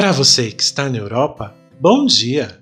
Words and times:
Para 0.00 0.12
você 0.12 0.50
que 0.50 0.62
está 0.62 0.88
na 0.88 0.96
Europa, 0.96 1.54
bom 1.78 2.06
dia. 2.06 2.58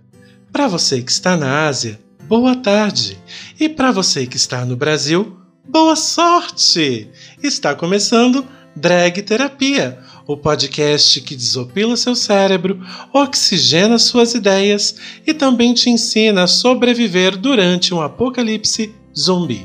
Para 0.50 0.66
você 0.66 1.00
que 1.00 1.12
está 1.12 1.36
na 1.36 1.68
Ásia, 1.68 1.96
boa 2.24 2.56
tarde. 2.56 3.16
E 3.60 3.68
para 3.68 3.92
você 3.92 4.26
que 4.26 4.36
está 4.36 4.64
no 4.64 4.76
Brasil, 4.76 5.38
boa 5.64 5.94
sorte! 5.94 7.08
Está 7.40 7.76
começando 7.76 8.44
Drag 8.74 9.22
Terapia, 9.22 10.00
o 10.26 10.36
podcast 10.36 11.20
que 11.20 11.36
desopila 11.36 11.96
seu 11.96 12.16
cérebro, 12.16 12.84
oxigena 13.12 14.00
suas 14.00 14.34
ideias 14.34 14.96
e 15.24 15.32
também 15.32 15.72
te 15.74 15.88
ensina 15.88 16.42
a 16.42 16.48
sobreviver 16.48 17.36
durante 17.36 17.94
um 17.94 18.02
apocalipse 18.02 18.92
zumbi. 19.16 19.64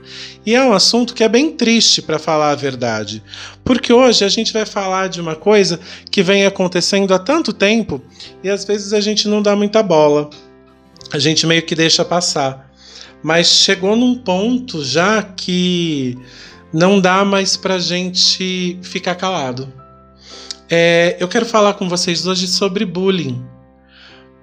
E 0.46 0.54
é 0.54 0.64
um 0.64 0.72
assunto 0.72 1.16
que 1.16 1.24
é 1.24 1.28
bem 1.28 1.52
triste, 1.52 2.00
para 2.00 2.20
falar 2.20 2.52
a 2.52 2.56
verdade, 2.56 3.24
porque 3.66 3.92
hoje 3.92 4.24
a 4.24 4.30
gente 4.30 4.54
vai 4.54 4.68
falar 4.68 5.10
de 5.10 5.20
uma 5.20 5.36
coisa 5.36 5.80
que 6.12 6.22
vem 6.22 6.46
acontecendo 6.46 7.16
há 7.16 7.18
tanto 7.18 7.52
tempo 7.52 8.00
e 8.44 8.52
às 8.52 8.64
vezes 8.64 8.94
a 8.94 9.02
gente 9.02 9.28
não 9.28 9.42
dá 9.42 9.56
muita 9.56 9.82
bola, 9.82 10.30
a 11.12 11.18
gente 11.18 11.48
meio 11.48 11.64
que 11.64 11.74
deixa 11.74 12.06
passar. 12.06 12.72
Mas 13.24 13.48
chegou 13.48 13.96
num 13.96 14.14
ponto 14.14 14.86
já 14.86 15.24
que 15.24 16.16
não 16.74 17.00
dá 17.00 17.24
mais 17.24 17.56
pra 17.56 17.80
gente 17.80 18.78
ficar 18.82 19.16
calado. 19.16 19.72
É, 20.70 21.16
eu 21.20 21.28
quero 21.28 21.46
falar 21.46 21.76
com 21.76 21.88
vocês 21.88 22.28
hoje 22.28 22.48
sobre 22.48 22.86
bullying, 22.86 23.42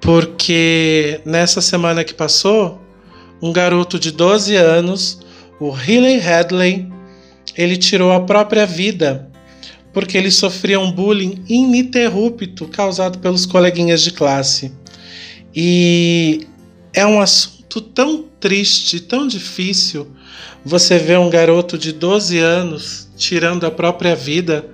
porque 0.01 1.21
nessa 1.25 1.61
semana 1.61 2.03
que 2.03 2.15
passou, 2.15 2.81
um 3.43 3.53
garoto 3.53 3.99
de 3.99 4.11
12 4.11 4.57
anos, 4.57 5.21
o 5.61 5.71
Riley 5.71 6.21
Hadley, 6.21 6.89
ele 7.57 7.77
tirou 7.77 8.13
a 8.13 8.21
própria 8.21 8.67
vida 8.67 9.31
porque 9.95 10.19
ele 10.19 10.31
sofria 10.31 10.81
um 10.81 10.91
bullying 10.91 11.45
ininterrupto 11.49 12.67
causado 12.67 13.21
pelos 13.21 13.47
coleguinhas 13.47 14.03
de 14.03 14.11
classe. 14.11 14.73
E 15.55 16.49
é 16.93 17.07
um 17.07 17.21
assunto 17.21 17.81
tão 17.81 18.25
triste, 18.41 18.99
tão 18.99 19.27
difícil, 19.29 20.11
você 20.65 20.99
vê 20.99 21.17
um 21.17 21.29
garoto 21.29 21.77
de 21.77 21.93
12 21.93 22.39
anos 22.39 23.09
tirando 23.17 23.65
a 23.65 23.71
própria 23.71 24.17
vida 24.17 24.65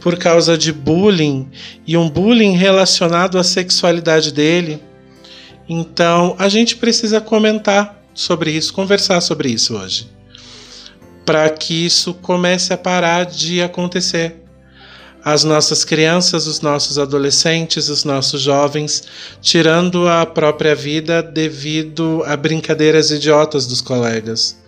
por 0.00 0.18
causa 0.18 0.58
de 0.58 0.72
bullying 0.72 1.48
e 1.86 1.96
um 1.96 2.08
bullying 2.08 2.56
relacionado 2.56 3.38
à 3.38 3.44
sexualidade 3.44 4.32
dele. 4.32 4.82
Então, 5.68 6.34
a 6.38 6.48
gente 6.48 6.76
precisa 6.76 7.20
comentar 7.20 8.02
sobre 8.12 8.50
isso, 8.50 8.72
conversar 8.72 9.20
sobre 9.20 9.48
isso 9.48 9.76
hoje, 9.76 10.08
para 11.24 11.48
que 11.48 11.86
isso 11.86 12.14
comece 12.14 12.72
a 12.72 12.76
parar 12.76 13.24
de 13.24 13.62
acontecer. 13.62 14.36
As 15.24 15.44
nossas 15.44 15.84
crianças, 15.84 16.48
os 16.48 16.60
nossos 16.60 16.98
adolescentes, 16.98 17.88
os 17.88 18.02
nossos 18.02 18.42
jovens 18.42 19.04
tirando 19.40 20.08
a 20.08 20.26
própria 20.26 20.74
vida 20.74 21.22
devido 21.22 22.24
a 22.26 22.36
brincadeiras 22.36 23.12
idiotas 23.12 23.64
dos 23.68 23.80
colegas. 23.80 24.61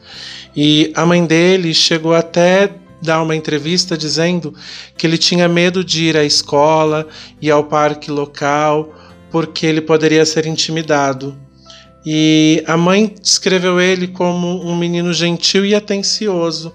E 0.56 0.92
a 0.94 1.04
mãe 1.04 1.24
dele 1.24 1.74
chegou 1.74 2.14
até 2.14 2.70
dar 3.02 3.22
uma 3.22 3.36
entrevista 3.36 3.96
dizendo 3.96 4.54
que 4.96 5.06
ele 5.06 5.18
tinha 5.18 5.48
medo 5.48 5.84
de 5.84 6.04
ir 6.04 6.16
à 6.16 6.24
escola 6.24 7.06
e 7.40 7.50
ao 7.50 7.64
parque 7.64 8.10
local 8.10 8.94
porque 9.30 9.66
ele 9.66 9.80
poderia 9.80 10.24
ser 10.24 10.46
intimidado. 10.46 11.36
E 12.06 12.62
a 12.66 12.76
mãe 12.76 13.14
descreveu 13.20 13.80
ele 13.80 14.08
como 14.08 14.62
um 14.64 14.76
menino 14.76 15.12
gentil 15.12 15.64
e 15.64 15.74
atencioso, 15.74 16.72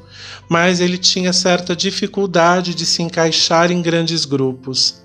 mas 0.50 0.80
ele 0.80 0.98
tinha 0.98 1.32
certa 1.32 1.76
dificuldade 1.76 2.74
de 2.74 2.86
se 2.86 3.04
encaixar 3.04 3.72
em 3.72 3.82
grandes 3.82 4.26
grupos. 4.26 5.02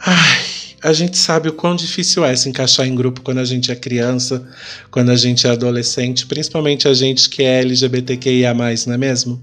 Ai, 0.00 0.53
a 0.84 0.92
gente 0.92 1.16
sabe 1.16 1.48
o 1.48 1.52
quão 1.54 1.74
difícil 1.74 2.22
é 2.26 2.36
se 2.36 2.46
encaixar 2.46 2.86
em 2.86 2.94
grupo 2.94 3.22
quando 3.22 3.38
a 3.38 3.44
gente 3.46 3.72
é 3.72 3.74
criança, 3.74 4.46
quando 4.90 5.10
a 5.10 5.16
gente 5.16 5.46
é 5.46 5.50
adolescente, 5.50 6.26
principalmente 6.26 6.86
a 6.86 6.92
gente 6.92 7.26
que 7.30 7.42
é 7.42 7.62
LGBTQIA, 7.62 8.52
não 8.52 8.66
é 8.66 8.98
mesmo? 8.98 9.42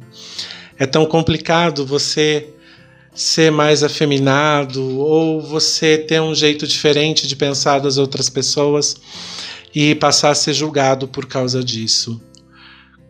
É 0.78 0.86
tão 0.86 1.04
complicado 1.04 1.84
você 1.84 2.48
ser 3.16 3.52
mais 3.52 3.82
afeminado 3.82 5.00
ou 5.00 5.42
você 5.42 5.98
ter 5.98 6.22
um 6.22 6.36
jeito 6.36 6.68
diferente 6.68 7.26
de 7.26 7.36
pensar 7.36 7.80
das 7.80 7.98
outras 7.98 8.30
pessoas 8.30 8.96
e 9.74 9.96
passar 9.96 10.30
a 10.30 10.36
ser 10.36 10.54
julgado 10.54 11.08
por 11.08 11.26
causa 11.26 11.64
disso. 11.64 12.22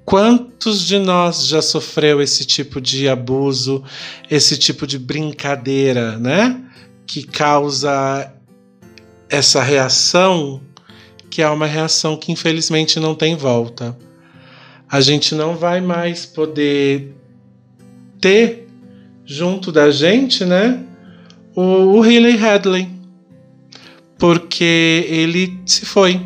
Quantos 0.05 0.87
de 0.87 0.97
nós 0.97 1.45
já 1.47 1.61
sofreu 1.61 2.21
esse 2.21 2.45
tipo 2.45 2.79
de 2.79 3.09
abuso, 3.09 3.83
esse 4.29 4.57
tipo 4.57 4.87
de 4.87 4.97
brincadeira, 4.97 6.17
né? 6.17 6.70
Que 7.05 7.23
causa 7.23 8.31
essa 9.29 9.61
reação, 9.61 10.61
que 11.29 11.41
é 11.41 11.49
uma 11.49 11.65
reação 11.65 12.17
que 12.17 12.31
infelizmente 12.31 12.99
não 12.99 13.15
tem 13.15 13.35
volta. 13.35 13.97
A 14.89 14.99
gente 14.99 15.33
não 15.33 15.55
vai 15.55 15.79
mais 15.79 16.25
poder 16.25 17.15
ter 18.19 18.67
junto 19.25 19.71
da 19.71 19.89
gente, 19.89 20.43
né, 20.43 20.83
o, 21.55 21.61
o 21.61 22.01
Riley 22.01 22.37
Hadley, 22.37 22.89
porque 24.17 25.05
ele 25.09 25.59
se 25.65 25.85
foi. 25.85 26.21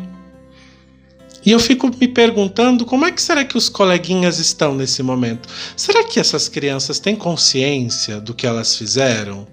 E 1.44 1.52
eu 1.52 1.60
fico 1.60 1.88
me 1.88 2.08
perguntando 2.08 2.84
como 2.84 3.04
é 3.04 3.12
que 3.12 3.22
será 3.22 3.44
que 3.44 3.56
os 3.56 3.68
coleguinhas 3.68 4.40
estão 4.40 4.74
nesse 4.74 5.00
momento? 5.00 5.48
Será 5.76 6.02
que 6.02 6.18
essas 6.18 6.48
crianças 6.48 6.98
têm 6.98 7.14
consciência 7.14 8.20
do 8.20 8.34
que 8.34 8.46
elas 8.46 8.76
fizeram? 8.76 9.46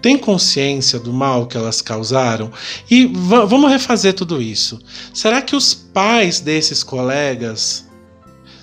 Têm 0.00 0.16
consciência 0.18 0.98
do 0.98 1.12
mal 1.12 1.46
que 1.46 1.56
elas 1.56 1.80
causaram? 1.80 2.50
E 2.90 3.06
vamos 3.06 3.70
refazer 3.70 4.14
tudo 4.14 4.40
isso. 4.40 4.80
Será 5.12 5.42
que 5.42 5.56
os 5.56 5.74
pais 5.74 6.40
desses 6.40 6.82
colegas 6.82 7.86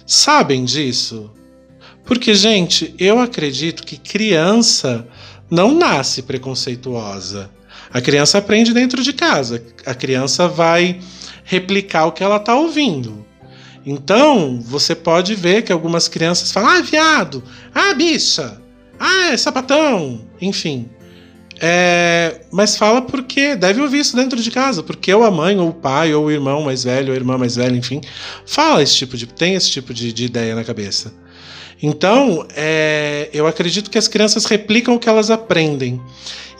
sabem 0.05 0.65
disso? 0.65 1.31
Porque, 2.05 2.33
gente, 2.35 2.93
eu 2.99 3.19
acredito 3.19 3.83
que 3.83 3.97
criança 3.97 5.07
não 5.49 5.73
nasce 5.73 6.21
preconceituosa. 6.21 7.49
A 7.91 8.01
criança 8.01 8.37
aprende 8.37 8.73
dentro 8.73 9.01
de 9.01 9.13
casa. 9.13 9.63
A 9.85 9.93
criança 9.93 10.47
vai 10.47 10.99
replicar 11.43 12.05
o 12.05 12.11
que 12.11 12.23
ela 12.23 12.37
está 12.37 12.55
ouvindo. 12.55 13.25
Então, 13.85 14.59
você 14.59 14.95
pode 14.95 15.35
ver 15.35 15.61
que 15.61 15.71
algumas 15.71 16.07
crianças 16.07 16.51
falam: 16.51 16.69
ah, 16.69 16.81
viado, 16.81 17.43
ah, 17.73 17.93
bicha, 17.93 18.59
ah, 18.99 19.37
sapatão, 19.37 20.25
enfim. 20.41 20.89
É, 21.59 22.41
mas 22.51 22.75
fala 22.75 23.01
porque 23.01 23.55
deve 23.55 23.81
ouvir 23.81 23.99
isso 23.99 24.15
dentro 24.15 24.41
de 24.41 24.51
casa, 24.51 24.83
porque 24.83 25.13
ou 25.13 25.23
a 25.23 25.31
mãe, 25.31 25.57
ou 25.57 25.69
o 25.69 25.73
pai, 25.73 26.13
ou 26.13 26.25
o 26.25 26.31
irmão 26.31 26.61
mais 26.63 26.83
velho, 26.83 27.09
ou 27.09 27.13
a 27.13 27.15
irmã 27.15 27.37
mais 27.37 27.55
velha, 27.55 27.75
enfim, 27.75 28.01
fala 28.45 28.83
esse 28.83 28.95
tipo 28.95 29.15
de. 29.15 29.25
tem 29.25 29.55
esse 29.55 29.69
tipo 29.71 29.93
de, 29.93 30.11
de 30.11 30.25
ideia 30.25 30.53
na 30.55 30.63
cabeça. 30.63 31.13
Então, 31.81 32.45
é, 32.55 33.29
eu 33.33 33.47
acredito 33.47 33.89
que 33.89 33.97
as 33.97 34.07
crianças 34.07 34.45
replicam 34.45 34.95
o 34.95 34.99
que 34.99 35.09
elas 35.09 35.29
aprendem. 35.29 36.01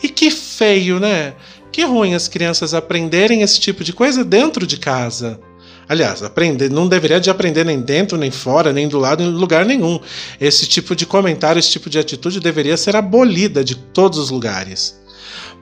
E 0.03 0.09
que 0.09 0.30
feio, 0.30 1.00
né? 1.00 1.33
Que 1.71 1.83
ruim 1.83 2.13
as 2.13 2.27
crianças 2.27 2.74
aprenderem 2.74 3.41
esse 3.41 3.59
tipo 3.59 3.83
de 3.83 3.91
coisa 3.91 4.24
dentro 4.24 4.68
de 4.68 4.77
casa. 4.77 5.39
Aliás, 5.88 6.24
aprender 6.24 6.70
não 6.70 6.88
deveria 6.88 7.20
de 7.20 7.30
aprender 7.30 7.64
nem 7.64 7.80
dentro, 7.80 8.18
nem 8.18 8.32
fora, 8.32 8.74
nem 8.74 8.88
do 8.88 8.98
lado, 8.98 9.22
em 9.22 9.30
lugar 9.30 9.66
nenhum. 9.66 10.00
Esse 10.40 10.66
tipo 10.66 10.96
de 10.96 11.06
comentário, 11.06 11.60
esse 11.60 11.72
tipo 11.72 11.90
de 11.90 12.00
atitude 12.00 12.40
deveria 12.40 12.76
ser 12.76 12.96
abolida 12.96 13.64
de 13.64 13.76
todos 13.76 14.18
os 14.18 14.30
lugares. 14.32 15.00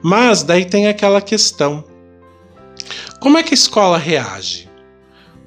Mas 0.02 0.42
daí 0.42 0.64
tem 0.64 0.88
aquela 0.88 1.20
questão: 1.20 1.84
como 3.20 3.38
é 3.38 3.42
que 3.42 3.52
a 3.52 3.54
escola 3.54 3.98
reage? 3.98 4.68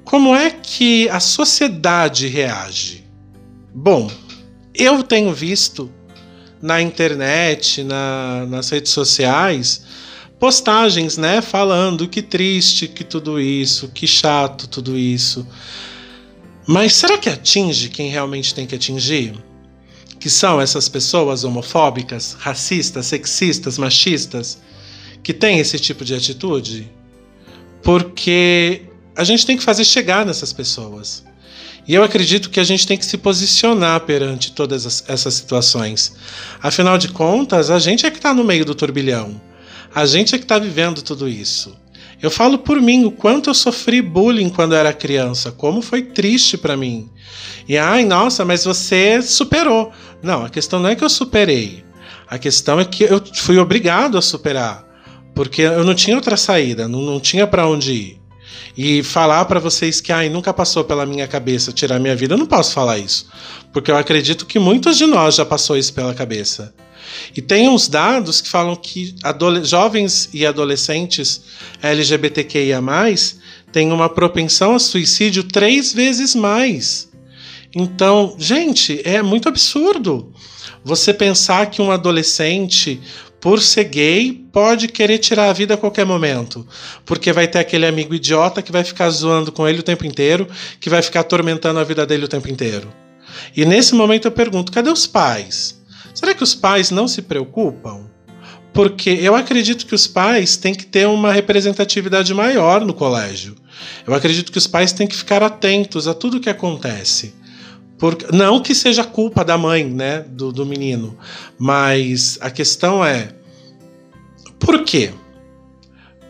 Como 0.04 0.34
é 0.34 0.50
que 0.50 1.08
a 1.10 1.20
sociedade 1.20 2.28
reage? 2.28 3.04
Bom, 3.74 4.10
eu 4.74 5.02
tenho 5.02 5.32
visto 5.34 5.92
na 6.62 6.80
internet, 6.80 7.84
na, 7.84 8.46
nas 8.48 8.70
redes 8.70 8.92
sociais, 8.92 9.82
postagens, 10.38 11.16
né, 11.16 11.42
falando 11.42 12.08
que 12.08 12.22
triste 12.22 12.86
que 12.86 13.02
tudo 13.02 13.40
isso, 13.40 13.88
que 13.88 14.06
chato 14.06 14.68
tudo 14.68 14.96
isso. 14.96 15.46
Mas 16.66 16.94
será 16.94 17.18
que 17.18 17.28
atinge 17.28 17.88
quem 17.88 18.10
realmente 18.10 18.54
tem 18.54 18.66
que 18.66 18.74
atingir? 18.74 19.34
Que 20.20 20.28
são 20.28 20.60
essas 20.60 20.88
pessoas 20.88 21.44
homofóbicas, 21.44 22.36
racistas, 22.38 23.06
sexistas, 23.06 23.78
machistas, 23.78 24.58
que 25.22 25.32
têm 25.32 25.58
esse 25.58 25.78
tipo 25.78 26.04
de 26.04 26.14
atitude? 26.14 26.90
Porque 27.82 28.82
a 29.16 29.24
gente 29.24 29.46
tem 29.46 29.56
que 29.56 29.62
fazer 29.62 29.84
chegar 29.84 30.26
nessas 30.26 30.52
pessoas. 30.52 31.24
E 31.86 31.94
eu 31.94 32.04
acredito 32.04 32.50
que 32.50 32.60
a 32.60 32.64
gente 32.64 32.86
tem 32.86 32.98
que 32.98 33.06
se 33.06 33.16
posicionar 33.16 34.00
perante 34.00 34.52
todas 34.52 35.04
essas 35.08 35.34
situações. 35.34 36.14
Afinal 36.62 36.98
de 36.98 37.08
contas, 37.08 37.70
a 37.70 37.78
gente 37.78 38.04
é 38.04 38.10
que 38.10 38.18
está 38.18 38.34
no 38.34 38.44
meio 38.44 38.64
do 38.64 38.74
turbilhão. 38.74 39.40
A 39.94 40.06
gente 40.06 40.34
é 40.34 40.38
que 40.38 40.44
está 40.44 40.58
vivendo 40.58 41.02
tudo 41.02 41.28
isso. 41.28 41.76
Eu 42.20 42.30
falo 42.30 42.58
por 42.58 42.80
mim 42.80 43.04
o 43.04 43.10
quanto 43.10 43.48
eu 43.48 43.54
sofri 43.54 44.02
bullying 44.02 44.48
quando 44.48 44.74
era 44.74 44.92
criança, 44.92 45.52
como 45.52 45.80
foi 45.80 46.02
triste 46.02 46.58
para 46.58 46.76
mim. 46.76 47.08
E 47.68 47.78
ai, 47.78 48.04
nossa, 48.04 48.44
mas 48.44 48.64
você 48.64 49.22
superou. 49.22 49.92
Não, 50.22 50.44
a 50.44 50.50
questão 50.50 50.80
não 50.80 50.88
é 50.88 50.96
que 50.96 51.04
eu 51.04 51.08
superei. 51.08 51.84
A 52.26 52.36
questão 52.38 52.80
é 52.80 52.84
que 52.84 53.04
eu 53.04 53.22
fui 53.34 53.56
obrigado 53.56 54.18
a 54.18 54.22
superar, 54.22 54.84
porque 55.34 55.62
eu 55.62 55.84
não 55.84 55.94
tinha 55.94 56.16
outra 56.16 56.36
saída, 56.36 56.88
não, 56.88 57.00
não 57.00 57.20
tinha 57.20 57.46
para 57.46 57.66
onde 57.66 57.92
ir. 57.92 58.20
E 58.76 59.02
falar 59.02 59.44
para 59.46 59.60
vocês 59.60 60.00
que 60.00 60.12
ai, 60.12 60.28
nunca 60.28 60.52
passou 60.52 60.84
pela 60.84 61.06
minha 61.06 61.26
cabeça 61.26 61.72
tirar 61.72 61.98
minha 61.98 62.14
vida, 62.14 62.34
eu 62.34 62.38
não 62.38 62.46
posso 62.46 62.72
falar 62.72 62.98
isso, 62.98 63.28
porque 63.72 63.90
eu 63.90 63.96
acredito 63.96 64.44
que 64.44 64.58
muitos 64.58 64.98
de 64.98 65.06
nós 65.06 65.36
já 65.36 65.44
passou 65.44 65.76
isso 65.76 65.92
pela 65.94 66.14
cabeça. 66.14 66.74
E 67.36 67.42
tem 67.42 67.68
uns 67.68 67.88
dados 67.88 68.40
que 68.40 68.48
falam 68.48 68.76
que 68.76 69.14
jovens 69.62 70.28
e 70.32 70.46
adolescentes 70.46 71.42
LGBTQIA 71.82 72.80
têm 73.72 73.92
uma 73.92 74.08
propensão 74.08 74.74
a 74.74 74.78
suicídio 74.78 75.44
três 75.44 75.92
vezes 75.92 76.34
mais. 76.34 77.08
Então, 77.74 78.34
gente, 78.38 79.00
é 79.04 79.22
muito 79.22 79.48
absurdo 79.48 80.32
você 80.82 81.12
pensar 81.12 81.66
que 81.66 81.82
um 81.82 81.90
adolescente, 81.90 83.00
por 83.40 83.60
ser 83.60 83.84
gay, 83.84 84.44
pode 84.52 84.88
querer 84.88 85.18
tirar 85.18 85.50
a 85.50 85.52
vida 85.52 85.74
a 85.74 85.76
qualquer 85.76 86.06
momento. 86.06 86.66
Porque 87.04 87.32
vai 87.32 87.46
ter 87.46 87.58
aquele 87.58 87.86
amigo 87.86 88.14
idiota 88.14 88.62
que 88.62 88.72
vai 88.72 88.84
ficar 88.84 89.10
zoando 89.10 89.52
com 89.52 89.68
ele 89.68 89.80
o 89.80 89.82
tempo 89.82 90.06
inteiro, 90.06 90.48
que 90.80 90.88
vai 90.88 91.02
ficar 91.02 91.20
atormentando 91.20 91.78
a 91.78 91.84
vida 91.84 92.06
dele 92.06 92.24
o 92.24 92.28
tempo 92.28 92.50
inteiro. 92.50 92.92
E 93.56 93.64
nesse 93.64 93.94
momento 93.94 94.26
eu 94.26 94.32
pergunto: 94.32 94.72
cadê 94.72 94.90
os 94.90 95.06
pais? 95.06 95.77
Será 96.18 96.34
que 96.34 96.42
os 96.42 96.52
pais 96.52 96.90
não 96.90 97.06
se 97.06 97.22
preocupam? 97.22 98.00
Porque 98.72 99.08
eu 99.08 99.36
acredito 99.36 99.86
que 99.86 99.94
os 99.94 100.08
pais 100.08 100.56
têm 100.56 100.74
que 100.74 100.84
ter 100.84 101.06
uma 101.06 101.32
representatividade 101.32 102.34
maior 102.34 102.84
no 102.84 102.92
colégio. 102.92 103.54
Eu 104.04 104.12
acredito 104.12 104.50
que 104.50 104.58
os 104.58 104.66
pais 104.66 104.92
têm 104.92 105.06
que 105.06 105.14
ficar 105.14 105.44
atentos 105.44 106.08
a 106.08 106.14
tudo 106.14 106.40
que 106.40 106.50
acontece. 106.50 107.36
Porque, 107.96 108.26
não 108.34 108.60
que 108.60 108.74
seja 108.74 109.04
culpa 109.04 109.44
da 109.44 109.56
mãe, 109.56 109.84
né, 109.84 110.24
do, 110.28 110.50
do 110.50 110.66
menino, 110.66 111.16
mas 111.56 112.36
a 112.40 112.50
questão 112.50 113.04
é 113.04 113.28
por 114.58 114.82
quê? 114.82 115.12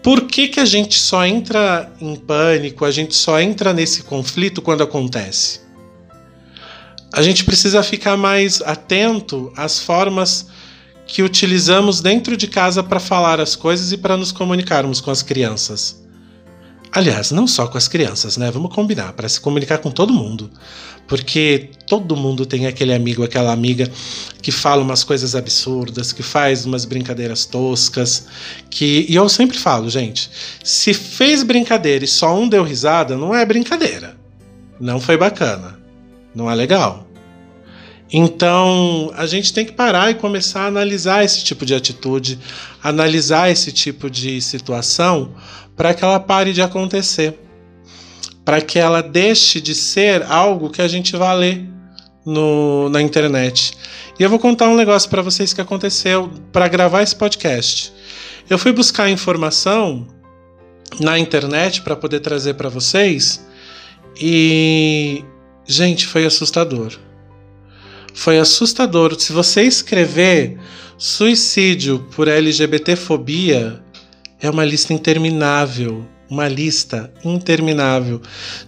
Por 0.02 0.26
que, 0.26 0.48
que 0.48 0.60
a 0.60 0.66
gente 0.66 0.98
só 0.98 1.24
entra 1.24 1.90
em 1.98 2.14
pânico, 2.14 2.84
a 2.84 2.90
gente 2.90 3.16
só 3.16 3.40
entra 3.40 3.72
nesse 3.72 4.02
conflito 4.02 4.60
quando 4.60 4.82
acontece? 4.82 5.66
A 7.12 7.22
gente 7.22 7.44
precisa 7.44 7.82
ficar 7.82 8.16
mais 8.16 8.60
atento 8.62 9.52
às 9.56 9.78
formas 9.78 10.46
que 11.06 11.22
utilizamos 11.22 12.00
dentro 12.00 12.36
de 12.36 12.46
casa 12.46 12.82
para 12.82 13.00
falar 13.00 13.40
as 13.40 13.56
coisas 13.56 13.92
e 13.92 13.96
para 13.96 14.16
nos 14.16 14.30
comunicarmos 14.30 15.00
com 15.00 15.10
as 15.10 15.22
crianças. 15.22 16.02
Aliás, 16.92 17.30
não 17.30 17.46
só 17.46 17.66
com 17.66 17.76
as 17.76 17.88
crianças, 17.88 18.36
né? 18.36 18.50
Vamos 18.50 18.74
combinar, 18.74 19.12
para 19.12 19.28
se 19.28 19.40
comunicar 19.40 19.78
com 19.78 19.90
todo 19.90 20.12
mundo. 20.12 20.50
Porque 21.06 21.70
todo 21.86 22.16
mundo 22.16 22.44
tem 22.44 22.66
aquele 22.66 22.94
amigo, 22.94 23.22
aquela 23.22 23.52
amiga 23.52 23.90
que 24.42 24.52
fala 24.52 24.82
umas 24.82 25.04
coisas 25.04 25.34
absurdas, 25.34 26.12
que 26.12 26.22
faz 26.22 26.66
umas 26.66 26.84
brincadeiras 26.84 27.46
toscas, 27.46 28.26
que 28.70 29.06
e 29.08 29.14
eu 29.14 29.28
sempre 29.28 29.58
falo, 29.58 29.88
gente, 29.88 30.30
se 30.62 30.92
fez 30.92 31.42
brincadeira 31.42 32.04
e 32.04 32.08
só 32.08 32.38
um 32.38 32.48
deu 32.48 32.62
risada, 32.62 33.16
não 33.16 33.34
é 33.34 33.44
brincadeira. 33.44 34.16
Não 34.78 35.00
foi 35.00 35.16
bacana. 35.16 35.77
Não 36.38 36.48
é 36.48 36.54
legal. 36.54 37.04
Então, 38.12 39.12
a 39.16 39.26
gente 39.26 39.52
tem 39.52 39.66
que 39.66 39.72
parar 39.72 40.08
e 40.12 40.14
começar 40.14 40.62
a 40.62 40.66
analisar 40.66 41.24
esse 41.24 41.42
tipo 41.42 41.66
de 41.66 41.74
atitude, 41.74 42.38
analisar 42.80 43.50
esse 43.50 43.72
tipo 43.72 44.08
de 44.08 44.40
situação 44.40 45.34
para 45.76 45.92
que 45.92 46.04
ela 46.04 46.20
pare 46.20 46.52
de 46.52 46.62
acontecer, 46.62 47.36
para 48.44 48.60
que 48.60 48.78
ela 48.78 49.02
deixe 49.02 49.60
de 49.60 49.74
ser 49.74 50.22
algo 50.22 50.70
que 50.70 50.80
a 50.80 50.86
gente 50.86 51.16
vai 51.16 51.36
ler 51.36 51.68
no, 52.24 52.88
na 52.88 53.02
internet. 53.02 53.76
E 54.16 54.22
eu 54.22 54.30
vou 54.30 54.38
contar 54.38 54.68
um 54.68 54.76
negócio 54.76 55.10
para 55.10 55.22
vocês 55.22 55.52
que 55.52 55.60
aconteceu 55.60 56.30
para 56.52 56.68
gravar 56.68 57.02
esse 57.02 57.16
podcast. 57.16 57.92
Eu 58.48 58.58
fui 58.58 58.72
buscar 58.72 59.10
informação 59.10 60.06
na 61.00 61.18
internet 61.18 61.82
para 61.82 61.96
poder 61.96 62.20
trazer 62.20 62.54
para 62.54 62.68
vocês 62.68 63.44
e, 64.20 65.24
gente, 65.68 66.06
foi 66.06 66.24
assustador 66.24 66.98
foi 68.18 68.38
assustador. 68.40 69.14
Se 69.18 69.32
você 69.32 69.62
escrever 69.62 70.58
suicídio 70.98 72.04
por 72.16 72.26
LGBTfobia, 72.26 73.80
é 74.40 74.50
uma 74.50 74.64
lista 74.64 74.92
interminável. 74.92 76.04
Uma 76.28 76.48
lista 76.48 77.10
interminável 77.24 78.20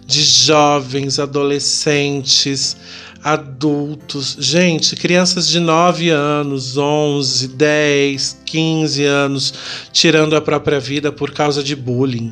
de 0.03 0.23
jovens, 0.23 1.19
adolescentes, 1.19 2.75
adultos, 3.23 4.35
gente, 4.39 4.95
crianças 4.95 5.47
de 5.47 5.59
9 5.59 6.09
anos, 6.09 6.75
11, 6.75 7.49
10, 7.49 8.39
15 8.45 9.05
anos, 9.05 9.53
tirando 9.91 10.35
a 10.35 10.41
própria 10.41 10.79
vida 10.79 11.11
por 11.11 11.31
causa 11.31 11.61
de 11.61 11.75
bullying, 11.75 12.31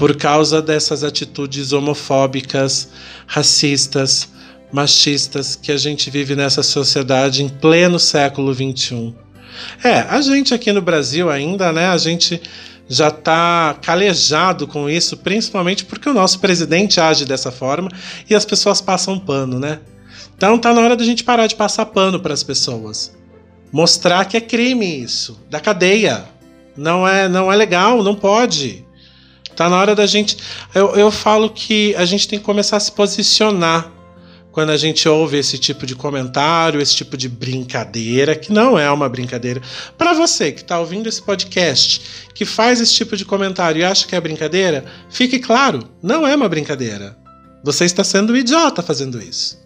por 0.00 0.16
causa 0.16 0.62
dessas 0.62 1.04
atitudes 1.04 1.72
homofóbicas, 1.72 2.88
racistas 3.26 4.30
machistas 4.72 5.56
que 5.56 5.70
a 5.70 5.76
gente 5.76 6.10
vive 6.10 6.34
nessa 6.34 6.62
sociedade 6.62 7.42
em 7.42 7.48
pleno 7.48 7.98
século 7.98 8.54
XXI. 8.54 9.14
É, 9.84 9.98
a 10.00 10.20
gente 10.22 10.54
aqui 10.54 10.72
no 10.72 10.80
Brasil 10.80 11.28
ainda, 11.28 11.70
né, 11.70 11.88
a 11.88 11.98
gente 11.98 12.40
já 12.88 13.08
está 13.08 13.76
calejado 13.82 14.66
com 14.66 14.88
isso, 14.88 15.18
principalmente 15.18 15.84
porque 15.84 16.08
o 16.08 16.14
nosso 16.14 16.38
presidente 16.38 16.98
age 16.98 17.26
dessa 17.26 17.52
forma 17.52 17.90
e 18.28 18.34
as 18.34 18.46
pessoas 18.46 18.80
passam 18.80 19.18
pano, 19.18 19.58
né? 19.58 19.80
Então 20.34 20.58
tá 20.58 20.72
na 20.72 20.80
hora 20.80 20.96
da 20.96 21.04
gente 21.04 21.22
parar 21.22 21.46
de 21.46 21.56
passar 21.56 21.84
pano 21.86 22.18
para 22.18 22.32
as 22.32 22.42
pessoas. 22.42 23.14
Mostrar 23.70 24.24
que 24.24 24.36
é 24.36 24.40
crime 24.40 25.02
isso, 25.02 25.38
da 25.50 25.60
cadeia. 25.60 26.24
Não 26.74 27.06
é, 27.06 27.28
não 27.28 27.52
é 27.52 27.56
legal, 27.56 28.02
não 28.02 28.14
pode. 28.14 28.84
Tá 29.60 29.68
na 29.68 29.76
hora 29.76 29.94
da 29.94 30.06
gente. 30.06 30.38
Eu, 30.74 30.96
eu 30.96 31.10
falo 31.10 31.50
que 31.50 31.94
a 31.96 32.06
gente 32.06 32.26
tem 32.26 32.38
que 32.38 32.44
começar 32.46 32.78
a 32.78 32.80
se 32.80 32.90
posicionar 32.90 33.92
quando 34.50 34.70
a 34.70 34.76
gente 34.78 35.06
ouve 35.06 35.36
esse 35.36 35.58
tipo 35.58 35.84
de 35.84 35.94
comentário, 35.94 36.80
esse 36.80 36.96
tipo 36.96 37.14
de 37.14 37.28
brincadeira, 37.28 38.34
que 38.34 38.50
não 38.50 38.78
é 38.78 38.90
uma 38.90 39.06
brincadeira. 39.06 39.60
Para 39.98 40.14
você 40.14 40.50
que 40.50 40.62
está 40.62 40.80
ouvindo 40.80 41.10
esse 41.10 41.20
podcast, 41.20 42.00
que 42.34 42.46
faz 42.46 42.80
esse 42.80 42.94
tipo 42.94 43.14
de 43.18 43.26
comentário 43.26 43.82
e 43.82 43.84
acha 43.84 44.06
que 44.06 44.16
é 44.16 44.20
brincadeira, 44.22 44.82
fique 45.10 45.38
claro, 45.38 45.86
não 46.02 46.26
é 46.26 46.34
uma 46.34 46.48
brincadeira. 46.48 47.14
Você 47.62 47.84
está 47.84 48.02
sendo 48.02 48.34
idiota 48.34 48.82
fazendo 48.82 49.20
isso. 49.22 49.60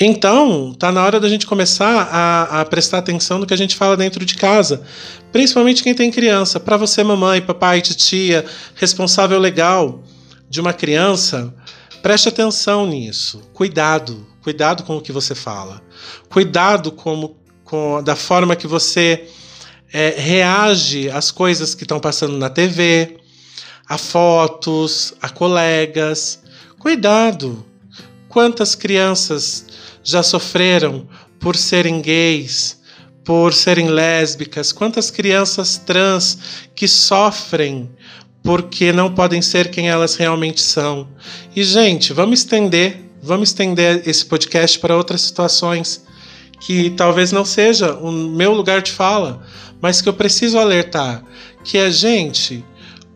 Então, 0.00 0.74
tá 0.78 0.90
na 0.90 1.04
hora 1.04 1.20
da 1.20 1.28
gente 1.28 1.46
começar 1.46 2.08
a, 2.10 2.60
a, 2.60 2.64
prestar 2.64 2.98
atenção 2.98 3.38
no 3.38 3.46
que 3.46 3.54
a 3.54 3.58
gente 3.58 3.76
fala 3.76 3.96
dentro 3.96 4.24
de 4.24 4.34
casa, 4.34 4.82
principalmente 5.30 5.82
quem 5.82 5.94
tem 5.94 6.10
criança. 6.10 6.58
Para 6.58 6.76
você, 6.76 7.04
mamãe, 7.04 7.40
papai, 7.40 7.80
titia, 7.82 8.44
responsável 8.74 9.38
legal 9.38 10.02
de 10.48 10.60
uma 10.60 10.72
criança, 10.72 11.54
Preste 12.02 12.28
atenção 12.28 12.84
nisso. 12.84 13.40
Cuidado, 13.54 14.26
cuidado 14.42 14.82
com 14.82 14.96
o 14.96 15.00
que 15.00 15.12
você 15.12 15.36
fala. 15.36 15.80
Cuidado 16.28 16.90
como, 16.90 17.36
com, 17.62 18.02
da 18.02 18.16
forma 18.16 18.56
que 18.56 18.66
você 18.66 19.28
é, 19.92 20.12
reage 20.18 21.08
às 21.08 21.30
coisas 21.30 21.76
que 21.76 21.84
estão 21.84 22.00
passando 22.00 22.36
na 22.36 22.50
TV, 22.50 23.18
a 23.88 23.96
fotos, 23.96 25.14
a 25.22 25.28
colegas. 25.28 26.42
Cuidado. 26.76 27.64
Quantas 28.28 28.74
crianças 28.74 29.66
já 30.02 30.22
sofreram 30.22 31.08
por 31.38 31.56
serem 31.56 32.00
gays, 32.00 32.80
por 33.24 33.52
serem 33.52 33.88
lésbicas? 33.88 34.72
Quantas 34.72 35.10
crianças 35.10 35.78
trans 35.78 36.38
que 36.74 36.88
sofrem 36.88 37.90
porque 38.42 38.92
não 38.92 39.14
podem 39.14 39.40
ser 39.40 39.70
quem 39.70 39.88
elas 39.88 40.16
realmente 40.16 40.60
são. 40.60 41.08
E, 41.54 41.62
gente, 41.62 42.12
vamos 42.12 42.40
estender, 42.40 42.98
vamos 43.22 43.50
estender 43.50 44.02
esse 44.06 44.24
podcast 44.24 44.78
para 44.78 44.96
outras 44.96 45.22
situações 45.22 46.04
que 46.60 46.90
talvez 46.90 47.32
não 47.32 47.44
seja 47.44 47.94
o 47.94 48.10
meu 48.10 48.52
lugar 48.52 48.82
de 48.82 48.92
fala, 48.92 49.44
mas 49.80 50.00
que 50.00 50.08
eu 50.08 50.12
preciso 50.12 50.58
alertar, 50.58 51.24
que 51.64 51.76
é 51.76 51.90
gente, 51.90 52.64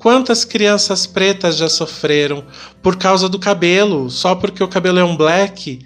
quantas 0.06 0.44
crianças 0.44 1.04
pretas 1.04 1.56
já 1.56 1.68
sofreram 1.68 2.44
por 2.80 2.94
causa 2.94 3.28
do 3.28 3.40
cabelo, 3.40 4.08
só 4.08 4.36
porque 4.36 4.62
o 4.62 4.68
cabelo 4.68 5.00
é 5.00 5.04
um 5.04 5.16
black 5.16 5.80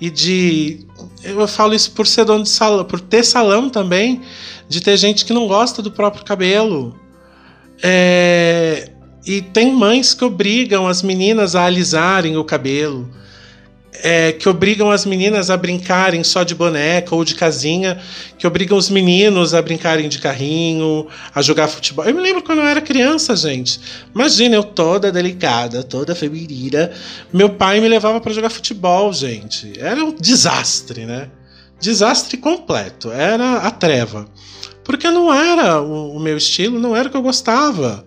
e 0.00 0.10
de 0.10 0.86
eu 1.24 1.48
falo 1.48 1.74
isso 1.74 1.90
por 1.90 2.06
ser 2.06 2.24
dono 2.24 2.44
de 2.44 2.50
salão, 2.50 2.84
por 2.84 3.00
ter 3.00 3.24
salão 3.24 3.68
também, 3.68 4.20
de 4.68 4.80
ter 4.80 4.96
gente 4.96 5.24
que 5.24 5.32
não 5.32 5.48
gosta 5.48 5.82
do 5.82 5.90
próprio 5.90 6.24
cabelo. 6.24 6.96
É, 7.82 8.92
e 9.26 9.42
tem 9.42 9.72
mães 9.72 10.14
que 10.14 10.24
obrigam 10.24 10.86
as 10.86 11.02
meninas 11.02 11.56
a 11.56 11.64
alisarem 11.64 12.36
o 12.36 12.44
cabelo 12.44 13.10
é, 14.02 14.32
que 14.32 14.48
obrigam 14.48 14.90
as 14.90 15.06
meninas 15.06 15.50
a 15.50 15.56
brincarem 15.56 16.24
só 16.24 16.42
de 16.42 16.54
boneca 16.54 17.14
ou 17.14 17.24
de 17.24 17.34
casinha, 17.34 18.00
que 18.36 18.46
obrigam 18.46 18.76
os 18.76 18.90
meninos 18.90 19.54
a 19.54 19.62
brincarem 19.62 20.08
de 20.08 20.18
carrinho, 20.18 21.06
a 21.34 21.40
jogar 21.40 21.68
futebol. 21.68 22.04
Eu 22.04 22.14
me 22.14 22.20
lembro 22.20 22.42
quando 22.42 22.58
eu 22.58 22.66
era 22.66 22.80
criança, 22.80 23.36
gente. 23.36 23.80
Imagina, 24.14 24.56
eu 24.56 24.64
toda 24.64 25.12
delicada, 25.12 25.82
toda 25.82 26.14
feminina. 26.14 26.90
Meu 27.32 27.50
pai 27.50 27.80
me 27.80 27.88
levava 27.88 28.20
para 28.20 28.32
jogar 28.32 28.50
futebol, 28.50 29.12
gente. 29.12 29.72
Era 29.78 30.04
um 30.04 30.14
desastre, 30.14 31.06
né? 31.06 31.28
Desastre 31.80 32.36
completo. 32.36 33.10
Era 33.10 33.58
a 33.58 33.70
treva. 33.70 34.26
Porque 34.82 35.10
não 35.10 35.32
era 35.32 35.80
o 35.80 36.18
meu 36.20 36.36
estilo, 36.36 36.78
não 36.78 36.94
era 36.94 37.08
o 37.08 37.10
que 37.10 37.16
eu 37.16 37.22
gostava. 37.22 38.04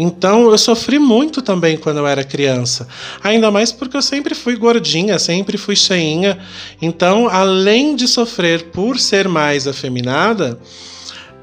Então 0.00 0.48
eu 0.48 0.56
sofri 0.56 0.96
muito 0.96 1.42
também 1.42 1.76
quando 1.76 1.96
eu 1.96 2.06
era 2.06 2.22
criança. 2.22 2.86
Ainda 3.20 3.50
mais 3.50 3.72
porque 3.72 3.96
eu 3.96 4.02
sempre 4.02 4.32
fui 4.32 4.54
gordinha, 4.54 5.18
sempre 5.18 5.58
fui 5.58 5.74
cheinha. 5.74 6.38
Então, 6.80 7.28
além 7.28 7.96
de 7.96 8.06
sofrer 8.06 8.70
por 8.70 8.96
ser 9.00 9.28
mais 9.28 9.66
afeminada, 9.66 10.60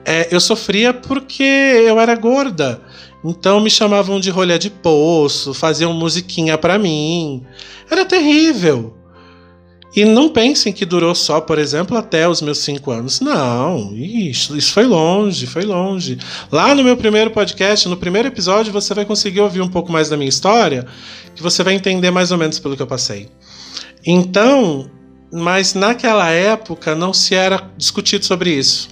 é, 0.05 0.29
eu 0.31 0.39
sofria 0.39 0.93
porque 0.93 1.43
eu 1.43 1.99
era 1.99 2.15
gorda. 2.15 2.81
Então 3.25 3.59
me 3.59 3.69
chamavam 3.69 4.21
de 4.21 4.29
rolha 4.29 4.57
de 4.57 4.69
poço, 4.69 5.53
faziam 5.53 5.91
musiquinha 5.91 6.57
para 6.57 6.79
mim. 6.79 7.43
Era 7.91 8.05
terrível. 8.05 8.95
E 9.95 10.03
não 10.03 10.27
pensem 10.27 10.73
que 10.73 10.85
durou 10.85 11.15
só, 11.15 11.39
por 11.39 11.57
exemplo, 11.57 11.95
até 11.95 12.27
os 12.27 12.41
meus 12.41 12.59
cinco 12.59 12.91
anos. 12.91 13.21
Não, 13.21 13.95
isso, 13.95 14.57
isso 14.57 14.73
foi 14.73 14.85
longe, 14.85 15.47
foi 15.47 15.63
longe. 15.63 16.17
Lá 16.51 16.75
no 16.75 16.83
meu 16.83 16.97
primeiro 16.97 17.31
podcast, 17.31 17.87
no 17.87 17.95
primeiro 17.95 18.27
episódio, 18.27 18.73
você 18.73 18.93
vai 18.93 19.05
conseguir 19.05 19.39
ouvir 19.39 19.61
um 19.61 19.69
pouco 19.69 19.91
mais 19.91 20.09
da 20.09 20.17
minha 20.17 20.27
história, 20.27 20.85
que 21.33 21.41
você 21.41 21.63
vai 21.63 21.73
entender 21.73 22.11
mais 22.11 22.31
ou 22.31 22.37
menos 22.37 22.59
pelo 22.59 22.75
que 22.75 22.81
eu 22.81 22.87
passei. 22.87 23.29
Então, 24.05 24.91
mas 25.31 25.73
naquela 25.73 26.29
época 26.29 26.93
não 26.93 27.13
se 27.13 27.33
era 27.33 27.69
discutido 27.77 28.25
sobre 28.25 28.51
isso. 28.51 28.89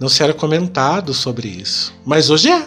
Não 0.00 0.08
se 0.08 0.22
era 0.22 0.34
comentado 0.34 1.14
sobre 1.14 1.46
isso. 1.46 1.94
Mas 2.04 2.30
hoje 2.30 2.48
é. 2.48 2.64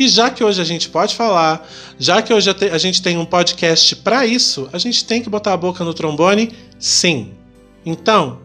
E 0.00 0.08
já 0.08 0.30
que 0.30 0.42
hoje 0.42 0.58
a 0.62 0.64
gente 0.64 0.88
pode 0.88 1.14
falar, 1.14 1.68
já 1.98 2.22
que 2.22 2.32
hoje 2.32 2.48
a 2.72 2.78
gente 2.78 3.02
tem 3.02 3.18
um 3.18 3.26
podcast 3.26 3.94
para 3.96 4.24
isso, 4.24 4.66
a 4.72 4.78
gente 4.78 5.04
tem 5.04 5.20
que 5.20 5.28
botar 5.28 5.52
a 5.52 5.58
boca 5.58 5.84
no 5.84 5.92
trombone, 5.92 6.56
sim. 6.78 7.34
Então, 7.84 8.40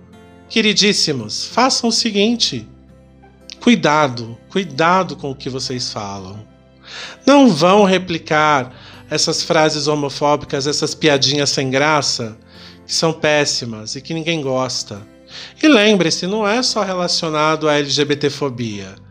queridíssimos, 0.50 1.46
façam 1.46 1.88
o 1.90 1.94
seguinte: 1.94 2.68
cuidado, 3.62 4.38
cuidado 4.50 5.16
com 5.16 5.32
o 5.32 5.36
que 5.36 5.50
vocês 5.50 5.94
falam. 5.94 6.46
Não 7.26 7.48
vão 7.48 7.86
replicar 7.86 8.76
essas 9.10 9.42
frases 9.42 9.88
homofóbicas, 9.88 10.68
essas 10.68 10.94
piadinhas 10.94 11.52
sem 11.52 11.70
graça, 11.70 12.38
que 12.86 12.94
são 12.94 13.14
péssimas 13.14 13.96
e 13.96 14.02
que 14.02 14.14
ninguém 14.14 14.42
gosta. 14.42 15.02
E 15.64 15.70
lembre-se, 15.70 16.28
não 16.28 16.46
é 16.46 16.62
só 16.62 16.84
relacionado 16.84 17.70
à 17.70 17.78
LGBTfobia. 17.78 19.05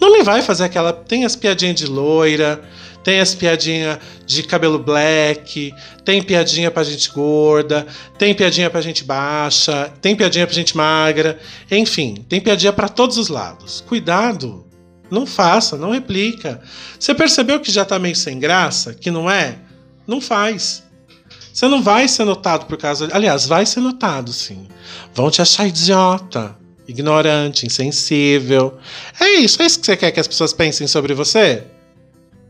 Não 0.00 0.12
me 0.12 0.22
vai 0.22 0.42
fazer 0.42 0.64
aquela. 0.64 0.92
Tem 0.92 1.24
as 1.24 1.36
piadinhas 1.36 1.76
de 1.76 1.86
loira, 1.86 2.62
tem 3.02 3.20
as 3.20 3.34
piadinhas 3.34 3.98
de 4.26 4.42
cabelo 4.42 4.78
black, 4.78 5.74
tem 6.04 6.22
piadinha 6.22 6.70
pra 6.70 6.84
gente 6.84 7.10
gorda, 7.10 7.86
tem 8.18 8.34
piadinha 8.34 8.68
pra 8.68 8.80
gente 8.80 9.04
baixa, 9.04 9.90
tem 10.02 10.14
piadinha 10.14 10.46
pra 10.46 10.54
gente 10.54 10.76
magra, 10.76 11.38
enfim, 11.70 12.24
tem 12.28 12.40
piadinha 12.40 12.72
para 12.72 12.88
todos 12.88 13.16
os 13.16 13.28
lados. 13.28 13.82
Cuidado! 13.88 14.66
Não 15.10 15.24
faça, 15.24 15.76
não 15.76 15.92
replica. 15.92 16.60
Você 17.00 17.14
percebeu 17.14 17.60
que 17.60 17.72
já 17.72 17.82
tá 17.82 17.98
meio 17.98 18.14
sem 18.14 18.38
graça? 18.38 18.92
Que 18.92 19.10
não 19.10 19.30
é? 19.30 19.56
Não 20.06 20.20
faz. 20.20 20.82
Você 21.50 21.66
não 21.66 21.82
vai 21.82 22.06
ser 22.06 22.24
notado 22.24 22.66
por 22.66 22.76
causa. 22.76 23.08
Aliás, 23.12 23.46
vai 23.46 23.64
ser 23.64 23.80
notado, 23.80 24.34
sim. 24.34 24.68
Vão 25.14 25.30
te 25.30 25.40
achar 25.40 25.66
idiota 25.66 26.57
ignorante, 26.88 27.66
insensível. 27.66 28.78
É 29.20 29.34
isso, 29.34 29.62
é 29.62 29.66
isso 29.66 29.78
que 29.78 29.86
você 29.86 29.96
quer 29.96 30.10
que 30.10 30.18
as 30.18 30.26
pessoas 30.26 30.52
pensem 30.52 30.86
sobre 30.86 31.12
você? 31.12 31.64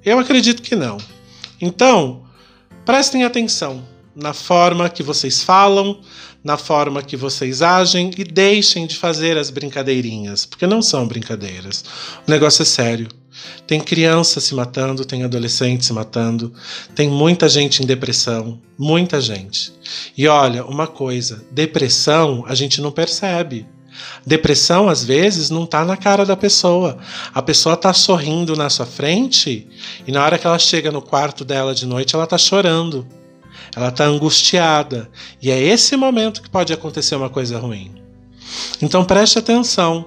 Eu 0.04 0.18
acredito 0.18 0.62
que 0.62 0.76
não. 0.76 0.96
Então, 1.60 2.22
prestem 2.86 3.24
atenção 3.24 3.84
na 4.14 4.32
forma 4.32 4.88
que 4.88 5.02
vocês 5.02 5.42
falam, 5.42 6.00
na 6.42 6.56
forma 6.56 7.02
que 7.02 7.16
vocês 7.16 7.62
agem 7.62 8.10
e 8.16 8.24
deixem 8.24 8.86
de 8.86 8.96
fazer 8.96 9.36
as 9.36 9.50
brincadeirinhas, 9.50 10.46
porque 10.46 10.66
não 10.66 10.80
são 10.80 11.06
brincadeiras. 11.06 11.84
O 12.26 12.30
negócio 12.30 12.62
é 12.62 12.64
sério. 12.64 13.08
Tem 13.66 13.80
criança 13.80 14.40
se 14.40 14.54
matando, 14.54 15.04
tem 15.04 15.22
adolescente 15.22 15.84
se 15.84 15.92
matando, 15.92 16.52
tem 16.94 17.08
muita 17.08 17.48
gente 17.48 17.82
em 17.82 17.86
depressão, 17.86 18.60
muita 18.76 19.20
gente. 19.20 19.72
E 20.16 20.26
olha, 20.26 20.64
uma 20.64 20.86
coisa, 20.86 21.44
depressão 21.50 22.44
a 22.48 22.54
gente 22.54 22.80
não 22.80 22.90
percebe. 22.90 23.66
Depressão, 24.26 24.88
às 24.88 25.04
vezes, 25.04 25.50
não 25.50 25.64
está 25.64 25.84
na 25.84 25.96
cara 25.96 26.24
da 26.24 26.36
pessoa. 26.36 26.98
A 27.34 27.42
pessoa 27.42 27.74
está 27.74 27.92
sorrindo 27.92 28.56
na 28.56 28.68
sua 28.68 28.86
frente 28.86 29.66
e 30.06 30.12
na 30.12 30.24
hora 30.24 30.38
que 30.38 30.46
ela 30.46 30.58
chega 30.58 30.90
no 30.90 31.02
quarto 31.02 31.44
dela 31.44 31.74
de 31.74 31.86
noite, 31.86 32.14
ela 32.14 32.24
está 32.24 32.38
chorando. 32.38 33.06
Ela 33.74 33.88
está 33.88 34.04
angustiada. 34.04 35.10
E 35.40 35.50
é 35.50 35.60
esse 35.60 35.96
momento 35.96 36.42
que 36.42 36.50
pode 36.50 36.72
acontecer 36.72 37.16
uma 37.16 37.30
coisa 37.30 37.58
ruim. 37.58 37.94
Então 38.80 39.04
preste 39.04 39.38
atenção. 39.38 40.06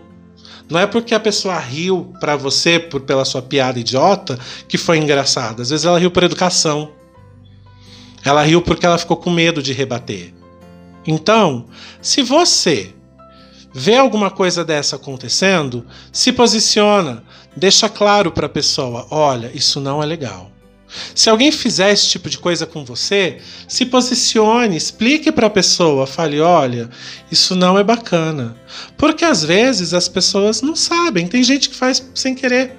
Não 0.69 0.79
é 0.79 0.87
porque 0.87 1.13
a 1.13 1.19
pessoa 1.19 1.59
riu 1.59 2.13
para 2.19 2.35
você 2.35 2.79
por, 2.79 3.01
pela 3.01 3.25
sua 3.25 3.41
piada 3.41 3.79
idiota 3.79 4.39
que 4.67 4.77
foi 4.77 4.97
engraçada. 4.97 5.61
Às 5.61 5.69
vezes 5.69 5.85
ela 5.85 5.99
riu 5.99 6.09
por 6.09 6.23
educação. 6.23 6.91
Ela 8.23 8.43
riu 8.43 8.61
porque 8.61 8.85
ela 8.85 8.97
ficou 8.97 9.17
com 9.17 9.29
medo 9.29 9.61
de 9.61 9.73
rebater. 9.73 10.33
Então, 11.05 11.65
se 12.01 12.21
você 12.21 12.93
vê 13.73 13.95
alguma 13.95 14.29
coisa 14.29 14.63
dessa 14.63 14.95
acontecendo, 14.95 15.85
se 16.11 16.31
posiciona, 16.31 17.23
deixa 17.55 17.87
claro 17.89 18.31
para 18.31 18.47
a 18.47 18.49
pessoa: 18.49 19.07
olha, 19.09 19.51
isso 19.53 19.79
não 19.79 20.01
é 20.01 20.05
legal. 20.05 20.51
Se 21.15 21.29
alguém 21.29 21.51
fizer 21.51 21.91
esse 21.91 22.09
tipo 22.09 22.29
de 22.29 22.37
coisa 22.37 22.65
com 22.65 22.83
você, 22.83 23.37
se 23.67 23.85
posicione, 23.85 24.75
explique 24.75 25.31
para 25.31 25.47
a 25.47 25.49
pessoa, 25.49 26.05
fale: 26.05 26.39
olha, 26.39 26.89
isso 27.31 27.55
não 27.55 27.77
é 27.77 27.83
bacana. 27.83 28.57
Porque 28.97 29.23
às 29.23 29.43
vezes 29.43 29.93
as 29.93 30.07
pessoas 30.07 30.61
não 30.61 30.75
sabem, 30.75 31.27
tem 31.27 31.43
gente 31.43 31.69
que 31.69 31.75
faz 31.75 32.05
sem 32.13 32.35
querer. 32.35 32.77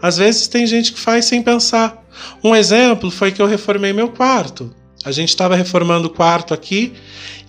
Às 0.00 0.18
vezes 0.18 0.46
tem 0.46 0.66
gente 0.66 0.92
que 0.92 1.00
faz 1.00 1.24
sem 1.24 1.42
pensar. 1.42 2.06
Um 2.42 2.54
exemplo 2.54 3.10
foi 3.10 3.32
que 3.32 3.40
eu 3.42 3.46
reformei 3.46 3.92
meu 3.92 4.10
quarto. 4.10 4.74
A 5.04 5.10
gente 5.10 5.30
estava 5.30 5.56
reformando 5.56 6.08
o 6.08 6.10
quarto 6.10 6.52
aqui 6.52 6.92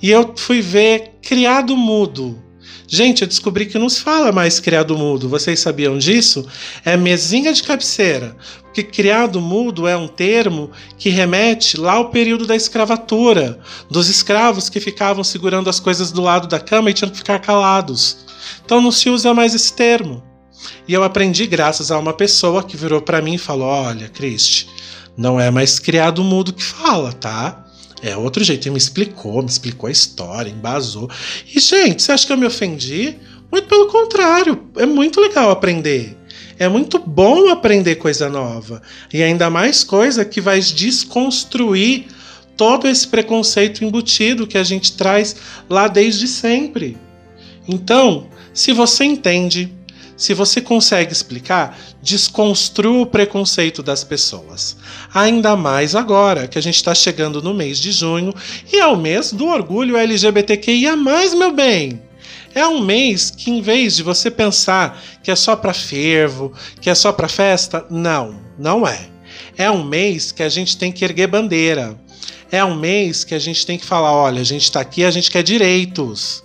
e 0.02 0.10
eu 0.10 0.34
fui 0.36 0.62
ver 0.62 1.16
Criado 1.22 1.76
Mudo. 1.76 2.42
Gente, 2.88 3.22
eu 3.22 3.28
descobri 3.28 3.68
que 3.68 3.78
não 3.78 3.88
se 3.88 4.02
fala 4.02 4.32
mais 4.32 4.60
criado 4.60 4.98
mudo. 4.98 5.30
Vocês 5.30 5.60
sabiam 5.60 5.98
disso? 5.98 6.46
É 6.84 6.98
mesinha 6.98 7.54
de 7.54 7.62
cabeceira. 7.62 8.36
Porque 8.64 8.84
criado 8.84 9.40
mudo 9.40 9.88
é 9.88 9.96
um 9.96 10.08
termo 10.08 10.72
que 10.98 11.10
remete 11.10 11.78
lá 11.78 11.94
ao 11.94 12.10
período 12.10 12.48
da 12.48 12.56
escravatura, 12.56 13.60
dos 13.90 14.10
escravos 14.10 14.70
que 14.70 14.80
ficavam 14.80 15.24
segurando 15.24 15.70
as 15.70 15.80
coisas 15.80 16.12
do 16.12 16.22
lado 16.22 16.48
da 16.48 16.60
cama 16.60 16.90
e 16.90 16.94
tinham 16.94 17.12
que 17.12 17.18
ficar 17.18 17.40
calados. 17.40 18.26
Então 18.64 18.82
não 18.82 18.92
se 18.92 19.10
usa 19.10 19.34
mais 19.34 19.54
esse 19.54 19.74
termo. 19.74 20.24
E 20.88 20.94
eu 20.94 21.04
aprendi 21.04 21.48
graças 21.48 21.92
a 21.92 21.98
uma 21.98 22.14
pessoa 22.14 22.64
que 22.64 22.78
virou 22.78 23.02
para 23.02 23.22
mim 23.22 23.36
e 23.36 23.40
falou: 23.40 23.68
Olha, 23.68 24.10
Cristi, 24.10 24.68
não 25.18 25.40
é 25.40 25.52
mais 25.52 25.80
criado 25.80 26.24
mudo 26.24 26.54
que 26.54 26.64
fala, 26.64 27.14
tá? 27.14 27.66
É 28.02 28.16
outro 28.16 28.44
jeito. 28.44 28.68
Ele 28.68 28.74
me 28.74 28.78
explicou, 28.78 29.42
me 29.42 29.50
explicou 29.50 29.88
a 29.88 29.92
história, 29.92 30.50
embasou. 30.50 31.10
E, 31.54 31.60
gente, 31.60 32.02
você 32.02 32.12
acha 32.12 32.26
que 32.26 32.34
eu 32.34 32.38
me 32.38 32.46
ofendi? 32.46 33.16
Muito 33.52 33.68
pelo 33.68 33.88
contrário. 33.88 34.70
É 34.76 34.86
muito 34.86 35.20
legal 35.20 35.50
aprender. 35.50 36.18
É 36.58 36.68
muito 36.68 37.00
bom 37.00 37.48
aprender 37.50 37.96
coisa 37.96 38.30
nova. 38.30 38.82
E 39.14 39.24
ainda 39.24 39.50
mais 39.50 39.84
coisa 39.84 40.26
que 40.26 40.42
vai 40.42 40.60
desconstruir 40.60 42.08
todo 42.58 42.88
esse 42.88 43.08
preconceito 43.08 43.84
embutido 43.86 44.46
que 44.46 44.58
a 44.58 44.64
gente 44.64 44.94
traz 44.98 45.36
lá 45.70 45.88
desde 45.88 46.28
sempre. 46.28 46.98
Então, 47.68 48.28
se 48.54 48.74
você 48.74 49.06
entende, 49.06 49.74
Se 50.20 50.34
você 50.34 50.60
consegue 50.60 51.14
explicar, 51.14 51.80
desconstrua 52.04 53.04
o 53.04 53.06
preconceito 53.06 53.82
das 53.82 54.04
pessoas. 54.04 54.76
Ainda 55.14 55.56
mais 55.56 55.96
agora 55.96 56.46
que 56.46 56.60
a 56.60 56.62
gente 56.62 56.76
está 56.76 56.94
chegando 56.94 57.42
no 57.42 57.54
mês 57.54 57.80
de 57.80 57.94
junho 57.94 58.34
e 58.70 58.82
é 58.82 58.86
o 58.86 58.98
mês 58.98 59.32
do 59.32 59.48
orgulho 59.48 59.96
LGBTQIA, 59.96 60.98
meu 60.98 61.54
bem. 61.54 62.02
É 62.54 62.68
um 62.68 62.84
mês 62.84 63.32
que, 63.32 63.50
em 63.50 63.62
vez 63.62 63.96
de 63.96 64.04
você 64.04 64.30
pensar 64.30 65.02
que 65.24 65.32
é 65.32 65.36
só 65.38 65.56
para 65.56 65.74
fervo, 65.74 66.52
que 66.82 66.90
é 66.90 66.96
só 66.96 67.14
para 67.14 67.30
festa, 67.30 67.86
não, 67.90 68.42
não 68.58 68.86
é. 68.86 69.08
É 69.58 69.72
um 69.72 69.86
mês 69.86 70.34
que 70.34 70.44
a 70.44 70.50
gente 70.50 70.76
tem 70.76 70.92
que 70.92 71.06
erguer 71.06 71.28
bandeira. 71.28 71.98
É 72.52 72.62
um 72.66 72.76
mês 72.76 73.24
que 73.24 73.36
a 73.36 73.40
gente 73.40 73.66
tem 73.66 73.80
que 73.80 73.86
falar: 73.86 74.12
olha, 74.12 74.42
a 74.42 74.46
gente 74.46 74.64
está 74.64 74.82
aqui, 74.82 75.06
a 75.06 75.12
gente 75.12 75.32
quer 75.32 75.44
direitos. 75.44 76.44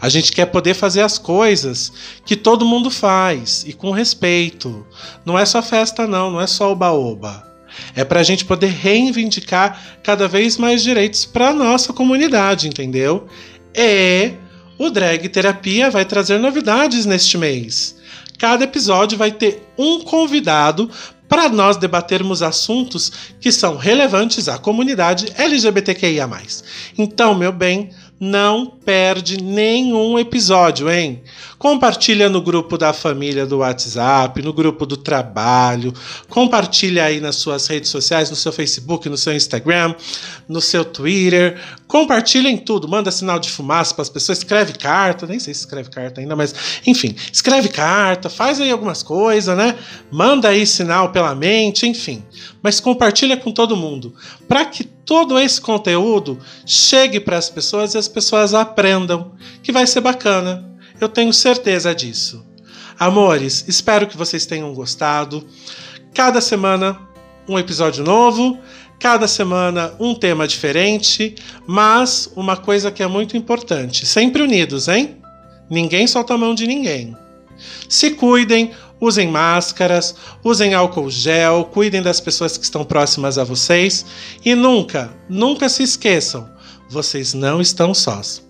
A 0.00 0.08
gente 0.08 0.32
quer 0.32 0.46
poder 0.46 0.74
fazer 0.74 1.02
as 1.02 1.18
coisas 1.18 1.92
que 2.24 2.34
todo 2.34 2.64
mundo 2.64 2.90
faz 2.90 3.64
e 3.66 3.72
com 3.72 3.90
respeito. 3.90 4.86
Não 5.24 5.38
é 5.38 5.44
só 5.44 5.60
festa, 5.60 6.06
não, 6.06 6.30
não 6.30 6.40
é 6.40 6.46
só 6.46 6.72
oba-oba. 6.72 7.46
É 7.94 8.04
para 8.04 8.20
a 8.20 8.22
gente 8.22 8.44
poder 8.44 8.68
reivindicar 8.68 10.00
cada 10.02 10.26
vez 10.26 10.56
mais 10.56 10.82
direitos 10.82 11.24
para 11.24 11.52
nossa 11.52 11.92
comunidade, 11.92 12.66
entendeu? 12.66 13.26
E 13.74 14.32
o 14.78 14.90
Drag 14.90 15.28
Terapia 15.28 15.90
vai 15.90 16.04
trazer 16.04 16.38
novidades 16.38 17.04
neste 17.04 17.36
mês. 17.36 17.96
Cada 18.38 18.64
episódio 18.64 19.18
vai 19.18 19.30
ter 19.30 19.62
um 19.76 20.00
convidado 20.00 20.90
para 21.28 21.48
nós 21.48 21.76
debatermos 21.76 22.42
assuntos 22.42 23.12
que 23.40 23.52
são 23.52 23.76
relevantes 23.76 24.48
à 24.48 24.58
comunidade 24.58 25.32
LGBTQIA. 25.36 26.28
Então, 26.98 27.36
meu 27.36 27.52
bem, 27.52 27.90
não 28.20 28.66
perde 28.66 29.42
nenhum 29.42 30.18
episódio, 30.18 30.90
hein? 30.90 31.22
Compartilha 31.58 32.28
no 32.28 32.42
grupo 32.42 32.76
da 32.76 32.92
família 32.92 33.46
do 33.46 33.58
WhatsApp, 33.58 34.42
no 34.42 34.52
grupo 34.52 34.84
do 34.84 34.96
trabalho, 34.96 35.94
compartilha 36.28 37.04
aí 37.04 37.18
nas 37.18 37.36
suas 37.36 37.66
redes 37.66 37.88
sociais, 37.88 38.28
no 38.28 38.36
seu 38.36 38.52
Facebook, 38.52 39.08
no 39.08 39.16
seu 39.16 39.34
Instagram, 39.34 39.94
no 40.46 40.60
seu 40.60 40.84
Twitter, 40.84 41.58
compartilha 41.88 42.50
em 42.50 42.58
tudo, 42.58 42.86
manda 42.86 43.10
sinal 43.10 43.38
de 43.38 43.48
fumaça 43.48 43.94
para 43.94 44.02
as 44.02 44.10
pessoas, 44.10 44.38
escreve 44.38 44.74
carta, 44.74 45.26
nem 45.26 45.38
sei 45.38 45.54
se 45.54 45.60
escreve 45.60 45.88
carta 45.88 46.20
ainda, 46.20 46.36
mas 46.36 46.54
enfim, 46.86 47.16
escreve 47.32 47.70
carta, 47.70 48.28
faz 48.28 48.60
aí 48.60 48.70
algumas 48.70 49.02
coisas, 49.02 49.56
né? 49.56 49.76
Manda 50.10 50.48
aí 50.48 50.66
sinal 50.66 51.10
pela 51.10 51.34
mente, 51.34 51.86
enfim. 51.86 52.22
Mas 52.62 52.80
compartilha 52.80 53.36
com 53.36 53.50
todo 53.50 53.76
mundo, 53.76 54.14
para 54.46 54.66
que 54.66 54.84
todo 55.04 55.38
esse 55.38 55.60
conteúdo 55.60 56.38
chegue 56.64 57.20
para 57.20 57.36
as 57.36 57.50
pessoas 57.50 57.94
e 57.94 57.98
as 57.98 58.08
pessoas 58.08 58.54
aprendam, 58.54 59.32
que 59.62 59.72
vai 59.72 59.86
ser 59.86 60.00
bacana. 60.00 60.68
Eu 61.00 61.08
tenho 61.08 61.32
certeza 61.32 61.94
disso. 61.94 62.44
Amores, 62.98 63.64
espero 63.66 64.06
que 64.06 64.16
vocês 64.16 64.44
tenham 64.44 64.74
gostado. 64.74 65.46
Cada 66.14 66.40
semana 66.40 67.00
um 67.48 67.58
episódio 67.58 68.04
novo, 68.04 68.58
cada 68.98 69.26
semana 69.26 69.94
um 69.98 70.14
tema 70.14 70.46
diferente, 70.46 71.34
mas 71.66 72.30
uma 72.36 72.56
coisa 72.56 72.90
que 72.90 73.02
é 73.02 73.06
muito 73.06 73.36
importante: 73.36 74.04
sempre 74.06 74.42
unidos, 74.42 74.86
hein? 74.86 75.16
Ninguém 75.68 76.06
solta 76.06 76.34
a 76.34 76.38
mão 76.38 76.54
de 76.54 76.66
ninguém. 76.66 77.16
Se 77.88 78.10
cuidem, 78.10 78.72
usem 79.00 79.28
máscaras, 79.28 80.14
usem 80.44 80.74
álcool 80.74 81.10
gel, 81.10 81.64
cuidem 81.64 82.02
das 82.02 82.20
pessoas 82.20 82.56
que 82.56 82.64
estão 82.64 82.84
próximas 82.84 83.38
a 83.38 83.44
vocês 83.44 84.04
e 84.44 84.54
nunca, 84.54 85.10
nunca 85.28 85.68
se 85.68 85.82
esqueçam, 85.82 86.48
vocês 86.88 87.32
não 87.32 87.60
estão 87.60 87.94
sós. 87.94 88.46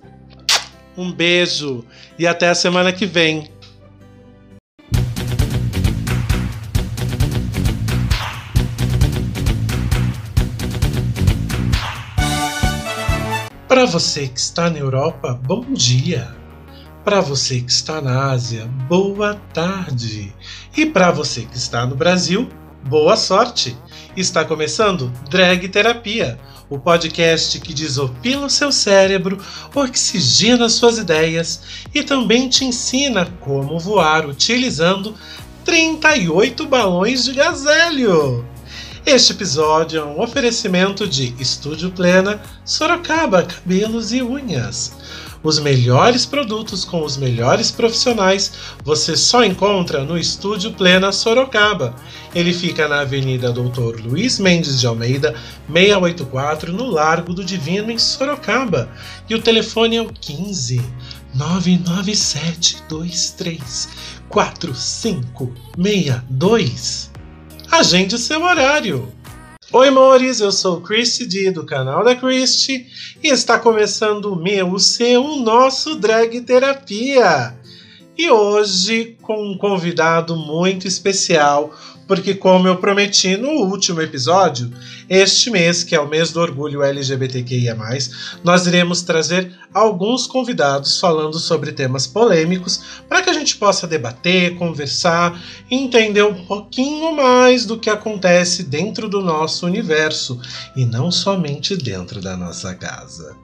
Um 0.97 1.13
beijo 1.13 1.85
e 2.19 2.27
até 2.27 2.49
a 2.49 2.55
semana 2.55 2.93
que 2.93 3.07
vem. 3.07 3.49
Para 13.69 13.87
você 13.87 14.27
que 14.27 14.41
está 14.41 14.69
na 14.69 14.79
Europa, 14.79 15.33
bom 15.33 15.65
dia. 15.73 16.40
Para 17.05 17.23
você 17.23 17.63
que 17.63 17.73
está 17.73 17.99
na 18.03 18.31
Ásia, 18.31 18.67
boa 18.87 19.35
tarde. 19.55 20.35
E 20.77 20.85
para 20.85 21.11
você 21.11 21.43
que 21.47 21.57
está 21.57 21.87
no 21.87 21.97
Brasil, 21.97 22.47
boa 22.85 23.17
sorte. 23.17 23.75
Está 24.15 24.45
começando 24.45 25.11
Drag 25.31 25.67
Terapia, 25.69 26.39
o 26.69 26.79
podcast 26.79 27.59
que 27.59 27.73
desopila 27.73 28.45
o 28.45 28.51
seu 28.51 28.71
cérebro, 28.71 29.43
oxigena 29.75 30.69
suas 30.69 30.99
ideias 30.99 31.63
e 31.95 32.03
também 32.03 32.51
te 32.51 32.67
ensina 32.67 33.25
como 33.41 33.79
voar 33.79 34.29
utilizando 34.29 35.15
38 35.65 36.67
balões 36.67 37.25
de 37.25 37.33
gazélio. 37.33 38.45
Este 39.07 39.33
episódio 39.33 40.01
é 40.03 40.05
um 40.05 40.21
oferecimento 40.21 41.07
de 41.07 41.35
Estúdio 41.39 41.91
Plena, 41.91 42.43
Sorocaba 42.63 43.43
Cabelos 43.43 44.13
e 44.13 44.23
Unhas. 44.23 44.93
Os 45.43 45.59
melhores 45.59 46.27
produtos 46.27 46.85
com 46.85 47.03
os 47.03 47.17
melhores 47.17 47.71
profissionais 47.71 48.53
você 48.85 49.17
só 49.17 49.43
encontra 49.43 50.05
no 50.05 50.19
Estúdio 50.19 50.71
Plena 50.73 51.11
Sorocaba. 51.13 51.97
Ele 52.35 52.53
fica 52.53 52.87
na 52.87 53.01
Avenida 53.01 53.51
Doutor 53.51 53.99
Luiz 54.01 54.39
Mendes 54.39 54.79
de 54.79 54.87
Almeida, 54.87 55.35
684, 55.67 56.75
no 56.75 56.91
Largo 56.91 57.33
do 57.33 57.43
Divino, 57.43 57.91
em 57.91 57.97
Sorocaba. 57.97 58.91
E 59.31 59.35
o 59.35 59.41
telefone 59.41 59.97
é 59.97 60.03
o 60.03 60.13
15 60.13 60.79
997 61.35 62.83
23 62.91 63.89
4562. 64.29 67.11
Agende 67.71 68.19
seu 68.19 68.43
horário. 68.43 69.11
Oi, 69.73 69.87
amores, 69.87 70.41
eu 70.41 70.51
sou 70.51 70.79
o 70.79 70.81
Christy 70.81 71.25
D 71.25 71.53
do 71.53 71.65
canal 71.65 72.03
da 72.03 72.17
Christy 72.17 72.89
e 73.23 73.29
está 73.29 73.57
começando 73.57 74.33
o 74.33 74.35
meu, 74.35 74.73
o 74.73 74.81
seu, 74.81 75.25
o 75.25 75.37
nosso 75.37 75.95
Drag 75.95 76.41
Terapia. 76.41 77.57
E 78.19 78.29
hoje 78.29 79.17
com 79.23 79.53
um 79.53 79.57
convidado 79.57 80.35
muito 80.37 80.89
especial, 80.89 81.73
porque, 82.09 82.35
como 82.35 82.67
eu 82.67 82.79
prometi 82.79 83.37
no 83.37 83.49
último 83.49 84.03
episódio, 84.03 84.73
este 85.11 85.51
mês, 85.51 85.83
que 85.83 85.97
é 85.97 86.01
o 86.01 86.07
mês 86.07 86.31
do 86.31 86.41
orgulho 86.41 86.85
LGBTQIA, 86.85 87.77
nós 88.45 88.67
iremos 88.69 89.03
trazer 89.03 89.53
alguns 89.75 90.25
convidados 90.25 91.01
falando 91.01 91.37
sobre 91.37 91.73
temas 91.73 92.07
polêmicos 92.07 92.81
para 93.09 93.21
que 93.21 93.29
a 93.29 93.33
gente 93.33 93.57
possa 93.57 93.89
debater, 93.89 94.57
conversar 94.57 95.37
e 95.69 95.75
entender 95.75 96.23
um 96.23 96.45
pouquinho 96.45 97.13
mais 97.17 97.67
do 97.67 97.77
que 97.77 97.91
acontece 97.91 98.63
dentro 98.63 99.09
do 99.09 99.21
nosso 99.21 99.67
universo 99.67 100.41
e 100.77 100.85
não 100.85 101.11
somente 101.11 101.77
dentro 101.77 102.21
da 102.21 102.37
nossa 102.37 102.73
casa. 102.77 103.37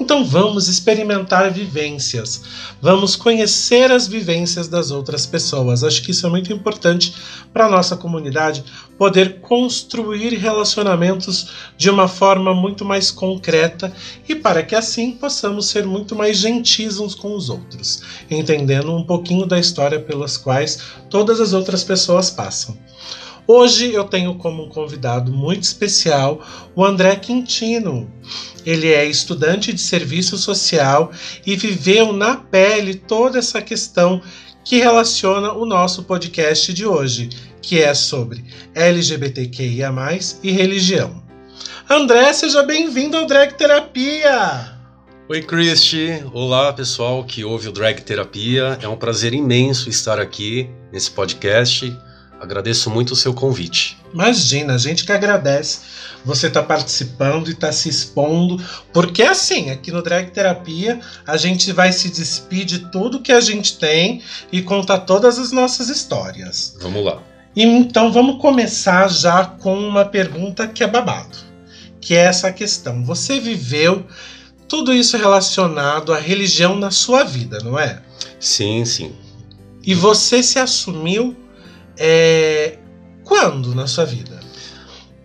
Então 0.00 0.24
vamos 0.24 0.68
experimentar 0.68 1.50
vivências, 1.50 2.42
vamos 2.80 3.16
conhecer 3.16 3.90
as 3.90 4.06
vivências 4.06 4.68
das 4.68 4.92
outras 4.92 5.26
pessoas. 5.26 5.82
Acho 5.82 6.00
que 6.00 6.12
isso 6.12 6.26
é 6.28 6.30
muito 6.30 6.52
importante 6.52 7.12
para 7.52 7.66
a 7.66 7.70
nossa 7.70 7.96
comunidade 7.96 8.64
poder 8.98 9.40
construir 9.40 10.34
relacionamentos 10.34 11.52
de 11.76 11.88
uma 11.88 12.08
forma 12.08 12.52
muito 12.52 12.84
mais 12.84 13.10
concreta 13.10 13.92
e 14.28 14.34
para 14.34 14.62
que 14.62 14.74
assim 14.74 15.12
possamos 15.12 15.66
ser 15.66 15.86
muito 15.86 16.16
mais 16.16 16.36
gentis 16.36 16.98
uns 16.98 17.14
com 17.14 17.34
os 17.34 17.48
outros, 17.48 18.02
entendendo 18.28 18.94
um 18.94 19.04
pouquinho 19.04 19.46
da 19.46 19.58
história 19.58 20.00
pelas 20.00 20.36
quais 20.36 20.82
todas 21.08 21.40
as 21.40 21.52
outras 21.52 21.84
pessoas 21.84 22.28
passam. 22.28 22.76
Hoje 23.50 23.94
eu 23.94 24.04
tenho 24.04 24.34
como 24.34 24.68
convidado 24.68 25.32
muito 25.32 25.62
especial 25.62 26.44
o 26.76 26.84
André 26.84 27.16
Quintino. 27.16 28.12
Ele 28.66 28.88
é 28.88 29.06
estudante 29.06 29.72
de 29.72 29.80
serviço 29.80 30.36
social 30.36 31.10
e 31.46 31.56
viveu 31.56 32.12
na 32.12 32.36
pele 32.36 32.94
toda 32.94 33.38
essa 33.38 33.62
questão 33.62 34.20
que 34.64 34.78
relaciona 34.78 35.52
o 35.52 35.64
nosso 35.64 36.02
podcast 36.02 36.72
de 36.72 36.86
hoje, 36.86 37.28
que 37.62 37.80
é 37.80 37.94
sobre 37.94 38.44
LGBTQIA, 38.74 39.92
e 40.42 40.50
religião. 40.50 41.22
André, 41.88 42.32
seja 42.32 42.62
bem-vindo 42.62 43.16
ao 43.16 43.26
Drag 43.26 43.54
Terapia! 43.54 44.76
Oi, 45.28 45.42
Christy! 45.42 46.24
Olá, 46.32 46.72
pessoal 46.72 47.22
que 47.24 47.44
ouve 47.44 47.68
o 47.68 47.72
Drag 47.72 48.00
Terapia. 48.00 48.78
É 48.80 48.88
um 48.88 48.96
prazer 48.96 49.34
imenso 49.34 49.90
estar 49.90 50.18
aqui 50.18 50.70
nesse 50.90 51.10
podcast. 51.10 51.94
Agradeço 52.40 52.88
muito 52.90 53.12
o 53.12 53.16
seu 53.16 53.34
convite. 53.34 53.98
Imagina, 54.12 54.74
a 54.74 54.78
gente 54.78 55.04
que 55.04 55.12
agradece 55.12 55.80
você 56.24 56.46
estar 56.46 56.62
tá 56.62 56.66
participando 56.66 57.48
e 57.48 57.52
estar 57.52 57.68
tá 57.68 57.72
se 57.72 57.88
expondo, 57.88 58.62
porque 58.92 59.22
assim, 59.22 59.70
aqui 59.70 59.90
no 59.90 60.02
Drag 60.02 60.30
Terapia, 60.30 61.00
a 61.26 61.36
gente 61.36 61.72
vai 61.72 61.92
se 61.92 62.08
despedir 62.10 62.64
de 62.64 62.90
tudo 62.90 63.20
que 63.20 63.32
a 63.32 63.40
gente 63.40 63.78
tem 63.78 64.22
e 64.52 64.62
contar 64.62 65.00
todas 65.00 65.38
as 65.38 65.52
nossas 65.52 65.88
histórias. 65.88 66.76
Vamos 66.80 67.04
lá. 67.04 67.22
Então 67.56 68.12
vamos 68.12 68.40
começar 68.40 69.08
já 69.10 69.44
com 69.44 69.76
uma 69.76 70.04
pergunta 70.04 70.68
que 70.68 70.84
é 70.84 70.86
babado, 70.86 71.36
que 72.00 72.14
é 72.14 72.24
essa 72.24 72.52
questão. 72.52 73.04
Você 73.04 73.40
viveu 73.40 74.06
tudo 74.68 74.92
isso 74.92 75.16
relacionado 75.16 76.12
à 76.12 76.18
religião 76.18 76.76
na 76.76 76.90
sua 76.90 77.24
vida, 77.24 77.58
não 77.64 77.78
é? 77.78 78.00
Sim, 78.38 78.84
sim. 78.84 79.12
E 79.82 79.94
você 79.94 80.42
se 80.42 80.58
assumiu 80.58 81.34
é, 81.98 82.78
quando 83.24 83.74
na 83.74 83.86
sua 83.86 84.04
vida? 84.04 84.38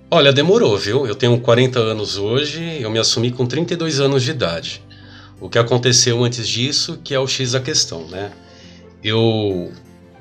Olha, 0.09 0.33
demorou, 0.33 0.77
viu? 0.77 1.07
Eu 1.07 1.15
tenho 1.15 1.39
40 1.39 1.79
anos 1.79 2.17
hoje, 2.17 2.81
eu 2.81 2.89
me 2.89 2.99
assumi 2.99 3.31
com 3.31 3.45
32 3.45 3.99
anos 3.99 4.23
de 4.23 4.31
idade. 4.31 4.83
O 5.39 5.49
que 5.49 5.57
aconteceu 5.57 6.23
antes 6.23 6.47
disso, 6.47 6.99
que 7.03 7.13
é 7.13 7.19
o 7.19 7.27
X 7.27 7.53
da 7.53 7.59
questão, 7.59 8.07
né? 8.07 8.31
Eu 9.03 9.71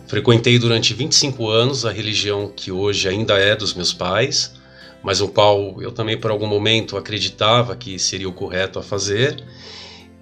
frequentei 0.06 0.58
durante 0.58 0.94
25 0.94 1.48
anos 1.48 1.84
a 1.86 1.92
religião 1.92 2.52
que 2.54 2.72
hoje 2.72 3.08
ainda 3.08 3.34
é 3.34 3.54
dos 3.54 3.74
meus 3.74 3.92
pais, 3.92 4.54
mas 5.02 5.20
o 5.20 5.28
qual 5.28 5.80
eu 5.80 5.92
também 5.92 6.18
por 6.18 6.30
algum 6.30 6.46
momento 6.46 6.96
acreditava 6.96 7.76
que 7.76 7.98
seria 7.98 8.28
o 8.28 8.32
correto 8.32 8.78
a 8.78 8.82
fazer. 8.82 9.42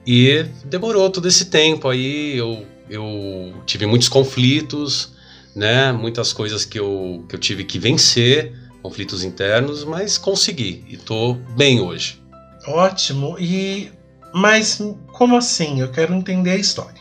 E 0.07 0.45
demorou 0.65 1.09
todo 1.11 1.29
esse 1.29 1.47
tempo 1.47 1.89
aí, 1.89 2.37
eu, 2.37 2.67
eu 2.89 3.55
tive 3.67 3.87
muitos 3.87 4.09
conflitos, 4.09 5.13
né? 5.55 5.93
Muitas 5.93 6.33
coisas 6.33 6.65
que 6.65 6.79
eu, 6.79 7.25
que 7.29 7.35
eu 7.35 7.41
tive 7.41 7.65
que 7.65 7.79
vencer 7.79 8.55
conflitos 8.83 9.23
internos, 9.23 9.85
mas 9.85 10.17
consegui 10.17 10.85
e 10.89 10.97
tô 10.97 11.35
bem 11.57 11.81
hoje. 11.81 12.21
Ótimo. 12.67 13.37
E 13.39 13.91
mas 14.33 14.81
como 15.13 15.37
assim? 15.37 15.81
Eu 15.81 15.91
quero 15.91 16.15
entender 16.15 16.53
a 16.53 16.57
história. 16.57 17.01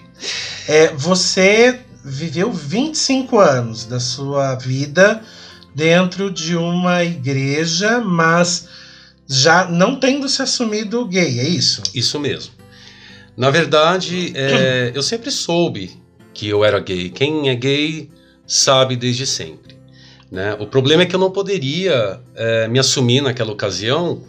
É, 0.68 0.88
você 0.94 1.80
viveu 2.04 2.52
25 2.52 3.40
anos 3.40 3.86
da 3.86 4.00
sua 4.00 4.56
vida 4.56 5.22
dentro 5.76 6.32
de 6.32 6.56
uma 6.56 7.04
igreja, 7.04 8.00
mas 8.00 8.68
já 9.28 9.70
não 9.70 10.00
tendo 10.00 10.28
se 10.28 10.42
assumido 10.42 11.06
gay, 11.06 11.40
é 11.40 11.48
isso? 11.48 11.84
Isso 11.94 12.20
mesmo. 12.20 12.54
Na 13.38 13.50
verdade, 13.50 14.34
é, 14.36 14.92
eu 14.94 15.04
sempre 15.04 15.32
soube 15.32 15.92
que 16.34 16.48
eu 16.48 16.66
era 16.66 16.80
gay. 16.80 17.10
Quem 17.10 17.50
é 17.50 17.56
gay 17.56 18.10
sabe 18.50 18.96
desde 18.96 19.28
sempre. 19.28 19.78
Né? 20.32 20.56
O 20.60 20.66
problema 20.66 21.04
é 21.04 21.06
que 21.06 21.16
eu 21.16 21.20
não 21.20 21.32
poderia 21.32 22.20
é, 22.36 22.68
me 22.68 22.80
assumir 22.80 23.22
naquela 23.22 23.52
ocasião, 23.52 24.24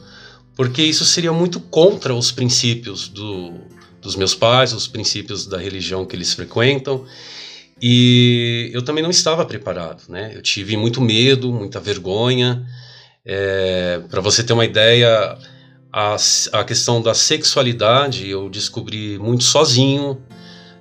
porque 0.54 0.82
isso 0.82 1.04
seria 1.06 1.32
muito 1.32 1.58
contra 1.58 2.14
os 2.14 2.30
princípios 2.30 3.08
do, 3.08 3.54
dos 4.00 4.14
meus 4.16 4.34
pais, 4.34 4.74
os 4.74 4.86
princípios 4.86 5.46
da 5.46 5.58
religião 5.58 6.04
que 6.04 6.14
eles 6.14 6.34
frequentam. 6.34 7.04
E 7.80 8.70
eu 8.74 8.82
também 8.82 9.02
não 9.02 9.10
estava 9.10 9.44
preparado, 9.46 10.02
né? 10.06 10.32
Eu 10.34 10.42
tive 10.42 10.76
muito 10.76 11.00
medo, 11.00 11.50
muita 11.50 11.80
vergonha. 11.80 12.66
É, 13.24 14.02
Para 14.10 14.20
você 14.20 14.44
ter 14.44 14.52
uma 14.52 14.66
ideia, 14.66 15.38
a, 15.90 16.16
a 16.52 16.64
questão 16.64 17.00
da 17.00 17.14
sexualidade 17.14 18.28
eu 18.28 18.50
descobri 18.50 19.18
muito 19.18 19.44
sozinho, 19.44 20.20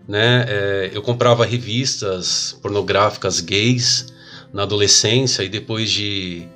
né? 0.09 0.43
É, 0.47 0.91
eu 0.91 1.03
comprava 1.03 1.45
revistas 1.45 2.57
pornográficas 2.63 3.39
gays 3.39 4.07
na 4.51 4.63
adolescência 4.63 5.43
e 5.43 5.49
depois 5.49 5.91
de 5.91 6.47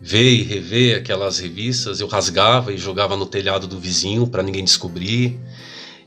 ver 0.00 0.28
e 0.32 0.42
rever 0.42 0.98
aquelas 0.98 1.38
revistas, 1.38 2.00
eu 2.00 2.08
rasgava 2.08 2.72
e 2.72 2.76
jogava 2.76 3.16
no 3.16 3.24
telhado 3.24 3.68
do 3.68 3.78
vizinho 3.78 4.26
para 4.26 4.42
ninguém 4.42 4.64
descobrir. 4.64 5.38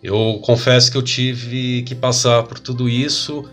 Eu 0.03 0.41
confesso 0.43 0.91
que 0.91 0.97
eu 0.97 1.01
tive 1.01 1.83
que 1.83 1.95
passar 1.95 2.43
por 2.43 2.59
tudo 2.59 2.89
isso 2.89 3.45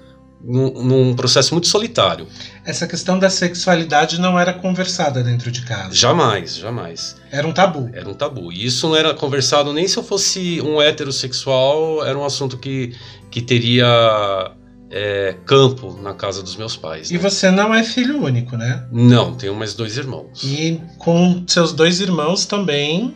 num, 0.42 0.70
num, 0.82 1.16
processo 1.16 1.54
muito 1.54 1.66
solitário. 1.66 2.26
Essa 2.64 2.86
questão 2.86 3.18
da 3.18 3.28
sexualidade 3.28 4.20
não 4.20 4.38
era 4.38 4.52
conversada 4.52 5.22
dentro 5.22 5.50
de 5.50 5.62
casa? 5.62 5.94
Jamais, 5.94 6.56
jamais. 6.56 7.16
Era 7.30 7.46
um 7.46 7.52
tabu? 7.52 7.90
Era 7.92 8.08
um 8.08 8.14
tabu. 8.14 8.52
E 8.52 8.64
isso 8.64 8.88
não 8.88 8.96
era 8.96 9.12
conversado 9.14 9.72
nem 9.72 9.88
se 9.88 9.96
eu 9.96 10.02
fosse 10.02 10.60
um 10.60 10.80
heterossexual, 10.80 12.04
era 12.04 12.16
um 12.16 12.24
assunto 12.24 12.56
que, 12.58 12.94
que 13.36 13.42
teria 13.42 14.50
é, 14.90 15.34
campo 15.44 16.00
na 16.00 16.14
casa 16.14 16.42
dos 16.42 16.56
meus 16.56 16.74
pais. 16.74 17.10
E 17.10 17.14
né? 17.14 17.18
você 17.18 17.50
não 17.50 17.74
é 17.74 17.84
filho 17.84 18.24
único, 18.24 18.56
né? 18.56 18.86
Não, 18.90 19.34
tenho 19.34 19.54
mais 19.54 19.74
dois 19.74 19.98
irmãos. 19.98 20.42
E 20.42 20.80
com 20.96 21.44
seus 21.46 21.74
dois 21.74 22.00
irmãos 22.00 22.46
também 22.46 23.14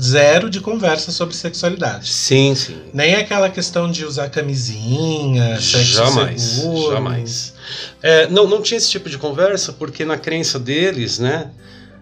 zero 0.00 0.48
de 0.48 0.60
conversa 0.60 1.10
sobre 1.10 1.34
sexualidade. 1.34 2.12
Sim, 2.12 2.54
sim. 2.54 2.76
Nem 2.94 3.16
aquela 3.16 3.50
questão 3.50 3.90
de 3.90 4.04
usar 4.04 4.28
camisinha, 4.28 5.60
sexo 5.60 5.96
jamais, 5.96 6.42
seguro. 6.42 6.92
Jamais. 6.92 7.54
É, 8.00 8.28
não, 8.28 8.46
não 8.46 8.62
tinha 8.62 8.78
esse 8.78 8.88
tipo 8.88 9.10
de 9.10 9.18
conversa 9.18 9.72
porque 9.72 10.04
na 10.04 10.16
crença 10.16 10.60
deles, 10.60 11.18
né? 11.18 11.50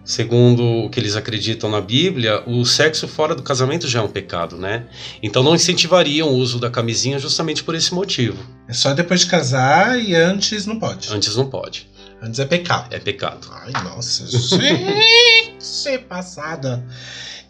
Segundo 0.05 0.63
o 0.63 0.89
que 0.89 0.99
eles 0.99 1.15
acreditam 1.15 1.69
na 1.69 1.81
Bíblia, 1.81 2.43
o 2.45 2.63
sexo 2.63 3.07
fora 3.07 3.33
do 3.33 3.41
casamento 3.41 3.87
já 3.87 3.99
é 3.99 4.01
um 4.03 4.07
pecado, 4.07 4.55
né? 4.55 4.85
Então 5.21 5.41
não 5.41 5.55
incentivariam 5.55 6.29
o 6.29 6.35
uso 6.35 6.59
da 6.59 6.69
camisinha 6.69 7.17
justamente 7.17 7.63
por 7.63 7.73
esse 7.73 7.93
motivo. 7.93 8.37
É 8.67 8.73
só 8.73 8.93
depois 8.93 9.21
de 9.21 9.25
casar 9.25 9.99
e 9.99 10.15
antes 10.15 10.67
não 10.67 10.79
pode. 10.79 11.11
Antes 11.11 11.35
não 11.35 11.49
pode. 11.49 11.89
Antes 12.21 12.39
é 12.39 12.45
pecado. 12.45 12.93
É 12.93 12.99
pecado. 12.99 13.47
Ai, 13.51 13.83
nossa, 13.83 14.25
gente, 14.27 15.97
passada. 16.07 16.85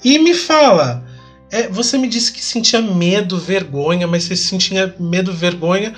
E 0.04 0.18
me 0.18 0.34
fala, 0.34 1.06
é, 1.52 1.68
você 1.68 1.98
me 1.98 2.08
disse 2.08 2.32
que 2.32 2.44
sentia 2.44 2.82
medo, 2.82 3.38
vergonha, 3.38 4.08
mas 4.08 4.24
você 4.24 4.36
sentia 4.36 4.96
medo, 4.98 5.34
vergonha 5.34 5.94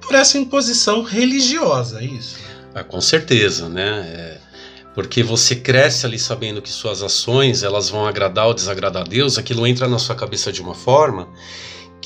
por 0.00 0.14
essa 0.14 0.36
imposição 0.36 1.02
religiosa, 1.02 2.00
é 2.00 2.04
isso? 2.04 2.36
Ah, 2.74 2.84
com 2.84 3.00
certeza, 3.00 3.68
né? 3.68 4.00
É 4.06 4.43
porque 4.94 5.22
você 5.22 5.56
cresce 5.56 6.06
ali 6.06 6.18
sabendo 6.18 6.62
que 6.62 6.70
suas 6.70 7.02
ações 7.02 7.62
elas 7.62 7.90
vão 7.90 8.06
agradar 8.06 8.46
ou 8.46 8.54
desagradar 8.54 9.02
a 9.02 9.04
Deus, 9.04 9.36
aquilo 9.36 9.66
entra 9.66 9.88
na 9.88 9.98
sua 9.98 10.14
cabeça 10.14 10.52
de 10.52 10.62
uma 10.62 10.74
forma 10.74 11.28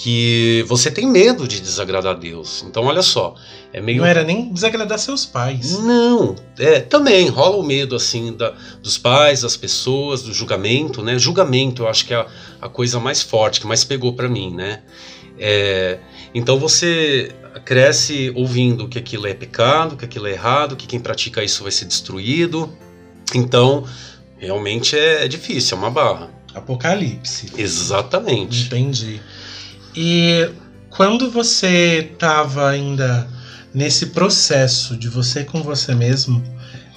que 0.01 0.65
você 0.69 0.93
tem 0.93 1.09
medo 1.09 1.49
de 1.49 1.61
desagradar 1.61 2.13
a 2.13 2.19
Deus. 2.19 2.65
Então 2.67 2.85
olha 2.85 3.03
só, 3.03 3.35
é 3.73 3.81
meio 3.81 3.99
não 3.99 4.07
era 4.07 4.23
nem 4.23 4.53
desagradar 4.53 4.97
seus 4.97 5.27
pais. 5.27 5.77
Não, 5.81 6.37
é 6.57 6.79
também 6.79 7.29
rola 7.29 7.57
o 7.57 7.65
medo 7.65 7.97
assim 7.97 8.33
da, 8.33 8.55
dos 8.81 8.97
pais, 8.97 9.43
das 9.43 9.57
pessoas, 9.57 10.23
do 10.23 10.33
julgamento, 10.33 11.03
né? 11.03 11.19
Julgamento, 11.19 11.83
eu 11.83 11.89
acho 11.89 12.07
que 12.07 12.15
é 12.15 12.17
a, 12.17 12.27
a 12.63 12.69
coisa 12.69 13.01
mais 13.01 13.23
forte 13.23 13.61
que 13.61 13.67
mais 13.67 13.83
pegou 13.83 14.13
para 14.13 14.29
mim, 14.29 14.55
né? 14.55 14.83
É, 15.37 15.99
então 16.33 16.61
você 16.61 17.33
cresce 17.65 18.33
ouvindo 18.35 18.89
que 18.89 18.99
aquilo 18.99 19.27
é 19.27 19.35
pecado, 19.35 19.97
que 19.97 20.05
aquilo 20.05 20.27
é 20.27 20.33
errado, 20.33 20.77
que 20.77 20.87
quem 20.87 21.01
pratica 21.01 21.43
isso 21.43 21.63
vai 21.63 21.73
ser 21.73 21.85
destruído. 21.85 22.73
Então, 23.35 23.85
realmente 24.39 24.97
é, 24.97 25.25
é 25.25 25.29
difícil, 25.29 25.77
é 25.77 25.81
uma 25.81 25.91
barra. 25.91 26.31
Apocalipse. 26.55 27.53
Exatamente. 27.57 28.67
Entendi. 28.67 29.21
E 29.95 30.51
quando 30.91 31.31
você 31.31 32.09
estava 32.13 32.69
ainda 32.69 33.29
nesse 33.73 34.07
processo 34.07 34.97
de 34.97 35.09
você 35.09 35.45
com 35.45 35.63
você 35.63 35.95
mesmo, 35.95 36.43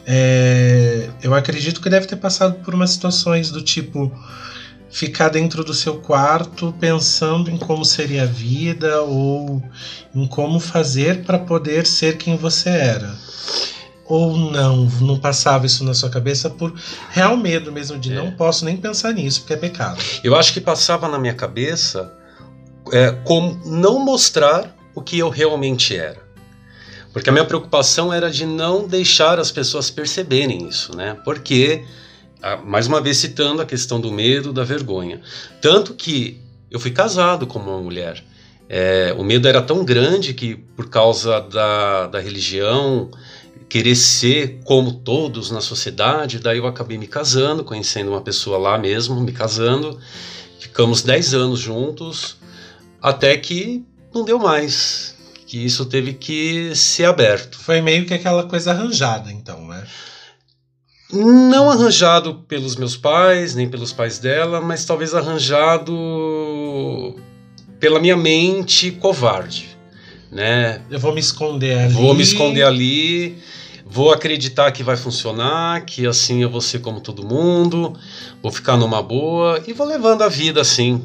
é, 0.06 1.10
eu 1.22 1.34
acredito 1.34 1.82
que 1.82 1.90
deve 1.90 2.08
ter 2.08 2.16
passado 2.16 2.64
por 2.64 2.74
umas 2.74 2.92
situações 2.92 3.52
do 3.52 3.62
tipo 3.62 4.12
ficar 4.92 5.30
dentro 5.30 5.64
do 5.64 5.74
seu 5.74 5.98
quarto 5.98 6.74
pensando 6.80 7.50
em 7.50 7.58
como 7.58 7.86
seria 7.86 8.24
a 8.24 8.26
vida 8.26 9.02
ou 9.02 9.64
em 10.14 10.28
como 10.28 10.60
fazer 10.60 11.24
para 11.24 11.40
poder 11.40 11.88
ser 11.88 12.18
quem 12.18 12.36
você 12.36 12.70
era. 12.70 13.16
Ou 14.06 14.36
não, 14.36 14.86
não 15.00 15.18
passava 15.18 15.66
isso 15.66 15.86
na 15.86 15.94
sua 15.94 16.10
cabeça 16.10 16.50
por 16.50 16.74
real 17.10 17.38
medo 17.38 17.72
mesmo 17.72 17.98
de 17.98 18.12
é. 18.12 18.16
não 18.16 18.32
posso 18.32 18.66
nem 18.66 18.76
pensar 18.76 19.14
nisso, 19.14 19.42
porque 19.42 19.54
é 19.54 19.58
pecado. 19.58 20.04
Eu 20.24 20.36
acho 20.36 20.52
que 20.52 20.60
passava 20.60 21.08
na 21.08 21.18
minha 21.18 21.34
cabeça 21.34 22.12
é, 22.92 23.12
como 23.24 23.62
não 23.66 24.04
mostrar 24.04 24.76
o 24.94 25.02
que 25.02 25.18
eu 25.18 25.30
realmente 25.30 25.96
era. 25.96 26.20
Porque 27.14 27.30
a 27.30 27.34
minha 27.34 27.46
preocupação 27.46 28.14
era 28.14 28.30
de 28.30 28.46
não 28.46 28.88
deixar 28.88 29.40
as 29.40 29.52
pessoas 29.52 29.90
perceberem 29.90 30.68
isso, 30.68 30.96
né? 30.96 31.18
Porque 31.26 31.84
mais 32.66 32.88
uma 32.88 33.02
vez 33.02 33.18
citando 33.18 33.62
a 33.62 33.66
questão 33.66 34.00
do 34.00 34.12
medo, 34.12 34.52
da 34.52 34.64
vergonha. 34.64 35.22
Tanto 35.62 35.94
que 35.94 36.40
eu 36.70 36.80
fui 36.80 36.92
casado 36.92 37.46
com 37.46 37.60
uma 37.60 37.80
mulher. 37.80 38.24
É, 38.68 39.14
o 39.18 39.24
medo 39.24 39.48
era 39.48 39.62
tão 39.62 39.84
grande 39.84 40.34
que, 40.34 40.56
por 40.56 40.90
causa 40.90 41.42
da, 41.42 42.08
da 42.08 42.20
religião, 42.20 43.12
querer 43.68 43.96
ser 43.96 44.60
como 44.64 44.92
todos 44.92 45.52
na 45.52 45.62
sociedade, 45.62 46.40
daí 46.40 46.58
eu 46.58 46.68
acabei 46.68 46.98
me 46.98 47.08
casando, 47.08 47.64
conhecendo 47.64 48.12
uma 48.12 48.22
pessoa 48.22 48.58
lá 48.58 48.78
mesmo, 48.78 49.20
me 49.20 49.32
casando. 49.32 50.00
Ficamos 50.60 51.02
10 51.04 51.34
anos 51.34 51.60
juntos, 51.60 52.38
até 53.02 53.36
que 53.38 53.84
não 54.14 54.24
deu 54.24 54.40
mais. 54.40 55.16
Que 55.46 55.58
isso 55.58 55.86
teve 55.86 56.14
que 56.14 56.74
ser 56.76 57.06
aberto. 57.06 57.58
Foi 57.58 57.82
meio 57.82 58.06
que 58.06 58.14
aquela 58.14 58.44
coisa 58.44 58.72
arranjada, 58.72 59.32
então, 59.32 59.68
né? 59.68 59.86
Não 61.14 61.70
arranjado 61.70 62.36
pelos 62.48 62.76
meus 62.76 62.96
pais, 62.96 63.54
nem 63.56 63.70
pelos 63.70 63.92
pais 63.92 64.18
dela, 64.20 64.62
mas 64.62 64.86
talvez 64.86 65.14
arranjado 65.14 65.94
pela 67.80 68.00
minha 68.00 68.16
mente 68.16 68.92
covarde, 68.92 69.78
né? 70.32 70.82
Eu 70.90 71.00
vou 71.00 71.14
me 71.14 71.20
esconder 71.20 71.78
ali. 71.78 71.94
Vou 71.94 72.14
me 72.14 72.24
esconder 72.24 72.64
ali, 72.64 73.38
vou 73.86 74.12
acreditar 74.14 74.72
que 74.72 74.84
vai 74.84 74.96
funcionar, 74.96 75.84
que 75.86 76.08
assim 76.08 76.44
eu 76.44 76.50
vou 76.50 76.62
ser 76.62 76.80
como 76.80 77.02
todo 77.02 77.26
mundo, 77.26 77.94
vou 78.42 78.52
ficar 78.52 78.78
numa 78.78 79.02
boa 79.02 79.62
e 79.68 79.74
vou 79.74 79.88
levando 79.88 80.22
a 80.22 80.30
vida 80.30 80.62
assim. 80.62 81.04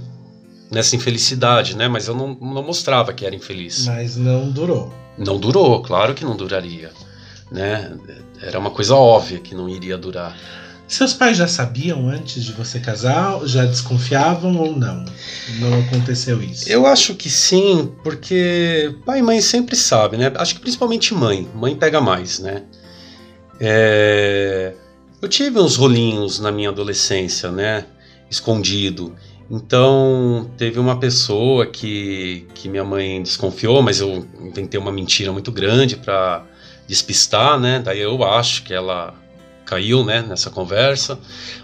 nessa 0.71 0.97
infelicidade, 0.97 1.77
né? 1.77 1.88
Mas 1.88 2.09
eu 2.09 2.14
não, 2.14 2.35
não 2.35 2.62
mostrava 2.62 3.12
que 3.12 3.25
era 3.25 3.35
infeliz. 3.35 3.87
Mas 3.87 4.16
não 4.16 4.51
durou. 4.51 4.92
Não 5.19 5.38
durou, 5.38 5.81
claro 5.83 6.14
que 6.14 6.25
não 6.25 6.37
duraria, 6.37 6.90
né? 7.51 7.92
Era 8.40 8.59
uma 8.59 8.70
coisa 8.70 8.94
óbvia 8.94 9.38
que 9.38 9.55
não 9.55 9.68
iria 9.68 9.96
durar. 9.96 10.37
Seus 10.88 11.12
pais 11.12 11.37
já 11.37 11.49
sabiam 11.49 12.09
antes 12.09 12.44
de 12.44 12.53
você 12.53 12.79
casar? 12.79 13.44
Já 13.44 13.64
desconfiavam 13.64 14.57
ou 14.57 14.77
não? 14.77 15.05
Não 15.59 15.81
aconteceu 15.81 16.40
isso? 16.40 16.68
Eu 16.68 16.87
acho 16.87 17.14
que 17.16 17.29
sim, 17.29 17.92
porque 18.05 18.94
pai 19.05 19.18
e 19.18 19.22
mãe 19.22 19.40
sempre 19.40 19.75
sabem, 19.75 20.20
né? 20.20 20.33
Acho 20.37 20.55
que 20.55 20.61
principalmente 20.61 21.12
mãe. 21.12 21.49
Mãe 21.55 21.75
pega 21.75 22.01
mais, 22.01 22.38
né? 22.38 22.62
É... 23.59 24.75
Eu 25.20 25.29
tive 25.29 25.59
uns 25.59 25.75
rolinhos 25.75 26.38
na 26.38 26.53
minha 26.53 26.68
adolescência, 26.68 27.51
né? 27.51 27.85
Escondido. 28.31 29.12
Então, 29.51 30.51
teve 30.57 30.79
uma 30.79 30.99
pessoa 30.99 31.66
que, 31.66 32.46
que 32.55 32.68
minha 32.68 32.85
mãe 32.85 33.22
desconfiou, 33.22 33.83
mas 33.83 34.01
eu 34.01 34.27
inventei 34.40 34.79
uma 34.79 34.92
mentira 34.92 35.33
muito 35.33 35.51
grande 35.51 35.96
para 35.96 36.44
despistar, 36.87 37.59
né? 37.59 37.81
Daí 37.85 38.01
eu 38.01 38.22
acho 38.25 38.62
que 38.62 38.72
ela 38.72 39.14
caiu, 39.64 40.05
né, 40.05 40.22
nessa 40.22 40.49
conversa. 40.49 41.18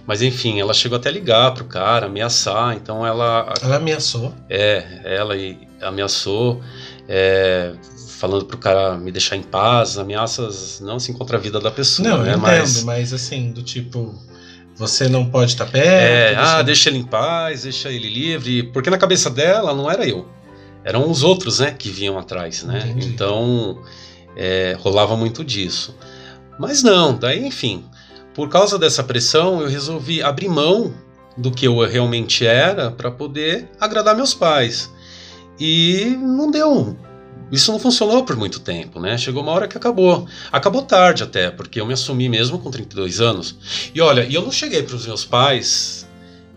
Mas 0.06 0.20
enfim, 0.20 0.60
ela 0.60 0.74
chegou 0.74 0.98
até 0.98 1.08
a 1.08 1.12
ligar 1.12 1.54
pro 1.54 1.64
cara, 1.64 2.06
ameaçar. 2.06 2.74
Então 2.74 3.06
ela. 3.06 3.54
Ela 3.62 3.76
ameaçou? 3.76 4.34
É, 4.50 5.00
ela 5.04 5.34
ameaçou, 5.80 6.60
é, 7.08 7.72
falando 8.18 8.44
pro 8.44 8.58
cara 8.58 8.96
me 8.98 9.12
deixar 9.12 9.36
em 9.36 9.42
paz. 9.42 9.96
Ameaças 9.98 10.80
não 10.80 10.96
assim 10.96 11.12
contra 11.12 11.36
a 11.36 11.40
vida 11.40 11.60
da 11.60 11.70
pessoa, 11.70 12.08
não, 12.08 12.18
né? 12.18 12.30
Entendo, 12.30 12.42
mas, 12.42 12.84
mas 12.84 13.12
assim, 13.12 13.52
do 13.52 13.62
tipo 13.62 14.14
você 14.74 15.08
não 15.08 15.26
pode 15.26 15.52
estar 15.52 15.66
perto. 15.66 15.86
É, 15.86 16.34
ah, 16.34 16.62
deixa 16.62 16.88
ele 16.88 16.98
em 16.98 17.04
paz, 17.04 17.62
deixa 17.62 17.90
ele 17.90 18.08
livre. 18.08 18.64
Porque 18.64 18.90
na 18.90 18.98
cabeça 18.98 19.30
dela 19.30 19.74
não 19.74 19.90
era 19.90 20.06
eu. 20.06 20.26
Eram 20.84 21.08
os 21.08 21.22
outros, 21.22 21.60
né, 21.60 21.70
que 21.70 21.88
vinham 21.90 22.18
atrás, 22.18 22.64
né? 22.64 22.80
Entendi. 22.84 23.06
Então, 23.06 23.80
é, 24.36 24.76
rolava 24.78 25.16
muito 25.16 25.44
disso. 25.44 25.96
Mas 26.58 26.82
não, 26.82 27.16
daí, 27.16 27.46
enfim, 27.46 27.84
por 28.34 28.48
causa 28.48 28.78
dessa 28.78 29.02
pressão, 29.02 29.60
eu 29.60 29.68
resolvi 29.68 30.22
abrir 30.22 30.48
mão 30.48 30.92
do 31.36 31.50
que 31.50 31.66
eu 31.66 31.78
realmente 31.86 32.46
era 32.46 32.90
para 32.90 33.10
poder 33.10 33.68
agradar 33.80 34.14
meus 34.14 34.34
pais. 34.34 34.92
E 35.58 36.16
não 36.20 36.50
deu 36.50 36.96
isso 37.52 37.70
não 37.70 37.78
funcionou 37.78 38.24
por 38.24 38.34
muito 38.34 38.60
tempo, 38.60 38.98
né? 38.98 39.18
Chegou 39.18 39.42
uma 39.42 39.52
hora 39.52 39.68
que 39.68 39.76
acabou. 39.76 40.26
Acabou 40.50 40.80
tarde 40.80 41.22
até, 41.22 41.50
porque 41.50 41.78
eu 41.78 41.86
me 41.86 41.92
assumi 41.92 42.26
mesmo 42.26 42.58
com 42.58 42.70
32 42.70 43.20
anos. 43.20 43.54
E 43.94 44.00
olha, 44.00 44.26
eu 44.32 44.40
não 44.40 44.50
cheguei 44.50 44.82
para 44.82 44.96
os 44.96 45.06
meus 45.06 45.22
pais 45.22 46.08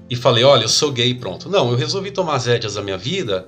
e 0.09 0.15
falei, 0.15 0.45
olha, 0.45 0.63
eu 0.63 0.69
sou 0.69 0.93
gay, 0.93 1.13
pronto. 1.13 1.49
Não, 1.49 1.69
eu 1.69 1.75
resolvi 1.75 2.11
tomar 2.11 2.35
as 2.35 2.45
rédeas 2.45 2.75
da 2.75 2.81
minha 2.81 2.97
vida 2.97 3.45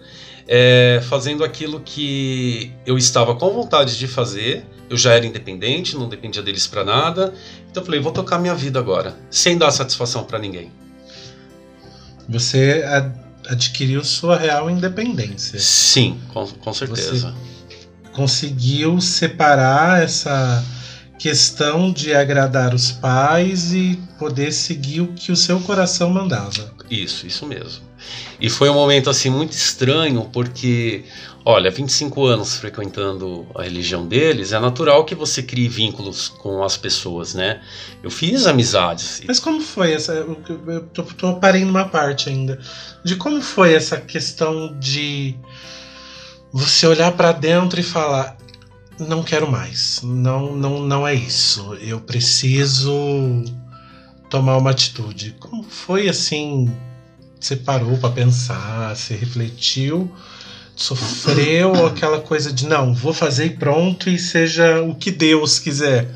é, 0.47 1.01
fazendo 1.09 1.43
aquilo 1.43 1.81
que 1.81 2.71
eu 2.85 2.97
estava 2.97 3.35
com 3.35 3.49
vontade 3.51 3.97
de 3.97 4.07
fazer. 4.07 4.65
Eu 4.89 4.95
já 4.95 5.13
era 5.13 5.25
independente, 5.25 5.97
não 5.97 6.07
dependia 6.07 6.41
deles 6.41 6.65
para 6.65 6.83
nada. 6.83 7.33
Então 7.69 7.81
eu 7.81 7.85
falei, 7.85 7.99
vou 7.99 8.11
tocar 8.11 8.39
minha 8.39 8.55
vida 8.55 8.79
agora, 8.79 9.17
sem 9.29 9.57
dar 9.57 9.71
satisfação 9.71 10.23
para 10.23 10.39
ninguém. 10.39 10.71
Você 12.29 12.83
adquiriu 13.47 14.03
sua 14.03 14.37
real 14.37 14.69
independência. 14.69 15.59
Sim, 15.59 16.19
com, 16.33 16.45
com 16.47 16.73
certeza. 16.73 17.31
Você 17.31 18.07
conseguiu 18.13 18.99
separar 19.01 20.01
essa 20.01 20.63
questão 21.19 21.91
de 21.91 22.13
agradar 22.13 22.73
os 22.73 22.91
pais 22.91 23.73
e 23.73 23.99
poder 24.19 24.51
seguir 24.51 25.01
o 25.01 25.13
que 25.13 25.31
o 25.31 25.35
seu 25.35 25.59
coração 25.59 26.09
mandava. 26.09 26.73
Isso, 26.89 27.25
isso 27.25 27.45
mesmo. 27.45 27.86
E 28.39 28.49
foi 28.49 28.69
um 28.69 28.73
momento 28.73 29.09
assim 29.09 29.29
muito 29.29 29.51
estranho 29.53 30.29
porque 30.31 31.03
Olha, 31.49 31.71
25 31.71 32.25
anos 32.25 32.57
frequentando 32.57 33.47
a 33.55 33.63
religião 33.63 34.05
deles, 34.05 34.51
é 34.51 34.59
natural 34.59 35.05
que 35.05 35.15
você 35.15 35.41
crie 35.41 35.69
vínculos 35.69 36.27
com 36.27 36.61
as 36.61 36.75
pessoas, 36.75 37.33
né? 37.33 37.61
Eu 38.03 38.11
fiz 38.11 38.45
amizades. 38.45 39.21
Mas 39.25 39.39
como 39.39 39.61
foi 39.61 39.93
essa. 39.93 40.11
Eu 40.11 40.35
tô, 40.93 41.03
tô 41.03 41.35
parei 41.37 41.63
numa 41.63 41.87
parte 41.87 42.27
ainda. 42.27 42.59
De 43.01 43.15
como 43.15 43.41
foi 43.41 43.73
essa 43.73 43.95
questão 43.95 44.77
de 44.77 45.37
você 46.51 46.85
olhar 46.85 47.13
para 47.13 47.31
dentro 47.31 47.79
e 47.79 47.83
falar: 47.83 48.35
não 48.99 49.23
quero 49.23 49.49
mais, 49.49 50.01
não, 50.03 50.53
não, 50.53 50.81
não 50.81 51.07
é 51.07 51.13
isso, 51.13 51.75
eu 51.75 52.01
preciso 52.01 52.91
tomar 54.29 54.57
uma 54.57 54.71
atitude. 54.71 55.37
Como 55.39 55.63
foi 55.63 56.09
assim? 56.09 56.69
Você 57.39 57.55
parou 57.55 57.97
para 57.97 58.09
pensar, 58.09 58.95
você 58.95 59.15
refletiu? 59.15 60.11
sofreu 60.77 61.73
aquela 61.87 62.21
coisa 62.21 62.53
de 62.53 62.67
não, 62.67 62.93
vou 62.93 63.11
fazer 63.11 63.45
e 63.45 63.49
pronto 63.49 64.09
e 64.09 64.17
seja 64.17 64.81
o 64.83 64.95
que 64.95 65.11
Deus 65.11 65.59
quiser? 65.59 66.07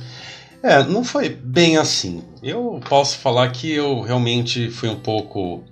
É, 0.63 0.83
não 0.83 1.03
foi 1.03 1.27
bem 1.27 1.77
assim. 1.77 2.23
Eu 2.43 2.79
posso 2.87 3.17
falar 3.17 3.49
que 3.49 3.71
eu 3.71 4.01
realmente 4.01 4.69
fui 4.69 4.87
um 4.87 4.99
pouco, 4.99 5.63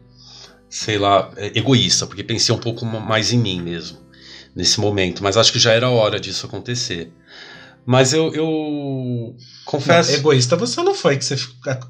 sei 0.67 0.97
lá, 0.97 1.29
é, 1.37 1.57
egoísta, 1.57 2.07
porque 2.07 2.23
pensei 2.23 2.53
um 2.53 2.57
pouco 2.57 2.83
mais 2.85 3.31
em 3.31 3.37
mim 3.37 3.61
mesmo 3.61 3.99
nesse 4.55 4.79
momento, 4.79 5.23
mas 5.23 5.37
acho 5.37 5.53
que 5.53 5.59
já 5.59 5.71
era 5.71 5.89
hora 5.89 6.19
disso 6.19 6.47
acontecer. 6.47 7.13
Mas 7.85 8.13
eu, 8.13 8.33
eu 8.33 9.35
confesso. 9.63 10.11
Não, 10.11 10.17
egoísta 10.19 10.55
você 10.55 10.81
não 10.81 10.93
foi. 10.93 11.17
Que 11.17 11.23
você, 11.23 11.37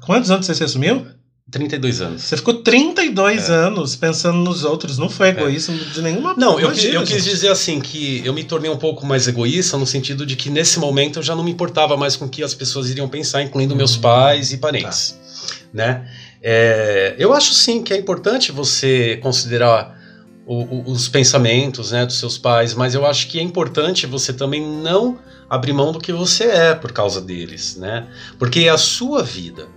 quantos 0.04 0.30
anos 0.30 0.46
você 0.46 0.54
se 0.54 0.62
assumiu? 0.62 1.06
32 1.50 2.00
anos. 2.00 2.22
Você 2.22 2.36
ficou 2.36 2.54
32 2.54 3.50
é. 3.50 3.52
anos 3.52 3.96
pensando 3.96 4.38
nos 4.38 4.64
outros, 4.64 4.98
não 4.98 5.10
foi 5.10 5.28
egoísmo 5.28 5.74
é. 5.74 5.92
de 5.92 6.02
nenhuma 6.02 6.34
Não, 6.36 6.60
eu, 6.60 6.72
eu 6.72 7.04
quis 7.04 7.24
dizer 7.24 7.48
assim 7.48 7.80
que 7.80 8.22
eu 8.24 8.32
me 8.32 8.44
tornei 8.44 8.70
um 8.70 8.76
pouco 8.76 9.04
mais 9.04 9.26
egoísta 9.26 9.76
no 9.76 9.86
sentido 9.86 10.24
de 10.24 10.36
que 10.36 10.48
nesse 10.48 10.78
momento 10.78 11.18
eu 11.18 11.22
já 11.22 11.34
não 11.34 11.42
me 11.42 11.50
importava 11.50 11.96
mais 11.96 12.16
com 12.16 12.26
o 12.26 12.28
que 12.28 12.42
as 12.42 12.54
pessoas 12.54 12.88
iriam 12.88 13.08
pensar, 13.08 13.42
incluindo 13.42 13.74
meus 13.74 13.96
hum, 13.96 14.00
pais 14.00 14.52
e 14.52 14.58
parentes, 14.58 15.10
tá. 15.12 15.58
né? 15.72 16.08
É, 16.42 17.14
eu 17.18 17.34
acho 17.34 17.52
sim 17.52 17.82
que 17.82 17.92
é 17.92 17.96
importante 17.96 18.50
você 18.50 19.18
considerar 19.22 19.98
o, 20.46 20.62
o, 20.62 20.90
os 20.90 21.08
pensamentos 21.08 21.92
né, 21.92 22.06
dos 22.06 22.18
seus 22.18 22.38
pais, 22.38 22.74
mas 22.74 22.94
eu 22.94 23.04
acho 23.04 23.28
que 23.28 23.38
é 23.38 23.42
importante 23.42 24.06
você 24.06 24.32
também 24.32 24.66
não 24.66 25.18
abrir 25.48 25.72
mão 25.72 25.92
do 25.92 25.98
que 25.98 26.12
você 26.12 26.44
é 26.44 26.74
por 26.74 26.92
causa 26.92 27.20
deles, 27.20 27.76
né? 27.76 28.06
Porque 28.38 28.60
é 28.60 28.68
a 28.68 28.78
sua 28.78 29.22
vida. 29.22 29.68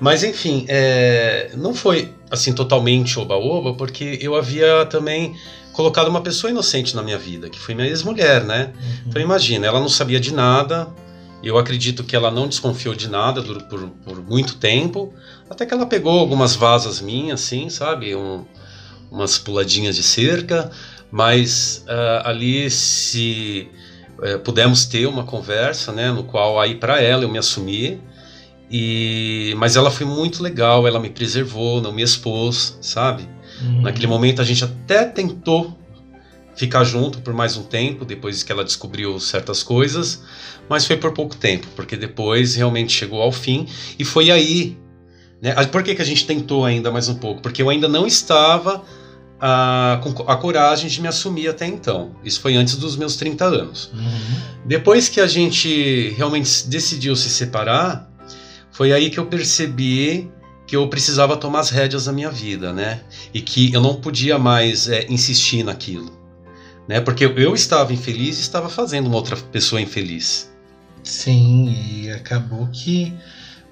Mas 0.00 0.22
enfim, 0.22 0.64
é, 0.68 1.50
não 1.56 1.74
foi 1.74 2.12
assim 2.30 2.52
totalmente 2.52 3.18
oba-oba, 3.18 3.74
porque 3.74 4.18
eu 4.20 4.36
havia 4.36 4.86
também 4.86 5.34
colocado 5.72 6.08
uma 6.08 6.20
pessoa 6.20 6.50
inocente 6.50 6.94
na 6.94 7.02
minha 7.02 7.18
vida, 7.18 7.48
que 7.48 7.58
foi 7.58 7.74
minha 7.74 7.88
ex-mulher, 7.88 8.44
né? 8.44 8.72
Uhum. 8.74 8.90
Então 9.06 9.22
imagina, 9.22 9.66
ela 9.66 9.80
não 9.80 9.88
sabia 9.88 10.20
de 10.20 10.32
nada, 10.32 10.88
eu 11.42 11.56
acredito 11.56 12.02
que 12.02 12.16
ela 12.16 12.30
não 12.30 12.48
desconfiou 12.48 12.94
de 12.94 13.08
nada 13.08 13.42
por, 13.42 13.62
por, 13.62 13.88
por 14.04 14.22
muito 14.22 14.56
tempo, 14.56 15.12
até 15.48 15.64
que 15.64 15.72
ela 15.72 15.86
pegou 15.86 16.18
algumas 16.18 16.56
vasas 16.56 17.00
minhas, 17.00 17.44
assim, 17.44 17.70
sabe? 17.70 18.14
Um, 18.14 18.44
umas 19.10 19.38
puladinhas 19.38 19.96
de 19.96 20.02
cerca, 20.02 20.70
mas 21.10 21.84
uh, 21.86 22.26
ali 22.26 22.68
se 22.70 23.68
uh, 24.18 24.38
pudemos 24.40 24.84
ter 24.84 25.06
uma 25.06 25.24
conversa, 25.24 25.92
né? 25.92 26.10
No 26.10 26.24
qual 26.24 26.60
aí 26.60 26.74
para 26.74 27.00
ela 27.00 27.22
eu 27.22 27.28
me 27.28 27.38
assumi, 27.38 28.00
e, 28.70 29.54
mas 29.56 29.76
ela 29.76 29.90
foi 29.90 30.06
muito 30.06 30.42
legal, 30.42 30.86
ela 30.86 31.00
me 31.00 31.08
preservou, 31.08 31.80
não 31.80 31.92
me 31.92 32.02
expôs, 32.02 32.78
sabe? 32.80 33.28
Uhum. 33.62 33.82
Naquele 33.82 34.06
momento 34.06 34.40
a 34.42 34.44
gente 34.44 34.62
até 34.62 35.04
tentou 35.04 35.76
ficar 36.54 36.84
junto 36.84 37.18
por 37.20 37.32
mais 37.32 37.56
um 37.56 37.62
tempo, 37.62 38.04
depois 38.04 38.42
que 38.42 38.50
ela 38.50 38.64
descobriu 38.64 39.18
certas 39.20 39.62
coisas, 39.62 40.22
mas 40.68 40.86
foi 40.86 40.96
por 40.96 41.12
pouco 41.12 41.36
tempo, 41.36 41.66
porque 41.74 41.96
depois 41.96 42.56
realmente 42.56 42.92
chegou 42.92 43.22
ao 43.22 43.32
fim 43.32 43.66
e 43.98 44.04
foi 44.04 44.30
aí. 44.30 44.76
Né? 45.40 45.54
Por 45.66 45.82
que, 45.82 45.94
que 45.94 46.02
a 46.02 46.04
gente 46.04 46.26
tentou 46.26 46.64
ainda 46.64 46.90
mais 46.90 47.08
um 47.08 47.14
pouco? 47.14 47.40
Porque 47.40 47.62
eu 47.62 47.70
ainda 47.70 47.86
não 47.86 48.06
estava 48.06 48.84
a, 49.40 50.00
com 50.02 50.24
a 50.30 50.36
coragem 50.36 50.90
de 50.90 51.00
me 51.00 51.08
assumir 51.08 51.48
até 51.48 51.66
então. 51.66 52.10
Isso 52.24 52.40
foi 52.40 52.56
antes 52.56 52.76
dos 52.76 52.96
meus 52.96 53.16
30 53.16 53.44
anos. 53.44 53.90
Uhum. 53.94 54.40
Depois 54.66 55.08
que 55.08 55.20
a 55.20 55.26
gente 55.26 56.12
realmente 56.16 56.66
decidiu 56.66 57.14
se 57.14 57.30
separar, 57.30 58.07
foi 58.78 58.92
aí 58.92 59.10
que 59.10 59.18
eu 59.18 59.26
percebi 59.26 60.30
que 60.64 60.76
eu 60.76 60.86
precisava 60.88 61.36
tomar 61.36 61.58
as 61.58 61.68
rédeas 61.68 62.04
da 62.04 62.12
minha 62.12 62.30
vida, 62.30 62.72
né? 62.72 63.00
E 63.34 63.40
que 63.40 63.74
eu 63.74 63.80
não 63.80 63.96
podia 63.96 64.38
mais 64.38 64.88
é, 64.88 65.04
insistir 65.08 65.64
naquilo, 65.64 66.16
né? 66.86 67.00
Porque 67.00 67.24
eu 67.24 67.54
estava 67.56 67.92
infeliz 67.92 68.38
e 68.38 68.40
estava 68.40 68.68
fazendo 68.68 69.08
uma 69.08 69.16
outra 69.16 69.34
pessoa 69.34 69.80
infeliz. 69.80 70.48
Sim, 71.02 71.74
e 71.74 72.08
acabou 72.12 72.68
que 72.68 73.12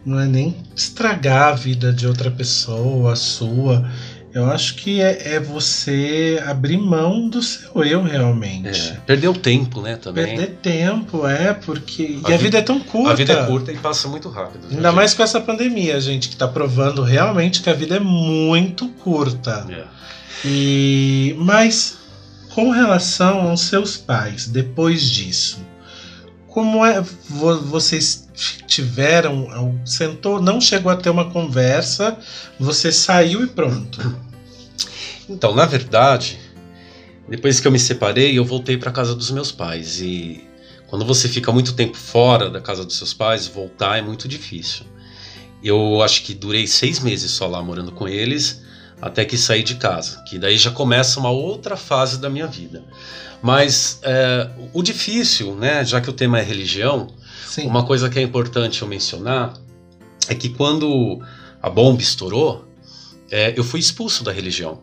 não 0.05 0.19
é 0.19 0.27
nem 0.27 0.57
estragar 0.75 1.53
a 1.53 1.55
vida 1.55 1.93
de 1.93 2.05
outra 2.09 2.29
pessoa, 2.29 3.13
a 3.13 3.17
sua, 3.17 3.89
eu 4.37 4.51
acho 4.51 4.75
que 4.75 5.01
é, 5.01 5.37
é, 5.37 5.41
você 5.41 6.39
abrir 6.47 6.77
mão 6.77 7.27
do 7.27 7.43
seu 7.43 7.83
eu 7.83 8.03
realmente. 8.03 8.91
É, 8.91 9.01
perder 9.07 9.29
o 9.29 9.33
tempo, 9.33 9.81
né, 9.81 9.97
também. 9.97 10.27
Perder 10.27 10.59
tempo, 10.61 11.27
é, 11.27 11.55
porque. 11.55 12.21
A 12.23 12.31
e 12.31 12.35
a 12.35 12.37
vida 12.37 12.59
é 12.59 12.61
tão 12.61 12.79
curta. 12.79 13.13
A 13.13 13.15
vida 13.15 13.33
é 13.33 13.47
curta 13.47 13.73
e 13.73 13.79
passa 13.79 14.09
muito 14.09 14.29
rápido. 14.29 14.67
Ainda 14.71 14.93
mais 14.93 15.15
com 15.15 15.23
essa 15.23 15.41
pandemia, 15.41 15.99
gente, 16.03 16.29
que 16.29 16.35
está 16.35 16.47
provando 16.47 17.03
realmente 17.03 17.63
que 17.63 17.71
a 17.71 17.73
vida 17.73 17.97
é 17.97 18.01
muito 18.01 18.89
curta. 18.89 19.67
É. 19.71 19.85
E 20.45 21.35
mas 21.39 21.97
com 22.55 22.71
relação 22.71 23.49
aos 23.49 23.63
seus 23.63 23.97
pais, 23.97 24.47
depois 24.47 25.09
disso, 25.09 25.65
como 26.47 26.85
é 26.85 27.03
vocês 27.71 28.29
tiveram, 28.67 29.81
sentou, 29.83 30.43
não 30.43 30.61
chegou 30.61 30.93
a 30.93 30.97
ter 30.97 31.09
uma 31.09 31.31
conversa, 31.31 32.19
você 32.61 32.93
saiu 32.93 33.43
e 33.43 33.47
pronto. 33.47 34.15
Então, 35.29 35.55
na 35.55 35.67
verdade, 35.67 36.39
depois 37.29 37.61
que 37.61 37.67
eu 37.67 37.73
me 37.73 37.79
separei, 37.79 38.39
eu 38.39 38.45
voltei 38.45 38.77
para 38.77 38.91
casa 38.93 39.15
dos 39.15 39.31
meus 39.31 39.51
pais 39.51 40.01
e 40.01 40.45
quando 40.87 41.05
você 41.05 41.29
fica 41.29 41.51
muito 41.51 41.75
tempo 41.75 41.97
fora 41.97 42.49
da 42.49 42.61
casa 42.61 42.85
dos 42.85 42.97
seus 42.97 43.13
pais, 43.13 43.47
voltar 43.47 43.99
é 43.99 44.03
muito 44.03 44.29
difícil. 44.29 44.87
Eu 45.63 46.01
acho 46.03 46.23
que 46.23 46.33
durei 46.33 46.67
seis 46.67 47.01
meses 47.01 47.33
só 47.33 47.47
lá 47.49 47.61
morando 47.61 47.91
com 47.91 48.07
eles, 48.07 48.63
até 49.03 49.25
que 49.25 49.37
saí 49.37 49.63
de 49.63 49.75
casa, 49.75 50.23
que 50.23 50.39
daí 50.39 50.57
já 50.57 50.71
começa 50.71 51.19
uma 51.19 51.31
outra 51.31 51.77
fase 51.77 52.19
da 52.19 52.31
minha 52.31 52.47
vida. 52.47 52.85
Mas 53.43 53.99
é, 54.03 54.49
o 54.73 54.83
difícil, 54.83 55.55
né, 55.57 55.85
já 55.85 56.01
que 56.01 56.09
o 56.09 56.13
tema 56.13 56.39
é 56.39 56.43
religião, 56.43 57.09
Sim. 57.47 57.67
uma 57.67 57.85
coisa 57.85 58.09
que 58.09 58.19
é 58.19 58.23
importante 58.23 58.83
eu 58.83 58.89
mencionar 58.89 59.55
é 60.29 60.35
que 60.35 60.49
quando 60.49 61.21
a 61.61 61.69
bomba 61.69 62.01
estourou, 62.01 62.66
é, 63.31 63.55
eu 63.57 63.65
fui 63.65 63.81
expulso 63.81 64.23
da 64.23 64.33
religião. 64.33 64.83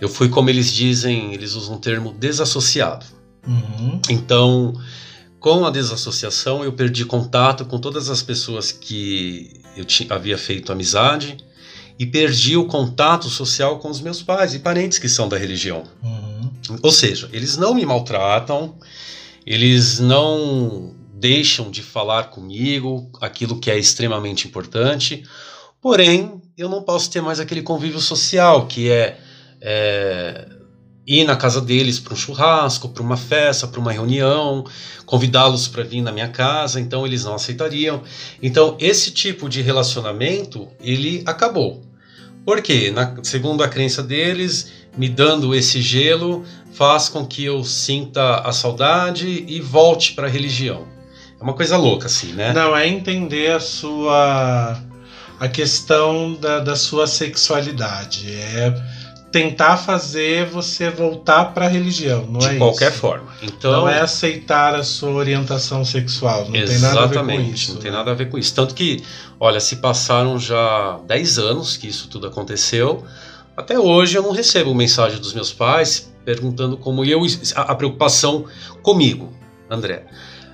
Eu 0.00 0.08
fui, 0.08 0.28
como 0.28 0.50
eles 0.50 0.72
dizem, 0.72 1.32
eles 1.32 1.54
usam 1.54 1.76
o 1.76 1.78
termo 1.78 2.12
desassociado. 2.12 3.06
Uhum. 3.46 4.00
Então, 4.10 4.74
com 5.38 5.64
a 5.64 5.70
desassociação, 5.70 6.64
eu 6.64 6.72
perdi 6.72 7.04
contato 7.04 7.64
com 7.64 7.78
todas 7.78 8.10
as 8.10 8.22
pessoas 8.22 8.72
que 8.72 9.60
eu 9.76 9.84
havia 10.10 10.36
feito 10.36 10.72
amizade 10.72 11.36
e 11.98 12.06
perdi 12.06 12.56
o 12.56 12.66
contato 12.66 13.28
social 13.28 13.78
com 13.78 13.88
os 13.88 14.00
meus 14.00 14.22
pais 14.22 14.54
e 14.54 14.58
parentes 14.58 14.98
que 14.98 15.08
são 15.08 15.28
da 15.28 15.36
religião. 15.36 15.84
Uhum. 16.02 16.78
Ou 16.82 16.90
seja, 16.90 17.28
eles 17.32 17.56
não 17.56 17.74
me 17.74 17.86
maltratam, 17.86 18.76
eles 19.46 20.00
não 20.00 20.94
deixam 21.14 21.70
de 21.70 21.80
falar 21.80 22.24
comigo 22.24 23.08
aquilo 23.20 23.60
que 23.60 23.70
é 23.70 23.78
extremamente 23.78 24.48
importante, 24.48 25.22
porém, 25.80 26.41
eu 26.62 26.68
não 26.68 26.82
posso 26.82 27.10
ter 27.10 27.20
mais 27.20 27.40
aquele 27.40 27.62
convívio 27.62 28.00
social 28.00 28.66
que 28.66 28.90
é, 28.90 29.18
é 29.60 30.46
ir 31.06 31.24
na 31.24 31.36
casa 31.36 31.60
deles 31.60 31.98
para 31.98 32.14
um 32.14 32.16
churrasco, 32.16 32.88
para 32.88 33.02
uma 33.02 33.16
festa, 33.16 33.66
para 33.66 33.80
uma 33.80 33.90
reunião, 33.90 34.64
convidá-los 35.04 35.66
para 35.66 35.82
vir 35.82 36.00
na 36.00 36.12
minha 36.12 36.28
casa, 36.28 36.80
então 36.80 37.04
eles 37.04 37.24
não 37.24 37.34
aceitariam. 37.34 38.02
Então 38.40 38.76
esse 38.78 39.10
tipo 39.10 39.48
de 39.48 39.60
relacionamento 39.60 40.68
ele 40.80 41.22
acabou. 41.26 41.82
Porque, 42.44 42.90
na, 42.90 43.16
segundo 43.22 43.62
a 43.62 43.68
crença 43.68 44.02
deles, 44.02 44.72
me 44.96 45.08
dando 45.08 45.54
esse 45.54 45.80
gelo 45.80 46.44
faz 46.72 47.08
com 47.08 47.26
que 47.26 47.44
eu 47.44 47.62
sinta 47.64 48.36
a 48.36 48.52
saudade 48.52 49.44
e 49.46 49.60
volte 49.60 50.12
para 50.14 50.26
a 50.26 50.30
religião. 50.30 50.86
É 51.40 51.42
uma 51.42 51.54
coisa 51.54 51.76
louca, 51.76 52.06
assim, 52.06 52.32
né? 52.32 52.52
Não, 52.52 52.76
é 52.76 52.86
entender 52.86 53.52
a 53.52 53.60
sua. 53.60 54.80
A 55.38 55.48
questão 55.48 56.34
da, 56.34 56.60
da 56.60 56.76
sua 56.76 57.06
sexualidade. 57.06 58.32
É 58.32 58.74
tentar 59.32 59.78
fazer 59.78 60.44
você 60.44 60.90
voltar 60.90 61.46
para 61.46 61.64
a 61.64 61.68
religião, 61.68 62.26
não 62.26 62.38
de 62.38 62.46
é 62.48 62.50
De 62.50 62.58
qualquer 62.58 62.92
forma. 62.92 63.28
Então 63.42 63.72
não 63.72 63.88
é 63.88 64.00
aceitar 64.00 64.74
a 64.74 64.84
sua 64.84 65.10
orientação 65.12 65.84
sexual, 65.84 66.44
não 66.44 66.52
tem 66.52 66.78
nada 66.78 67.00
a 67.00 67.06
ver 67.06 67.24
com 67.24 67.40
isso. 67.40 67.74
Não 67.74 67.80
tem 67.80 67.90
né? 67.90 67.96
nada 67.96 68.10
a 68.10 68.14
ver 68.14 68.28
com 68.28 68.38
isso. 68.38 68.54
Tanto 68.54 68.74
que, 68.74 69.02
olha, 69.40 69.58
se 69.58 69.76
passaram 69.76 70.38
já 70.38 71.00
10 71.06 71.38
anos 71.38 71.76
que 71.78 71.88
isso 71.88 72.08
tudo 72.08 72.26
aconteceu, 72.26 73.04
até 73.56 73.78
hoje 73.78 74.16
eu 74.16 74.22
não 74.22 74.32
recebo 74.32 74.74
mensagem 74.74 75.18
dos 75.18 75.32
meus 75.32 75.50
pais 75.50 76.12
perguntando 76.24 76.76
como 76.76 77.04
eu 77.04 77.22
a 77.56 77.74
preocupação 77.74 78.44
comigo, 78.82 79.32
André. 79.68 80.04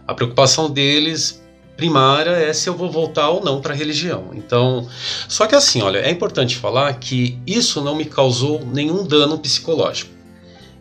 A 0.06 0.14
preocupação 0.14 0.70
deles 0.70 1.42
primária 1.78 2.32
é 2.32 2.52
se 2.52 2.68
eu 2.68 2.74
vou 2.74 2.90
voltar 2.90 3.30
ou 3.30 3.42
não 3.42 3.60
para 3.60 3.72
a 3.72 3.76
religião. 3.76 4.30
Então, 4.34 4.88
só 5.28 5.46
que 5.46 5.54
assim, 5.54 5.80
olha, 5.80 5.98
é 5.98 6.10
importante 6.10 6.56
falar 6.56 6.92
que 6.94 7.38
isso 7.46 7.80
não 7.80 7.94
me 7.94 8.04
causou 8.04 8.66
nenhum 8.66 9.06
dano 9.06 9.38
psicológico. 9.38 10.10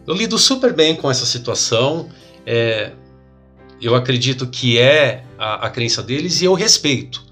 Eu 0.07 0.15
lido 0.15 0.39
super 0.39 0.73
bem 0.73 0.95
com 0.95 1.09
essa 1.09 1.25
situação. 1.25 2.09
É, 2.47 2.93
eu 3.79 3.93
acredito 3.93 4.47
que 4.47 4.79
é 4.79 5.23
a, 5.37 5.67
a, 5.67 5.69
crença 5.69 6.01
deles 6.01 6.41
e 6.41 6.45
eu 6.45 6.55
respeito. 6.55 7.23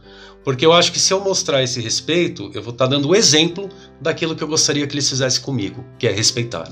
Porque 0.44 0.64
eu 0.64 0.72
acho 0.72 0.92
que 0.92 1.00
se 1.00 1.12
eu 1.12 1.20
mostrar 1.20 1.64
esse 1.64 1.82
respeito, 1.82 2.52
eu 2.54 2.62
vou 2.62 2.72
estar 2.72 2.86
tá 2.86 2.92
dando 2.92 3.10
o 3.10 3.16
exemplo 3.16 3.68
daquilo 4.00 4.36
que 4.36 4.44
eu 4.44 4.48
gostaria 4.48 4.86
que 4.86 4.94
eles 4.94 5.10
fizessem 5.10 5.42
comigo, 5.42 5.84
que 5.98 6.08
é 6.08 6.12
respeitar. 6.12 6.72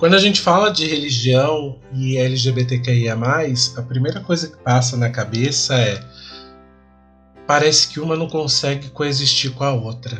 Quando 0.00 0.14
a 0.14 0.18
gente 0.18 0.40
fala 0.40 0.70
de 0.70 0.86
religião 0.86 1.78
e 1.92 2.16
LGBTQIA, 2.16 3.18
a 3.76 3.82
primeira 3.82 4.18
coisa 4.20 4.48
que 4.48 4.56
passa 4.56 4.96
na 4.96 5.10
cabeça 5.10 5.74
é: 5.74 6.02
parece 7.46 7.88
que 7.88 8.00
uma 8.00 8.16
não 8.16 8.26
consegue 8.26 8.88
coexistir 8.88 9.50
com 9.50 9.62
a 9.62 9.74
outra. 9.74 10.18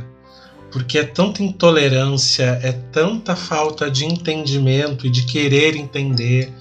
Porque 0.70 0.98
é 0.98 1.04
tanta 1.04 1.42
intolerância, 1.42 2.60
é 2.62 2.72
tanta 2.92 3.34
falta 3.34 3.90
de 3.90 4.04
entendimento 4.04 5.06
e 5.06 5.10
de 5.10 5.24
querer 5.24 5.74
entender, 5.74 6.52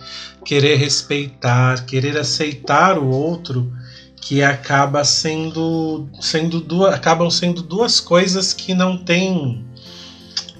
querer 0.45 0.77
respeitar, 0.77 1.85
querer 1.85 2.17
aceitar 2.17 2.97
o 2.97 3.09
outro, 3.09 3.69
que 4.15 4.41
acaba 4.41 5.03
sendo, 5.03 6.07
sendo 6.21 6.61
duas, 6.61 6.93
acabam 6.93 7.29
sendo 7.29 7.61
duas 7.61 7.99
coisas 7.99 8.53
que 8.53 8.73
não 8.73 8.97
têm 8.97 9.67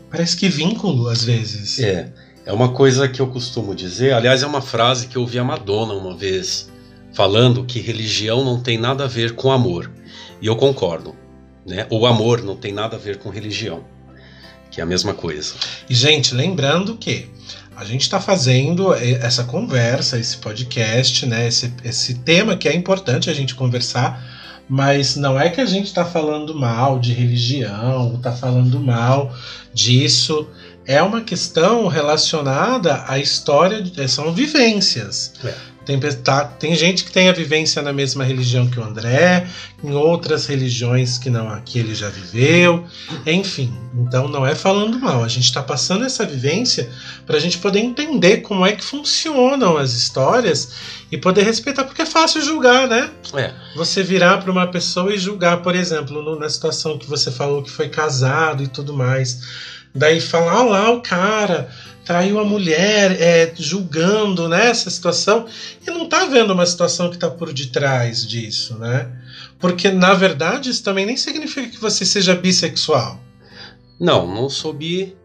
parece 0.09 0.35
que 0.35 0.49
vínculo 0.49 1.07
às 1.07 1.23
vezes. 1.23 1.79
É. 1.79 2.18
É 2.49 2.51
uma 2.51 2.69
coisa 2.69 3.07
que 3.07 3.19
eu 3.19 3.27
costumo 3.27 3.75
dizer, 3.75 4.11
aliás, 4.11 4.41
é 4.41 4.47
uma 4.47 4.59
frase 4.59 5.05
que 5.05 5.15
eu 5.15 5.21
ouvi 5.21 5.37
a 5.37 5.43
Madonna 5.43 5.93
uma 5.93 6.17
vez 6.17 6.67
falando 7.13 7.63
que 7.63 7.79
religião 7.79 8.43
não 8.43 8.59
tem 8.59 8.75
nada 8.75 9.03
a 9.03 9.07
ver 9.07 9.35
com 9.35 9.51
amor. 9.51 9.91
E 10.41 10.47
eu 10.47 10.55
concordo. 10.55 11.15
Né? 11.63 11.85
O 11.91 12.07
amor 12.07 12.41
não 12.41 12.55
tem 12.55 12.73
nada 12.73 12.95
a 12.95 12.99
ver 12.99 13.19
com 13.19 13.29
religião, 13.29 13.83
que 14.71 14.81
é 14.81 14.83
a 14.83 14.87
mesma 14.87 15.13
coisa. 15.13 15.53
E, 15.87 15.93
gente, 15.93 16.33
lembrando 16.33 16.97
que 16.97 17.29
a 17.75 17.85
gente 17.85 18.01
está 18.01 18.19
fazendo 18.19 18.95
essa 18.95 19.43
conversa, 19.43 20.17
esse 20.17 20.37
podcast, 20.37 21.27
né? 21.27 21.47
esse, 21.47 21.71
esse 21.83 22.15
tema 22.15 22.57
que 22.57 22.67
é 22.67 22.73
importante 22.73 23.29
a 23.29 23.33
gente 23.33 23.53
conversar, 23.53 24.25
mas 24.67 25.15
não 25.15 25.39
é 25.39 25.51
que 25.51 25.61
a 25.61 25.65
gente 25.67 25.85
está 25.85 26.03
falando 26.03 26.55
mal 26.55 26.97
de 26.97 27.13
religião, 27.13 28.15
está 28.15 28.31
falando 28.31 28.79
mal 28.79 29.35
disso 29.71 30.49
é 30.89 31.03
uma 31.03 31.21
questão 31.21 31.87
relacionada 31.87 33.03
à 33.07 33.19
história, 33.19 33.83
são 34.07 34.33
vivências. 34.33 35.33
É. 35.45 35.53
Tem, 35.85 35.99
tá, 35.99 36.45
tem 36.45 36.75
gente 36.75 37.03
que 37.03 37.11
tem 37.11 37.29
a 37.29 37.31
vivência 37.31 37.79
na 37.83 37.93
mesma 37.93 38.23
religião 38.23 38.67
que 38.67 38.79
o 38.79 38.83
André, 38.83 39.47
em 39.83 39.91
outras 39.91 40.47
religiões 40.47 41.19
que 41.19 41.29
não 41.29 41.61
que 41.61 41.77
ele 41.77 41.93
já 41.93 42.09
viveu, 42.09 42.85
enfim. 43.23 43.71
Então 43.93 44.27
não 44.27 44.45
é 44.45 44.55
falando 44.55 44.99
mal, 44.99 45.23
a 45.23 45.27
gente 45.27 45.45
está 45.45 45.61
passando 45.61 46.05
essa 46.05 46.25
vivência 46.25 46.89
para 47.23 47.37
a 47.37 47.39
gente 47.39 47.59
poder 47.59 47.79
entender 47.79 48.37
como 48.37 48.65
é 48.65 48.71
que 48.71 48.83
funcionam 48.83 49.77
as 49.77 49.93
histórias 49.93 50.71
e 51.11 51.17
poder 51.17 51.43
respeitar, 51.43 51.83
porque 51.83 52.01
é 52.01 52.05
fácil 52.05 52.41
julgar, 52.41 52.87
né? 52.87 53.11
É. 53.35 53.53
Você 53.75 54.01
virar 54.01 54.39
para 54.39 54.51
uma 54.51 54.65
pessoa 54.65 55.13
e 55.13 55.19
julgar, 55.19 55.61
por 55.61 55.75
exemplo, 55.75 56.21
no, 56.21 56.37
na 56.37 56.49
situação 56.49 56.97
que 56.97 57.07
você 57.07 57.31
falou 57.31 57.61
que 57.61 57.69
foi 57.69 57.89
casado 57.89 58.63
e 58.63 58.67
tudo 58.67 58.91
mais 58.91 59.69
Daí 59.93 60.21
falar 60.21 60.59
ah, 60.59 60.63
lá 60.63 60.91
o 60.91 61.01
cara 61.01 61.69
traiu 62.05 62.39
a 62.39 62.43
mulher, 62.43 63.21
é, 63.21 63.53
julgando 63.55 64.49
né, 64.49 64.69
essa 64.69 64.89
situação, 64.89 65.45
e 65.85 65.91
não 65.91 66.09
tá 66.09 66.25
vendo 66.25 66.51
uma 66.53 66.65
situação 66.65 67.09
que 67.09 67.15
está 67.15 67.29
por 67.29 67.53
detrás 67.53 68.27
disso, 68.27 68.79
né? 68.79 69.11
Porque, 69.59 69.91
na 69.91 70.15
verdade, 70.15 70.71
isso 70.71 70.83
também 70.83 71.05
nem 71.05 71.15
significa 71.15 71.69
que 71.69 71.79
você 71.79 72.03
seja 72.05 72.33
bissexual. 72.33 73.21
Não, 73.99 74.25
não 74.25 74.49
sou 74.49 74.73
bi. 74.73 75.15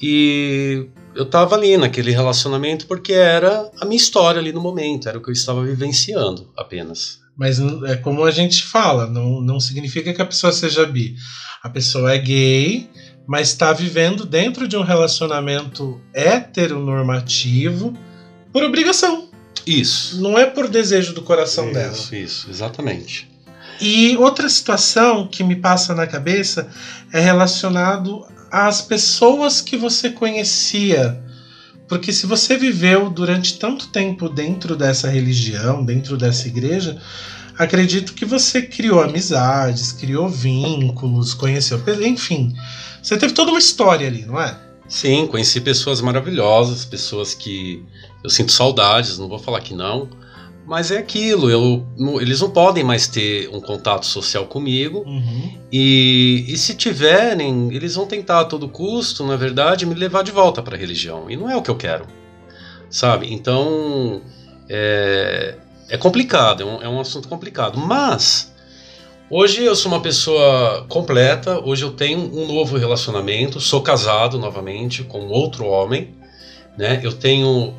E 0.00 0.86
eu 1.14 1.26
tava 1.26 1.54
ali 1.54 1.76
naquele 1.76 2.10
relacionamento 2.10 2.86
porque 2.86 3.12
era 3.12 3.70
a 3.80 3.84
minha 3.84 3.96
história 3.96 4.40
ali 4.40 4.52
no 4.52 4.60
momento, 4.60 5.08
era 5.08 5.18
o 5.18 5.22
que 5.22 5.28
eu 5.28 5.32
estava 5.32 5.62
vivenciando 5.64 6.50
apenas. 6.56 7.20
Mas 7.36 7.60
é 7.60 7.96
como 7.96 8.24
a 8.24 8.30
gente 8.30 8.64
fala, 8.64 9.06
não, 9.06 9.40
não 9.40 9.60
significa 9.60 10.12
que 10.12 10.22
a 10.22 10.26
pessoa 10.26 10.52
seja 10.52 10.84
bi. 10.84 11.14
A 11.62 11.68
pessoa 11.68 12.12
é 12.12 12.18
gay, 12.18 12.90
mas 13.28 13.48
está 13.48 13.74
vivendo 13.74 14.24
dentro 14.24 14.66
de 14.66 14.74
um 14.74 14.82
relacionamento 14.82 16.00
heteronormativo 16.14 17.92
por 18.50 18.64
obrigação. 18.64 19.28
Isso. 19.66 20.18
Não 20.22 20.38
é 20.38 20.46
por 20.46 20.66
desejo 20.66 21.12
do 21.12 21.20
coração 21.20 21.66
isso, 21.66 21.74
dela. 21.74 21.92
Isso, 21.92 22.14
isso, 22.14 22.50
exatamente. 22.50 23.30
E 23.82 24.16
outra 24.16 24.48
situação 24.48 25.28
que 25.28 25.44
me 25.44 25.56
passa 25.56 25.94
na 25.94 26.06
cabeça 26.06 26.70
é 27.12 27.20
relacionado 27.20 28.26
às 28.50 28.80
pessoas 28.80 29.60
que 29.60 29.76
você 29.76 30.08
conhecia. 30.08 31.22
Porque 31.86 32.14
se 32.14 32.24
você 32.24 32.56
viveu 32.56 33.10
durante 33.10 33.58
tanto 33.58 33.88
tempo 33.88 34.30
dentro 34.30 34.74
dessa 34.74 35.06
religião, 35.06 35.84
dentro 35.84 36.16
dessa 36.16 36.48
igreja, 36.48 36.98
acredito 37.58 38.14
que 38.14 38.24
você 38.24 38.62
criou 38.62 39.02
amizades, 39.02 39.92
criou 39.92 40.28
vínculos, 40.28 41.34
conheceu, 41.34 41.82
enfim, 42.00 42.54
você 43.02 43.16
teve 43.16 43.34
toda 43.34 43.50
uma 43.50 43.58
história 43.58 44.06
ali, 44.06 44.24
não 44.24 44.40
é? 44.40 44.56
Sim, 44.88 45.26
conheci 45.26 45.60
pessoas 45.60 46.00
maravilhosas, 46.00 46.84
pessoas 46.84 47.34
que 47.34 47.84
eu 48.24 48.30
sinto 48.30 48.52
saudades, 48.52 49.18
não 49.18 49.28
vou 49.28 49.38
falar 49.38 49.60
que 49.60 49.74
não, 49.74 50.08
mas 50.66 50.90
é 50.90 50.98
aquilo, 50.98 51.50
eu, 51.50 51.86
eles 52.20 52.40
não 52.40 52.50
podem 52.50 52.84
mais 52.84 53.06
ter 53.08 53.48
um 53.48 53.60
contato 53.60 54.06
social 54.06 54.46
comigo. 54.46 55.00
Uhum. 55.06 55.58
E, 55.72 56.44
e 56.46 56.56
se 56.56 56.74
tiverem, 56.74 57.74
eles 57.74 57.94
vão 57.94 58.06
tentar 58.06 58.40
a 58.40 58.44
todo 58.44 58.68
custo, 58.68 59.26
na 59.26 59.34
verdade, 59.34 59.84
me 59.84 59.94
levar 59.94 60.22
de 60.22 60.30
volta 60.30 60.62
para 60.62 60.76
a 60.76 60.78
religião. 60.78 61.30
E 61.30 61.36
não 61.36 61.50
é 61.50 61.56
o 61.56 61.62
que 61.62 61.70
eu 61.70 61.76
quero. 61.76 62.06
Sabe? 62.90 63.32
Então. 63.32 64.20
É, 64.68 65.54
é 65.88 65.96
complicado, 65.96 66.62
é 66.62 66.66
um, 66.66 66.82
é 66.82 66.88
um 66.88 67.00
assunto 67.00 67.28
complicado. 67.28 67.78
Mas. 67.78 68.52
Hoje 69.30 69.62
eu 69.62 69.76
sou 69.76 69.92
uma 69.92 70.00
pessoa 70.00 70.86
completa, 70.88 71.60
hoje 71.62 71.82
eu 71.82 71.90
tenho 71.90 72.18
um 72.18 72.46
novo 72.46 72.78
relacionamento, 72.78 73.60
sou 73.60 73.82
casado 73.82 74.38
novamente 74.38 75.04
com 75.04 75.26
outro 75.26 75.66
homem, 75.66 76.14
né? 76.78 76.98
Eu 77.04 77.12
tenho 77.12 77.74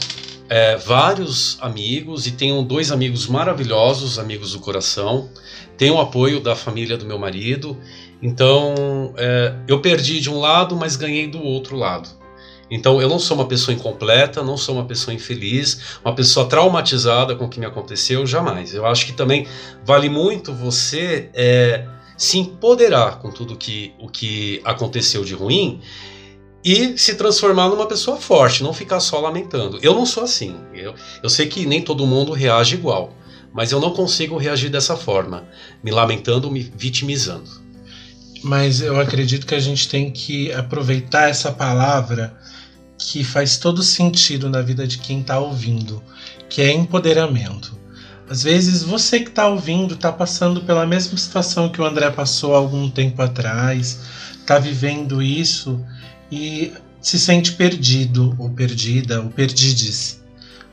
é, 0.47 0.76
vários 0.76 1.57
amigos 1.60 2.28
e 2.28 2.34
tenho 2.34 2.62
dois 2.62 2.91
amigos 2.91 3.26
maravilhosos, 3.26 4.20
amigos 4.20 4.53
do 4.53 4.60
coração. 4.60 5.28
Tenho 5.76 5.95
o 5.95 5.99
apoio 5.99 6.39
da 6.39 6.55
família 6.55 6.97
do 6.97 7.05
meu 7.05 7.18
marido. 7.18 7.76
Então, 8.22 9.14
é, 9.18 9.55
eu 9.68 9.82
perdi 9.82 10.20
de 10.20 10.30
um 10.30 10.39
lado, 10.39 10.76
mas 10.76 10.95
ganhei 10.95 11.26
do 11.28 11.41
outro 11.41 11.78
lado. 11.78 12.10
Então, 12.70 13.01
eu 13.01 13.09
não 13.09 13.20
sou 13.20 13.36
uma 13.36 13.47
pessoa 13.47 13.74
incompleta, 13.74 14.43
não 14.43 14.57
sou 14.57 14.76
uma 14.76 14.86
pessoa 14.86 15.13
infeliz, 15.13 15.97
uma 16.03 16.13
pessoa 16.13 16.47
traumatizada 16.47 17.36
com 17.36 17.45
o 17.45 17.49
que 17.49 17.59
me 17.59 17.65
aconteceu, 17.65 18.26
jamais. 18.28 18.74
Eu 18.74 18.86
acho 18.86 19.05
que 19.05 19.13
também 19.13 19.47
vale 19.84 20.09
muito 20.09 20.53
você 20.53 21.30
é, 21.34 21.88
se 22.17 22.38
empoderar 22.38 23.20
com 23.20 23.32
tudo 23.32 23.55
que, 23.55 23.93
o 23.99 24.09
que 24.09 24.61
aconteceu 24.63 25.24
de 25.24 25.34
ruim 25.34 25.82
e 26.63 26.97
se 26.97 27.15
transformar 27.15 27.70
numa 27.70 27.88
pessoa 27.88 28.17
forte, 28.17 28.61
não 28.61 28.74
ficar 28.74 28.99
só 28.99 29.20
lamentando. 29.20 29.80
Eu 29.82 29.95
não 29.95 30.05
sou 30.05 30.24
assim. 30.24 30.55
Eu, 30.74 30.93
eu 31.24 31.30
sei 31.30 31.47
que 31.47 31.65
nem 31.65 31.82
todo 31.82 32.05
mundo 32.05 32.34
reage 32.34 32.76
igual, 32.76 33.13
mas 33.53 33.72
eu 33.72 33.80
não 33.80 33.91
consigo 33.91 34.38
reagir 34.38 34.70
dessa 34.70 34.95
forma, 34.95 35.47
me 35.84 35.91
lamentando, 35.91 36.51
me 36.51 36.61
vitimizando. 36.61 37.49
Mas 38.43 38.82
eu 38.82 38.99
acredito 38.99 39.45
que 39.45 39.55
a 39.55 39.59
gente 39.59 39.89
tem 39.89 40.11
que 40.11 40.51
aproveitar 40.53 41.30
essa 41.30 41.51
palavra 41.51 42.38
que 43.00 43.24
faz 43.24 43.58
todo 43.58 43.82
sentido 43.82 44.50
na 44.50 44.62
vida 44.62 44.86
de 44.86 44.97
quem 44.97 45.22
está 45.22 45.39
ouvindo, 45.39 46.04
que 46.50 46.62
é 46.62 46.72
empoderamento. 46.72 47.80
Às 48.30 48.43
vezes 48.43 48.84
você 48.84 49.22
que 49.22 49.30
está 49.30 49.47
ouvindo 49.47 49.95
está 49.95 50.12
passando 50.12 50.62
pela 50.62 50.86
mesma 50.86 51.18
situação 51.18 51.70
que 51.70 51.82
o 51.82 51.86
André 51.86 52.12
passou 52.12 52.54
algum 52.54 52.89
tempo 52.89 53.22
atrás, 53.22 54.02
está 54.39 54.60
vivendo 54.60 55.24
isso 55.24 55.84
e 56.32 56.74
se 57.02 57.18
sente 57.18 57.54
perdido 57.54 58.36
ou 58.38 58.50
perdida 58.50 59.22
ou 59.22 59.30
perdides. 59.30 60.22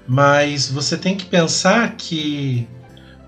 Mas 0.07 0.69
você 0.69 0.97
tem 0.97 1.17
que 1.17 1.25
pensar 1.25 1.97
que 1.97 2.67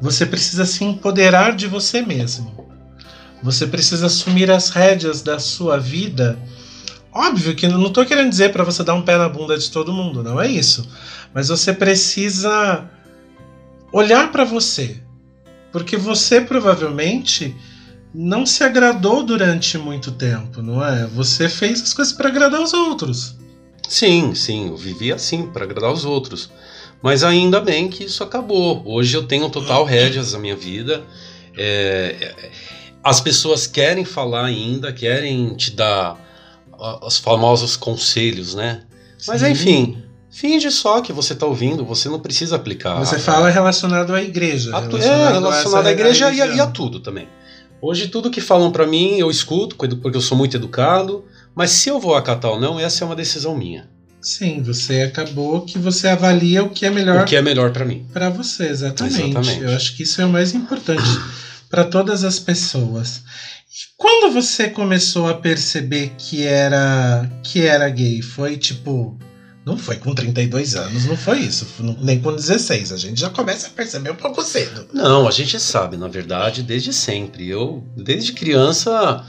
você 0.01 0.27
precisa 0.27 0.67
se 0.67 0.85
empoderar 0.85 1.55
de 1.57 1.67
você 1.67 2.03
mesmo. 2.03 2.69
Você 3.43 3.67
precisa 3.67 4.07
assumir 4.07 4.51
as 4.51 4.69
rédeas 4.69 5.23
da 5.23 5.39
sua 5.39 5.79
vida. 5.79 6.39
Óbvio 7.19 7.57
que 7.57 7.67
não 7.67 7.85
estou 7.89 8.07
querendo 8.07 8.31
dizer 8.31 8.53
para 8.53 8.63
você 8.63 8.85
dar 8.85 8.95
um 8.95 9.03
pé 9.03 9.19
na 9.19 9.29
bunda 9.29 9.59
de 9.59 9.69
todo 9.73 9.93
mundo, 9.93 10.23
não 10.23 10.41
é 10.41 10.47
isso. 10.47 10.89
Mas 11.35 11.49
você 11.49 11.73
precisa 11.73 12.89
olhar 13.93 14.31
para 14.31 14.45
você. 14.45 15.03
Porque 15.73 15.97
você 15.97 16.41
provavelmente 16.41 17.57
não 18.15 18.47
se 18.47 18.63
agradou 18.63 19.25
durante 19.25 19.77
muito 19.77 20.13
tempo, 20.13 20.63
não 20.63 20.85
é? 20.87 21.09
Você 21.09 21.49
fez 21.49 21.83
as 21.83 21.93
coisas 21.93 22.15
para 22.15 22.29
agradar 22.29 22.63
os 22.63 22.73
outros. 22.73 23.37
Sim, 23.89 24.33
sim, 24.33 24.69
eu 24.69 24.77
vivi 24.77 25.13
assim, 25.13 25.49
para 25.49 25.65
agradar 25.65 25.93
os 25.93 26.05
outros. 26.05 26.53
Mas 27.03 27.25
ainda 27.25 27.61
bem 27.61 27.89
que 27.89 28.05
isso 28.05 28.23
acabou. 28.23 28.81
Hoje 28.87 29.17
eu 29.17 29.27
tenho 29.27 29.51
total 29.51 29.85
rédeas 29.85 30.35
na 30.35 30.39
minha 30.39 30.55
vida. 30.55 31.03
É, 31.57 32.15
é, 32.21 32.51
as 33.03 33.21
pessoas 33.21 33.67
querem 33.67 34.05
falar 34.05 34.45
ainda, 34.45 34.93
querem 34.93 35.53
te 35.57 35.73
dar 35.73 36.28
os 37.03 37.19
famosos 37.19 37.77
conselhos, 37.77 38.55
né? 38.55 38.83
Mas 39.27 39.41
sim. 39.41 39.51
enfim, 39.51 40.03
finge 40.31 40.71
só 40.71 41.01
que 41.01 41.13
você 41.13 41.33
está 41.33 41.47
ouvindo, 41.47 41.85
você 41.85 42.09
não 42.09 42.21
precisa 42.21 42.57
aplicar. 42.57 42.99
Você 42.99 43.19
fala 43.19 43.51
relacionado 43.51 44.15
à 44.15 44.23
igreja. 44.23 44.75
A 44.77 44.81
relacionado 44.81 45.21
é, 45.21 45.33
relacionado 45.33 45.87
à 45.87 45.91
igreja 45.91 46.33
e 46.33 46.41
a, 46.41 46.47
e 46.47 46.61
a 46.61 46.67
tudo 46.67 47.01
também. 47.01 47.29
Hoje 47.81 48.09
tudo 48.09 48.31
que 48.31 48.41
falam 48.41 48.73
para 48.73 48.87
mim 48.87 49.19
eu 49.19 49.31
escuto, 49.31 49.77
porque 49.77 50.17
eu 50.17 50.21
sou 50.21 50.37
muito 50.37 50.57
educado, 50.57 51.25
mas 51.55 51.71
se 51.71 51.89
eu 51.89 51.99
vou 51.99 52.15
acatar 52.15 52.51
ou 52.51 52.61
não, 52.61 52.79
essa 52.79 53.05
é 53.05 53.07
uma 53.07 53.17
decisão 53.17 53.57
minha. 53.57 53.89
Sim, 54.21 54.63
você 54.63 55.03
acabou 55.03 55.63
que 55.63 55.79
você 55.79 56.09
avalia 56.09 56.65
o 56.65 56.71
que 56.71 56.85
é 56.85 56.91
melhor. 56.91 57.23
O 57.23 57.25
que 57.25 57.37
é 57.37 57.43
melhor 57.43 57.73
para 57.73 57.85
mim. 57.85 58.07
Para 58.13 58.29
você, 58.29 58.67
exatamente. 58.67 59.23
exatamente. 59.23 59.63
Eu 59.63 59.75
acho 59.75 59.97
que 59.97 60.03
isso 60.03 60.21
é 60.21 60.27
o 60.27 60.29
mais 60.29 60.55
importante 60.55 61.09
para 61.71 61.85
todas 61.85 62.25
as 62.25 62.39
pessoas. 62.39 63.23
Quando 63.97 64.33
você 64.33 64.69
começou 64.69 65.29
a 65.29 65.35
perceber 65.35 66.13
que 66.19 66.45
era 66.45 67.29
que 67.43 67.67
era 67.67 67.89
gay, 67.89 68.23
foi 68.23 68.57
tipo 68.57 69.19
não 69.69 69.77
foi 69.77 69.97
com 69.97 70.15
32 70.15 70.77
anos, 70.77 71.05
não 71.05 71.17
foi 71.17 71.41
isso. 71.41 71.67
Nem 72.01 72.19
com 72.21 72.35
16. 72.35 72.91
A 72.91 72.97
gente 72.97 73.21
já 73.21 73.29
começa 73.29 73.67
a 73.67 73.71
perceber 73.71 74.11
um 74.11 74.17
pouco 74.17 74.43
cedo. 74.43 74.89
Não, 74.95 75.29
a 75.29 75.31
gente 75.31 75.61
sabe, 75.61 75.99
na 75.99 76.09
verdade, 76.09 76.63
desde 76.63 76.91
sempre. 76.91 77.47
Eu, 77.47 77.85
desde 77.95 78.33
criança, 78.33 79.23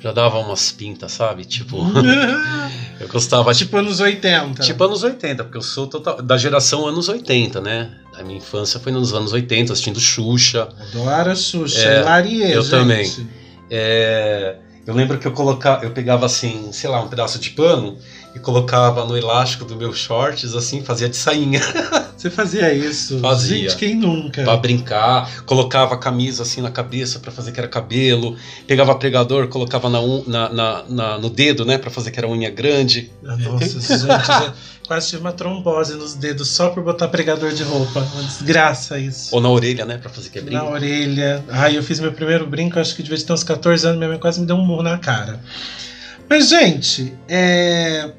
já 0.00 0.10
dava 0.10 0.38
umas 0.38 0.72
pintas, 0.72 1.12
sabe? 1.12 1.44
Tipo. 1.44 1.78
eu 2.98 3.06
gostava. 3.06 3.54
Tipo 3.54 3.76
anos 3.76 4.00
80. 4.00 4.62
Tipo 4.64 4.82
anos 4.82 5.04
80, 5.04 5.44
porque 5.44 5.58
eu 5.58 5.62
sou 5.62 5.86
total, 5.86 6.20
da 6.20 6.36
geração 6.36 6.88
anos 6.88 7.08
80, 7.08 7.60
né? 7.60 7.92
A 8.16 8.24
minha 8.24 8.38
infância 8.38 8.80
foi 8.80 8.90
nos 8.90 9.14
anos 9.14 9.32
80, 9.32 9.72
assistindo 9.72 10.00
Xuxa. 10.00 10.68
Adoro 10.92 11.36
Xuxa, 11.36 11.78
é, 11.78 12.02
Larie, 12.02 12.50
Eu 12.50 12.62
gente. 12.62 12.70
também. 12.70 13.43
É, 13.76 14.56
eu 14.86 14.94
lembro 14.94 15.18
que 15.18 15.26
eu 15.26 15.32
colocava, 15.32 15.84
eu 15.84 15.92
pegava 15.92 16.26
assim, 16.26 16.70
sei 16.72 16.88
lá, 16.88 17.00
um 17.00 17.08
pedaço 17.08 17.40
de 17.40 17.50
pano 17.50 17.98
e 18.34 18.38
colocava 18.38 19.04
no 19.04 19.16
elástico 19.16 19.64
do 19.64 19.76
meu 19.76 19.92
shorts, 19.92 20.54
assim, 20.54 20.82
fazia 20.82 21.08
de 21.08 21.16
sainha. 21.16 21.60
Você 22.16 22.30
fazia 22.30 22.72
isso? 22.72 23.20
Fazia. 23.20 23.68
Gente, 23.68 23.76
quem 23.76 23.94
nunca? 23.94 24.42
Pra 24.42 24.56
brincar, 24.56 25.44
colocava 25.44 25.94
a 25.94 25.98
camisa 25.98 26.42
assim 26.42 26.60
na 26.62 26.70
cabeça 26.70 27.18
para 27.20 27.30
fazer 27.30 27.52
que 27.52 27.60
era 27.60 27.68
cabelo, 27.68 28.36
pegava 28.66 28.94
pregador, 28.94 29.46
colocava 29.48 29.90
na, 29.90 30.00
na, 30.26 30.48
na, 30.48 30.84
na, 30.88 31.18
no 31.18 31.28
dedo, 31.28 31.64
né, 31.64 31.76
para 31.76 31.90
fazer 31.90 32.10
que 32.10 32.18
era 32.18 32.26
unha 32.26 32.50
grande. 32.50 33.12
Ah, 33.24 33.36
nossa, 33.36 33.78
gente, 33.78 34.52
quase 34.88 35.10
tive 35.10 35.20
uma 35.20 35.32
trombose 35.32 35.94
nos 35.94 36.14
dedos 36.14 36.48
só 36.48 36.70
por 36.70 36.82
botar 36.82 37.08
pregador 37.08 37.52
de 37.52 37.62
roupa. 37.62 38.00
Uma 38.00 38.22
desgraça 38.22 38.98
isso. 38.98 39.28
Ou 39.34 39.40
na 39.40 39.50
orelha, 39.50 39.84
né, 39.84 39.98
para 39.98 40.08
fazer 40.08 40.30
que 40.30 40.38
é 40.38 40.42
brinco. 40.42 40.64
Na 40.64 40.70
orelha. 40.70 41.44
Ai, 41.50 41.76
eu 41.76 41.82
fiz 41.82 42.00
meu 42.00 42.12
primeiro 42.12 42.46
brinco, 42.46 42.80
acho 42.80 42.96
que 42.96 43.02
devia 43.02 43.22
ter 43.22 43.32
uns 43.32 43.44
14 43.44 43.86
anos, 43.86 43.98
minha 43.98 44.08
mãe 44.08 44.18
quase 44.18 44.40
me 44.40 44.46
deu 44.46 44.56
um 44.56 44.64
murro 44.64 44.82
na 44.82 44.98
cara. 44.98 45.40
Mas, 46.28 46.48
gente, 46.48 47.12
é 47.28 48.10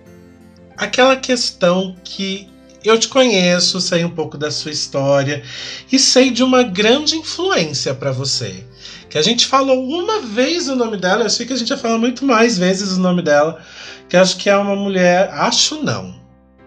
aquela 0.78 1.16
questão 1.16 1.96
que 2.04 2.50
eu 2.84 3.00
te 3.00 3.08
conheço, 3.08 3.82
sei 3.82 4.06
um 4.06 4.10
pouco 4.10 4.38
da 4.38 4.52
sua 4.52 4.72
história 4.72 5.42
e 5.92 5.98
sei 5.98 6.30
de 6.30 6.44
uma 6.44 6.62
grande 6.62 7.16
influência 7.16 7.94
para 7.96 8.12
você. 8.12 8.64
Que 9.10 9.18
a 9.18 9.22
gente 9.22 9.48
falou 9.48 9.84
uma 9.88 10.22
vez 10.22 10.68
o 10.68 10.76
nome 10.76 10.98
dela, 10.98 11.24
eu 11.24 11.30
sei 11.30 11.46
que 11.46 11.54
a 11.54 11.56
gente 11.56 11.70
já 11.70 11.78
falou 11.78 11.98
muito 11.98 12.24
mais 12.26 12.58
vezes 12.58 12.92
o 12.92 13.00
nome 13.00 13.22
dela, 13.22 13.60
que 14.08 14.16
acho 14.16 14.38
que 14.38 14.50
é 14.50 14.58
uma 14.58 14.76
mulher, 14.76 15.30
acho 15.32 15.82
não. 15.84 16.14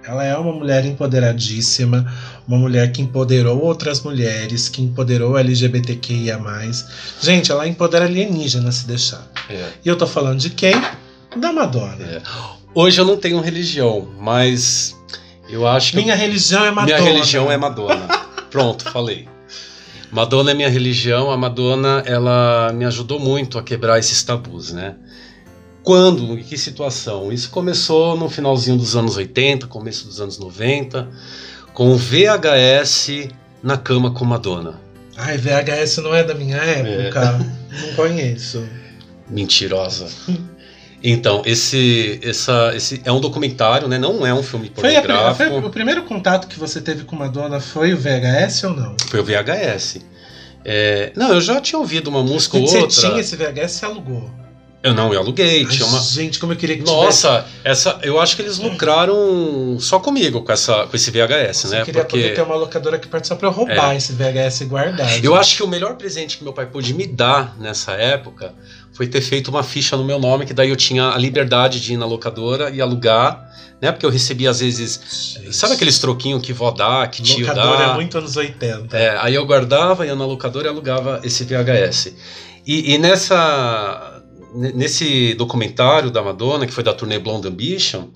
Ela 0.03 0.25
é 0.25 0.37
uma 0.37 0.53
mulher 0.53 0.87
empoderadíssima, 0.87 2.11
uma 2.49 2.57
mulher 2.57 2.91
que 2.91 3.03
empoderou 3.03 3.63
outras 3.63 4.01
mulheres, 4.01 4.67
que 4.67 4.81
empoderou 4.81 5.37
LGBTQIA. 5.37 6.41
Gente, 7.21 7.53
ela 7.53 7.69
empodera 7.69 8.07
alienígena 8.07 8.73
se 8.73 8.87
deixar. 8.87 9.31
É. 9.51 9.69
E 9.85 9.89
eu 9.89 9.97
tô 9.97 10.07
falando 10.07 10.41
de 10.41 10.49
quem? 10.49 10.73
Da 11.37 11.53
Madonna. 11.53 12.03
É. 12.03 12.23
Hoje 12.81 13.01
eu 13.01 13.05
não 13.05 13.17
tenho 13.17 13.41
religião, 13.41 14.09
mas 14.21 14.97
eu 15.51 15.67
acho 15.67 15.91
que. 15.91 15.97
Minha 15.97 16.15
eu... 16.15 16.19
religião 16.19 16.65
é 16.65 16.71
Madonna. 16.71 16.97
Minha 17.01 17.13
religião 17.13 17.51
é 17.51 17.57
Madonna. 17.57 18.07
Pronto, 18.53 18.89
falei. 18.93 19.29
Madonna 20.13 20.53
é 20.53 20.55
minha 20.55 20.69
religião, 20.69 21.29
a 21.29 21.37
Madonna 21.37 22.05
ela 22.07 22.73
me 22.73 22.85
ajudou 22.85 23.19
muito 23.19 23.59
a 23.59 23.65
quebrar 23.65 23.99
esses 23.99 24.23
tabus, 24.23 24.71
né? 24.73 24.95
Quando, 25.83 26.39
em 26.39 26.43
que 26.45 26.57
situação? 26.57 27.33
Isso 27.33 27.51
começou 27.51 28.17
no 28.17 28.31
finalzinho 28.31 28.77
dos 28.77 28.95
anos 28.95 29.17
80, 29.17 29.67
começo 29.67 30.07
dos 30.07 30.21
anos 30.21 30.39
90, 30.39 31.09
com 31.75 31.91
o 31.91 31.97
VHS 31.97 33.29
na 33.61 33.77
cama 33.77 34.13
com 34.13 34.25
Madonna. 34.25 34.81
Ai, 35.17 35.37
VHS 35.37 35.97
não 35.97 36.15
é 36.15 36.23
da 36.23 36.33
minha 36.33 36.59
época. 36.59 37.45
É. 37.73 37.87
Não 37.87 37.95
conheço. 37.97 38.65
Mentirosa. 39.29 40.07
Então, 41.03 41.43
esse, 41.47 42.19
essa, 42.23 42.73
esse 42.75 43.01
é 43.05 43.13
um 43.13 43.21
documentário, 43.21 43.87
né? 43.87 43.99
Não 43.99 44.27
é 44.27 44.35
um 44.35 44.43
filme 44.43 44.69
pornográfico. 44.69 45.37
Foi, 45.37 45.47
a, 45.47 45.51
foi 45.51 45.59
o 45.61 45.71
primeiro 45.71 46.03
contato 46.03 46.49
que 46.49 46.59
você 46.59 46.81
teve 46.81 47.05
com 47.05 47.15
Madonna 47.15 47.61
foi 47.61 47.93
o 47.93 47.97
VHS 47.97 48.65
ou 48.65 48.71
não? 48.75 48.97
Foi 49.09 49.21
o 49.21 49.25
VHS. 49.25 49.99
É, 50.65 51.13
não, 51.15 51.33
eu 51.33 51.41
já 51.41 51.61
tinha 51.61 51.79
ouvido 51.79 52.09
uma 52.09 52.23
música 52.23 52.57
ou 52.57 52.67
Você 52.67 52.79
outra. 52.79 53.01
tinha 53.01 53.21
esse 53.21 53.37
VHS 53.37 53.81
e 53.81 53.85
alugou. 53.85 54.31
Eu 54.81 54.95
não, 54.95 55.13
eu 55.13 55.21
aluguei. 55.21 55.67
Ai, 55.69 55.83
uma... 55.83 56.01
Gente, 56.01 56.39
como 56.39 56.53
eu 56.53 56.57
queria 56.57 56.77
que 56.77 56.85
Nossa, 56.85 57.45
essa, 57.65 57.99
eu 58.03 58.21
acho 58.21 58.37
que 58.37 58.43
eles 58.43 58.59
lucraram 58.59 59.77
só 59.81 59.99
comigo 59.99 60.43
com, 60.43 60.53
essa, 60.53 60.87
com 60.87 60.95
esse 60.95 61.11
VHS, 61.11 61.19
tivesse. 61.19 61.69
né? 61.69 61.81
Eu 61.81 61.85
queria 61.85 62.05
poder 62.05 62.23
Porque 62.23 62.35
ter 62.37 62.43
uma 62.43 62.55
locadora 62.55 62.99
que 62.99 63.09
parte 63.09 63.27
só 63.27 63.35
pra 63.35 63.49
eu 63.49 63.53
roubar 63.53 63.97
esse 63.97 64.13
VHS 64.13 64.61
e 64.61 64.65
guardar. 64.67 65.25
eu 65.25 65.35
acho 65.35 65.57
que 65.57 65.63
o 65.65 65.69
melhor 65.69 65.97
presente 65.97 66.39
que 66.39 66.45
meu 66.45 66.53
pai 66.53 66.67
pôde 66.67 66.95
me 66.95 67.07
dar 67.07 67.57
nessa 67.59 67.93
época 67.93 68.55
foi 68.93 69.07
ter 69.09 69.21
feito 69.21 69.49
uma 69.49 69.63
ficha 69.63 69.97
no 69.97 70.05
meu 70.05 70.19
nome, 70.19 70.47
que 70.47 70.55
daí 70.55 70.71
eu 70.71 70.77
tinha 70.77 71.11
a 71.11 71.19
liberdade 71.19 71.81
de 71.81 71.95
ir 71.95 71.97
na 71.97 72.07
locadora 72.07 72.71
e 72.71 72.81
alugar, 72.81 73.49
né? 73.81 73.91
Porque 73.93 74.07
eu 74.07 74.11
recebia 74.11 74.51
às 74.51 74.61
vezes, 74.61 75.37
Gente, 75.41 75.57
sabe 75.57 75.75
aqueles 75.75 75.99
troquinhos 75.99 76.41
que 76.43 76.53
vó 76.53 76.71
dá, 76.71 77.07
que 77.07 77.23
tio 77.23 77.47
Locadora 77.47 77.79
dá? 77.79 77.93
é 77.93 77.95
muito 77.95 78.17
anos 78.19 78.37
80. 78.37 78.97
É, 78.97 79.17
aí 79.21 79.35
eu 79.35 79.45
guardava, 79.45 80.07
ia 80.07 80.15
na 80.15 80.25
locadora 80.27 80.67
e 80.67 80.71
alugava 80.71 81.21
esse 81.25 81.45
VHS. 81.45 82.13
E, 82.67 82.95
e 82.95 82.99
nessa, 82.99 84.08
nesse 84.55 85.35
documentário 85.35 86.11
da 86.11 86.23
Madonna, 86.23 86.67
que 86.67 86.73
foi 86.73 86.85
da 86.85 86.93
turnê 86.93 87.19
Blonde 87.19 87.49
Ambition, 87.49 88.09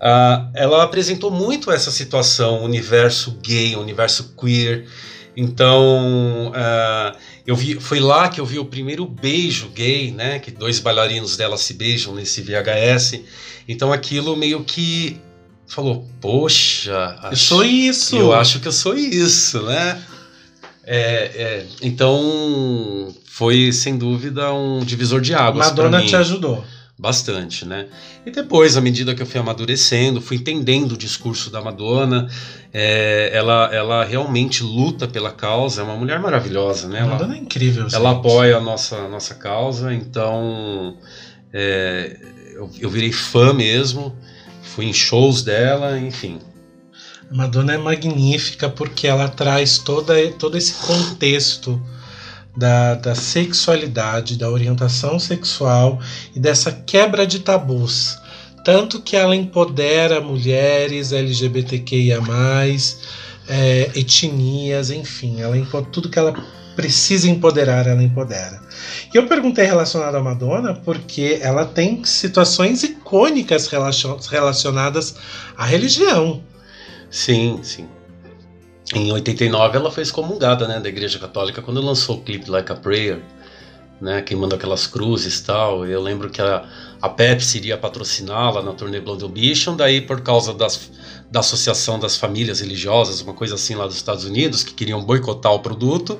ah, 0.00 0.48
ela 0.54 0.82
apresentou 0.82 1.30
muito 1.30 1.70
essa 1.70 1.90
situação, 1.90 2.60
o 2.60 2.64
universo 2.64 3.38
gay, 3.42 3.76
universo 3.76 4.34
queer. 4.38 4.86
Então, 5.36 6.52
ah, 6.54 7.16
eu 7.46 7.54
vi, 7.56 7.80
foi 7.80 8.00
lá 8.00 8.28
que 8.28 8.40
eu 8.40 8.46
vi 8.46 8.58
o 8.58 8.64
primeiro 8.64 9.06
beijo 9.06 9.68
gay, 9.68 10.10
né? 10.10 10.38
Que 10.38 10.50
dois 10.50 10.78
bailarinos 10.80 11.36
dela 11.36 11.56
se 11.56 11.74
beijam 11.74 12.14
nesse 12.14 12.42
VHS. 12.42 13.20
Então 13.66 13.92
aquilo 13.92 14.36
meio 14.36 14.64
que 14.64 15.20
falou, 15.66 16.08
poxa, 16.20 17.18
Eu 17.30 17.36
sou 17.36 17.64
isso. 17.64 18.16
eu 18.16 18.32
acho 18.32 18.60
que 18.60 18.68
eu 18.68 18.72
sou 18.72 18.96
isso, 18.96 19.62
né? 19.62 20.02
É, 20.84 20.96
é, 20.96 21.66
então 21.82 23.14
foi 23.38 23.70
sem 23.72 23.96
dúvida 23.96 24.52
um 24.52 24.80
divisor 24.80 25.20
de 25.20 25.32
águas 25.32 25.68
Madonna 25.68 26.04
te 26.04 26.16
ajudou. 26.16 26.64
bastante, 26.98 27.64
né? 27.64 27.86
E 28.26 28.32
depois, 28.32 28.76
à 28.76 28.80
medida 28.80 29.14
que 29.14 29.22
eu 29.22 29.26
fui 29.26 29.38
amadurecendo, 29.38 30.20
fui 30.20 30.38
entendendo 30.38 30.92
o 30.92 30.96
discurso 30.96 31.48
da 31.48 31.60
Madonna, 31.60 32.28
é, 32.74 33.30
ela, 33.32 33.70
ela 33.72 34.04
realmente 34.04 34.64
luta 34.64 35.06
pela 35.06 35.30
causa, 35.30 35.82
é 35.82 35.84
uma 35.84 35.94
mulher 35.94 36.18
maravilhosa, 36.18 36.88
né? 36.88 36.98
Ela, 36.98 37.10
Madonna 37.10 37.36
é 37.36 37.38
incrível. 37.38 37.86
ela 37.92 38.10
gente. 38.10 38.18
apoia 38.18 38.56
a 38.56 38.60
nossa, 38.60 38.96
a 38.96 39.08
nossa 39.08 39.36
causa, 39.36 39.94
então 39.94 40.96
é, 41.52 42.16
eu, 42.56 42.68
eu 42.80 42.90
virei 42.90 43.12
fã 43.12 43.52
mesmo, 43.52 44.16
fui 44.64 44.86
em 44.86 44.92
shows 44.92 45.44
dela, 45.44 45.96
enfim. 45.96 46.40
Madonna 47.30 47.74
é 47.74 47.78
magnífica 47.78 48.68
porque 48.68 49.06
ela 49.06 49.28
traz 49.28 49.78
toda, 49.78 50.14
todo 50.32 50.58
esse 50.58 50.72
contexto 50.84 51.80
da, 52.58 52.94
da 52.96 53.14
sexualidade, 53.14 54.36
da 54.36 54.50
orientação 54.50 55.16
sexual 55.18 56.00
e 56.34 56.40
dessa 56.40 56.72
quebra 56.72 57.24
de 57.24 57.38
tabus. 57.38 58.18
Tanto 58.64 59.00
que 59.00 59.16
ela 59.16 59.36
empodera 59.36 60.20
mulheres 60.20 61.12
LGBTQIA, 61.12 62.20
é, 63.48 63.90
etnias, 63.94 64.90
enfim, 64.90 65.40
ela 65.40 65.56
tudo 65.92 66.10
que 66.10 66.18
ela 66.18 66.34
precisa 66.74 67.28
empoderar, 67.30 67.86
ela 67.86 68.02
empodera. 68.02 68.60
E 69.12 69.16
eu 69.16 69.26
perguntei 69.26 69.64
relacionado 69.64 70.16
à 70.16 70.22
Madonna 70.22 70.74
porque 70.74 71.38
ela 71.40 71.64
tem 71.64 72.04
situações 72.04 72.82
icônicas 72.82 73.68
relacion- 73.68 74.18
relacionadas 74.28 75.14
à 75.56 75.64
religião. 75.64 76.42
Sim, 77.10 77.60
sim. 77.62 77.86
Em 78.94 79.12
89 79.12 79.76
ela 79.76 79.90
foi 79.90 80.02
excomungada, 80.02 80.66
né, 80.66 80.80
da 80.80 80.88
Igreja 80.88 81.18
Católica 81.18 81.60
quando 81.60 81.80
lançou 81.80 82.16
o 82.16 82.20
clipe 82.22 82.50
Like 82.50 82.72
a 82.72 82.74
Prayer, 82.74 83.20
né, 84.00 84.22
queimando 84.22 84.54
aquelas 84.54 84.86
cruzes 84.86 85.38
e 85.38 85.44
tal. 85.44 85.84
Eu 85.86 86.00
lembro 86.00 86.30
que 86.30 86.40
a, 86.40 86.64
a 87.02 87.08
Pepsi 87.08 87.58
iria 87.58 87.76
patrociná-la 87.76 88.62
na 88.62 88.72
turnê 88.72 88.98
Blood 88.98 89.24
Ambition, 89.24 89.76
daí 89.76 90.00
por 90.00 90.22
causa 90.22 90.54
das, 90.54 90.90
da 91.30 91.40
Associação 91.40 91.98
das 91.98 92.16
Famílias 92.16 92.60
Religiosas, 92.60 93.20
uma 93.20 93.34
coisa 93.34 93.56
assim 93.56 93.74
lá 93.74 93.86
dos 93.86 93.96
Estados 93.96 94.24
Unidos, 94.24 94.64
que 94.64 94.72
queriam 94.72 95.04
boicotar 95.04 95.52
o 95.52 95.60
produto, 95.60 96.18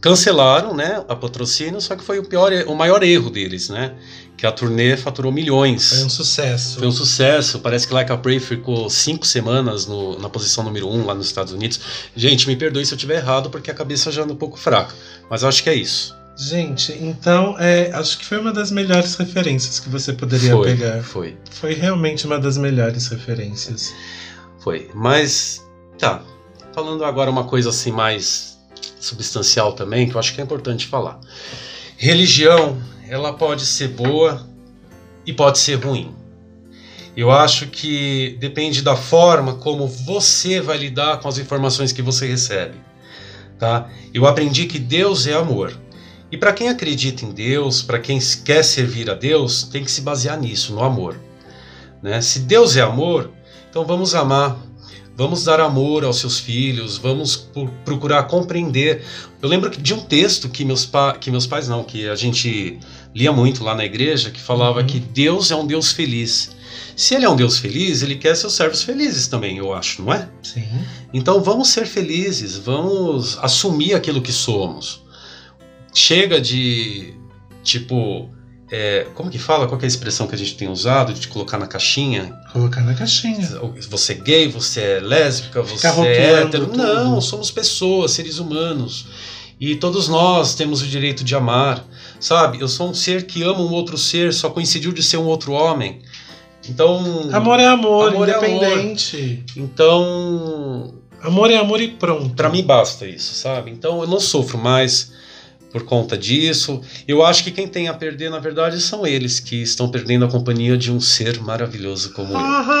cancelaram, 0.00 0.74
né, 0.74 1.04
a 1.08 1.16
patrocínio, 1.16 1.80
só 1.80 1.96
que 1.96 2.04
foi 2.04 2.20
o 2.20 2.24
pior, 2.24 2.52
o 2.68 2.74
maior 2.76 3.02
erro 3.02 3.30
deles, 3.30 3.68
né, 3.68 3.94
que 4.36 4.46
a 4.46 4.52
turnê 4.52 4.96
faturou 4.96 5.30
milhões. 5.30 5.90
Foi 5.90 6.04
um 6.04 6.08
sucesso. 6.10 6.78
Foi 6.78 6.88
um 6.88 6.92
sucesso. 6.92 7.58
Parece 7.60 7.86
que 7.86 7.94
Like 7.94 8.10
a 8.12 8.16
Prayer 8.16 8.40
ficou 8.40 8.90
cinco 8.90 9.26
semanas 9.26 9.86
no- 9.86 10.18
na 10.18 10.28
posição 10.28 10.64
número 10.64 10.88
um 10.88 11.06
lá 11.06 11.14
nos 11.14 11.26
Estados 11.26 11.52
Unidos. 11.52 11.80
Gente, 12.16 12.46
me 12.46 12.56
perdoe 12.56 12.84
se 12.84 12.92
eu 12.92 12.96
estiver 12.96 13.16
errado, 13.16 13.48
porque 13.50 13.70
a 13.70 13.74
cabeça 13.74 14.10
já 14.10 14.22
anda 14.22 14.32
um 14.32 14.36
pouco 14.36 14.58
fraca. 14.58 14.94
Mas 15.30 15.42
eu 15.42 15.48
acho 15.48 15.62
que 15.62 15.70
é 15.70 15.74
isso. 15.74 16.14
Gente, 16.36 16.92
então 17.00 17.54
é, 17.60 17.92
acho 17.92 18.18
que 18.18 18.24
foi 18.24 18.38
uma 18.40 18.52
das 18.52 18.72
melhores 18.72 19.14
referências 19.14 19.78
que 19.78 19.88
você 19.88 20.12
poderia 20.12 20.50
foi, 20.50 20.66
pegar. 20.74 21.00
foi, 21.04 21.36
Foi 21.48 21.74
realmente 21.74 22.26
uma 22.26 22.40
das 22.40 22.58
melhores 22.58 23.06
referências. 23.06 23.94
foi. 24.58 24.90
Mas, 24.94 25.62
tá. 25.96 26.22
Falando 26.74 27.04
agora 27.04 27.30
uma 27.30 27.44
coisa 27.44 27.68
assim 27.68 27.92
mais 27.92 28.58
substancial 28.98 29.74
também, 29.74 30.08
que 30.08 30.16
eu 30.16 30.18
acho 30.18 30.34
que 30.34 30.40
é 30.40 30.44
importante 30.44 30.88
falar. 30.88 31.20
Religião, 31.96 32.76
ela 33.08 33.32
pode 33.32 33.66
ser 33.66 33.88
boa 33.88 34.46
e 35.26 35.32
pode 35.32 35.58
ser 35.58 35.76
ruim. 35.76 36.14
Eu 37.16 37.30
acho 37.30 37.68
que 37.68 38.36
depende 38.40 38.82
da 38.82 38.96
forma 38.96 39.54
como 39.54 39.86
você 39.86 40.60
vai 40.60 40.76
lidar 40.76 41.20
com 41.20 41.28
as 41.28 41.38
informações 41.38 41.92
que 41.92 42.02
você 42.02 42.26
recebe. 42.26 42.74
Tá? 43.58 43.88
Eu 44.12 44.26
aprendi 44.26 44.66
que 44.66 44.78
Deus 44.78 45.26
é 45.26 45.34
amor. 45.34 45.72
E 46.32 46.36
para 46.36 46.52
quem 46.52 46.68
acredita 46.68 47.24
em 47.24 47.30
Deus, 47.30 47.82
para 47.82 48.00
quem 48.00 48.18
quer 48.44 48.64
servir 48.64 49.08
a 49.08 49.14
Deus, 49.14 49.62
tem 49.62 49.84
que 49.84 49.90
se 49.90 50.00
basear 50.00 50.40
nisso, 50.40 50.74
no 50.74 50.82
amor. 50.82 51.16
Né? 52.02 52.20
Se 52.20 52.40
Deus 52.40 52.76
é 52.76 52.80
amor, 52.80 53.30
então 53.70 53.84
vamos 53.84 54.14
amar, 54.14 54.58
vamos 55.16 55.44
dar 55.44 55.60
amor 55.60 56.04
aos 56.04 56.18
seus 56.18 56.38
filhos, 56.38 56.96
vamos 56.96 57.48
procurar 57.84 58.24
compreender. 58.24 59.04
Eu 59.40 59.48
lembro 59.48 59.70
de 59.70 59.94
um 59.94 60.00
texto 60.00 60.48
que 60.48 60.64
meus, 60.64 60.88
que 61.20 61.30
meus 61.30 61.46
pais 61.46 61.68
não, 61.68 61.84
que 61.84 62.08
a 62.08 62.16
gente 62.16 62.78
lia 63.14 63.32
muito 63.32 63.62
lá 63.62 63.74
na 63.74 63.84
igreja, 63.84 64.30
que 64.30 64.40
falava 64.40 64.80
Uhum. 64.80 64.86
que 64.86 64.98
Deus 64.98 65.50
é 65.50 65.56
um 65.56 65.66
Deus 65.66 65.92
feliz. 65.92 66.50
Se 66.96 67.14
ele 67.14 67.24
é 67.24 67.28
um 67.28 67.36
Deus 67.36 67.58
feliz, 67.58 68.02
ele 68.02 68.16
quer 68.16 68.36
seus 68.36 68.54
servos 68.54 68.82
felizes 68.82 69.28
também, 69.28 69.58
eu 69.58 69.72
acho, 69.72 70.02
não 70.02 70.12
é? 70.12 70.28
Sim. 70.42 70.64
Então 71.12 71.42
vamos 71.42 71.68
ser 71.68 71.86
felizes, 71.86 72.56
vamos 72.56 73.38
assumir 73.40 73.94
aquilo 73.94 74.20
que 74.20 74.32
somos. 74.32 75.02
Chega 75.92 76.40
de 76.40 77.14
tipo, 77.62 78.28
é, 78.70 79.06
como 79.14 79.30
que 79.30 79.38
fala? 79.38 79.66
Qual 79.66 79.78
que 79.78 79.84
é 79.84 79.86
a 79.86 79.88
expressão 79.88 80.26
que 80.26 80.34
a 80.34 80.38
gente 80.38 80.56
tem 80.56 80.68
usado 80.68 81.12
de 81.12 81.20
te 81.20 81.28
colocar 81.28 81.58
na 81.58 81.66
caixinha? 81.66 82.38
Colocar 82.52 82.80
na 82.80 82.94
caixinha. 82.94 83.60
Você 83.90 84.12
é 84.12 84.16
gay, 84.16 84.48
você 84.48 84.80
é 84.80 85.00
lésbica, 85.00 85.62
você 85.62 85.86
é 85.86 86.42
hétero. 86.42 86.66
tudo. 86.66 86.76
Não, 86.78 87.20
somos 87.20 87.50
pessoas, 87.50 88.12
seres 88.12 88.38
humanos. 88.38 89.06
E 89.60 89.76
todos 89.76 90.08
nós 90.08 90.54
temos 90.54 90.82
o 90.82 90.86
direito 90.86 91.22
de 91.22 91.34
amar. 91.34 91.84
Sabe? 92.18 92.58
Eu 92.60 92.68
sou 92.68 92.88
um 92.88 92.94
ser 92.94 93.26
que 93.26 93.42
ama 93.42 93.60
um 93.60 93.70
outro 93.70 93.98
ser, 93.98 94.32
só 94.32 94.48
coincidiu 94.48 94.92
de 94.92 95.02
ser 95.02 95.18
um 95.18 95.26
outro 95.26 95.52
homem. 95.52 96.00
Então. 96.68 97.28
Amor 97.32 97.60
é 97.60 97.66
amor, 97.66 98.08
Amor 98.08 98.28
é 98.28 98.34
amor. 98.34 98.48
independente. 98.48 99.44
Então. 99.56 100.94
Amor 101.22 101.50
é 101.50 101.56
amor 101.56 101.80
e 101.80 101.88
pronto. 101.88 102.34
Pra 102.34 102.48
mim 102.48 102.62
basta 102.62 103.06
isso, 103.06 103.34
sabe? 103.34 103.70
Então 103.70 104.00
eu 104.00 104.06
não 104.06 104.20
sofro 104.20 104.58
mais 104.58 105.12
por 105.74 105.82
conta 105.82 106.16
disso. 106.16 106.80
Eu 107.08 107.24
acho 107.24 107.42
que 107.42 107.50
quem 107.50 107.66
tem 107.66 107.88
a 107.88 107.94
perder, 107.94 108.30
na 108.30 108.38
verdade, 108.38 108.80
são 108.80 109.04
eles 109.04 109.40
que 109.40 109.56
estão 109.56 109.90
perdendo 109.90 110.24
a 110.24 110.30
companhia 110.30 110.78
de 110.78 110.92
um 110.92 111.00
ser 111.00 111.40
maravilhoso 111.40 112.12
como 112.12 112.32
eu. 112.32 112.36
Arrasou! 112.36 112.80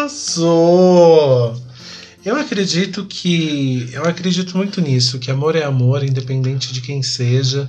Eu 2.24 2.36
acredito 2.36 3.04
que. 3.04 3.90
Eu 3.92 4.04
acredito 4.04 4.56
muito 4.56 4.80
nisso, 4.80 5.18
que 5.18 5.28
amor 5.28 5.56
é 5.56 5.64
amor, 5.64 6.04
independente 6.04 6.72
de 6.72 6.80
quem 6.80 7.02
seja. 7.02 7.68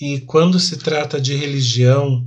E 0.00 0.20
quando 0.20 0.58
se 0.58 0.78
trata 0.78 1.20
de 1.20 1.34
religião, 1.34 2.26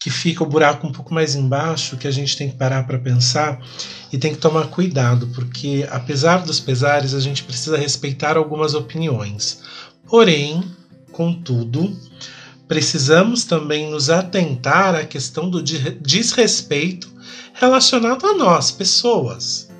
que 0.00 0.08
fica 0.08 0.42
o 0.42 0.48
buraco 0.48 0.86
um 0.86 0.92
pouco 0.92 1.12
mais 1.12 1.34
embaixo, 1.34 1.98
que 1.98 2.08
a 2.08 2.10
gente 2.10 2.38
tem 2.38 2.48
que 2.48 2.56
parar 2.56 2.86
para 2.86 2.98
pensar 2.98 3.60
e 4.10 4.16
tem 4.16 4.32
que 4.32 4.40
tomar 4.40 4.68
cuidado, 4.68 5.26
porque 5.34 5.86
apesar 5.90 6.38
dos 6.38 6.58
pesares, 6.58 7.12
a 7.12 7.20
gente 7.20 7.44
precisa 7.44 7.76
respeitar 7.76 8.38
algumas 8.38 8.72
opiniões. 8.72 9.60
Porém, 10.08 10.62
contudo, 11.14 11.96
precisamos 12.66 13.44
também 13.44 13.90
nos 13.90 14.10
atentar 14.10 14.94
à 14.94 15.04
questão 15.04 15.48
do 15.48 15.62
de- 15.62 15.98
desrespeito 16.00 17.08
relacionado 17.54 18.26
a 18.26 18.34
nós, 18.34 18.70
pessoas. 18.70 19.70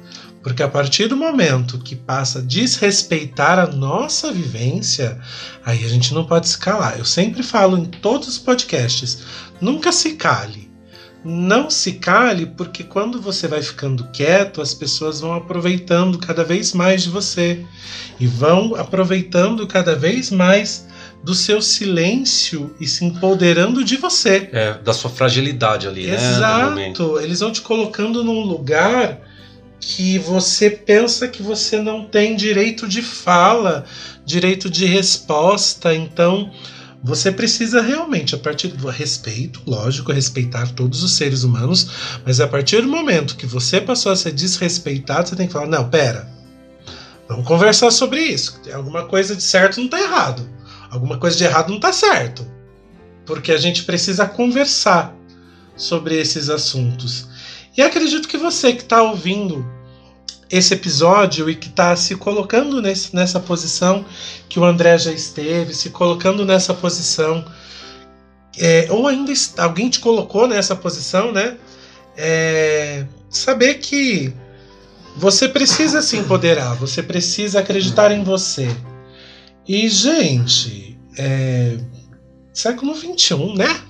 Porque 0.43 0.63
a 0.63 0.69
partir 0.69 1.09
do 1.09 1.17
momento 1.17 1.79
que 1.79 1.97
passa 1.97 2.39
a 2.39 2.43
desrespeitar 2.43 3.59
a 3.59 3.67
nossa 3.67 4.31
vivência, 4.31 5.19
aí 5.65 5.83
a 5.85 5.89
gente 5.89 6.13
não 6.13 6.25
pode 6.25 6.47
se 6.49 6.59
calar. 6.59 6.99
Eu 6.99 7.05
sempre 7.05 7.43
falo 7.43 7.79
em 7.79 7.87
todos 7.87 8.29
os 8.29 8.39
podcasts: 8.39 9.19
nunca 9.61 9.91
se 9.91 10.13
cale. 10.13 10.71
não 11.27 11.71
se 11.71 11.93
cale, 11.93 12.45
porque 12.45 12.85
quando 12.85 13.19
você 13.19 13.49
vai 13.49 13.63
ficando 13.63 14.05
quieto, 14.13 14.61
as 14.61 14.75
pessoas 14.75 15.21
vão 15.21 15.33
aproveitando 15.33 16.19
cada 16.19 16.45
vez 16.45 16.75
mais 16.75 17.03
de 17.05 17.09
você 17.09 17.65
e 18.21 18.27
vão 18.27 18.75
aproveitando 18.75 19.67
cada 19.67 19.97
vez 19.97 20.31
mais 20.31 20.87
do 21.25 21.35
seu 21.35 21.63
silêncio 21.63 22.75
e 22.79 22.87
se 22.87 23.03
empoderando 23.03 23.83
de 23.83 23.97
você. 23.97 24.51
É, 24.53 24.75
da 24.75 24.93
sua 24.93 25.09
fragilidade 25.09 25.89
ali, 25.89 26.09
Exato. 26.09 26.75
né? 26.75 26.89
Exato. 26.89 27.19
Eles 27.19 27.41
vão 27.41 27.51
te 27.51 27.63
colocando 27.63 28.23
num 28.23 28.43
lugar 28.43 29.21
que 29.81 30.19
você 30.19 30.69
pensa 30.69 31.27
que 31.27 31.43
você 31.43 31.81
não 31.81 32.05
tem 32.05 32.37
direito 32.37 32.87
de 32.87 33.01
fala, 33.01 33.87
direito 34.25 34.69
de 34.69 34.85
resposta. 34.85 35.95
Então, 35.95 36.51
você 37.03 37.33
precisa 37.33 37.81
realmente, 37.81 38.35
a 38.35 38.39
partir 38.39 38.69
do 38.69 38.87
respeito, 38.89 39.63
lógico, 39.67 40.13
respeitar 40.13 40.73
todos 40.73 41.03
os 41.03 41.13
seres 41.13 41.43
humanos, 41.43 41.89
mas 42.25 42.39
a 42.39 42.47
partir 42.47 42.83
do 42.83 42.89
momento 42.89 43.37
que 43.37 43.47
você 43.47 43.81
passou 43.81 44.13
a 44.13 44.17
ser 44.17 44.33
desrespeitado, 44.33 45.31
você 45.31 45.37
tem 45.37 45.47
que 45.47 45.53
falar: 45.55 45.69
não, 45.69 45.89
pera, 45.89 46.29
vamos 47.27 47.47
conversar 47.47 47.91
sobre 47.91 48.21
isso. 48.21 48.61
Tem 48.63 48.75
alguma 48.75 49.07
coisa 49.07 49.35
de 49.35 49.43
certo 49.43 49.79
não 49.79 49.87
está 49.87 50.01
errado, 50.01 50.47
alguma 50.95 51.19
coisa 51.19 51.37
de 51.37 51.45
errado 51.45 51.69
não 51.69 51.77
está 51.77 51.93
certo, 51.93 52.47
porque 53.27 53.53
a 53.53 53.57
gente 53.57 53.83
precisa 53.83 54.27
conversar 54.27 55.15
sobre 55.77 56.17
esses 56.17 56.49
assuntos. 56.49 57.29
E 57.77 57.83
acredito 57.83 58.29
que 58.29 58.39
você 58.39 58.73
que 58.73 58.83
está 58.83 59.03
ouvindo 59.03 59.67
esse 60.49 60.73
episódio 60.73 61.51
e 61.51 61.57
que 61.57 61.69
está 61.69 61.97
se 61.97 62.15
colocando 62.15 62.81
nesse, 62.81 63.15
nessa 63.15 63.41
posição 63.41 64.05
que 64.49 64.61
o 64.61 64.65
André 64.65 64.97
já 64.99 65.11
esteve, 65.11 65.75
se 65.75 65.91
colocando 65.91 66.45
nessa 66.45 66.73
posição, 66.73 67.45
é, 68.57 68.87
ou 68.89 69.09
ainda 69.09 69.33
alguém 69.59 69.91
te 69.91 69.99
colocou 69.99 70.47
nessa 70.47 70.77
posição, 70.77 71.33
né? 71.33 71.57
É, 72.17 73.05
saber 73.29 73.75
que 73.75 74.33
você 75.17 75.49
precisa 75.49 76.01
se 76.01 76.17
empoderar, 76.17 76.75
você 76.75 77.03
precisa 77.03 77.59
acreditar 77.59 78.13
em 78.13 78.23
você. 78.23 78.69
E, 79.67 79.89
gente, 79.89 80.99
é, 81.19 81.79
século 82.53 82.95
XXI, 82.95 83.55
né? 83.57 83.81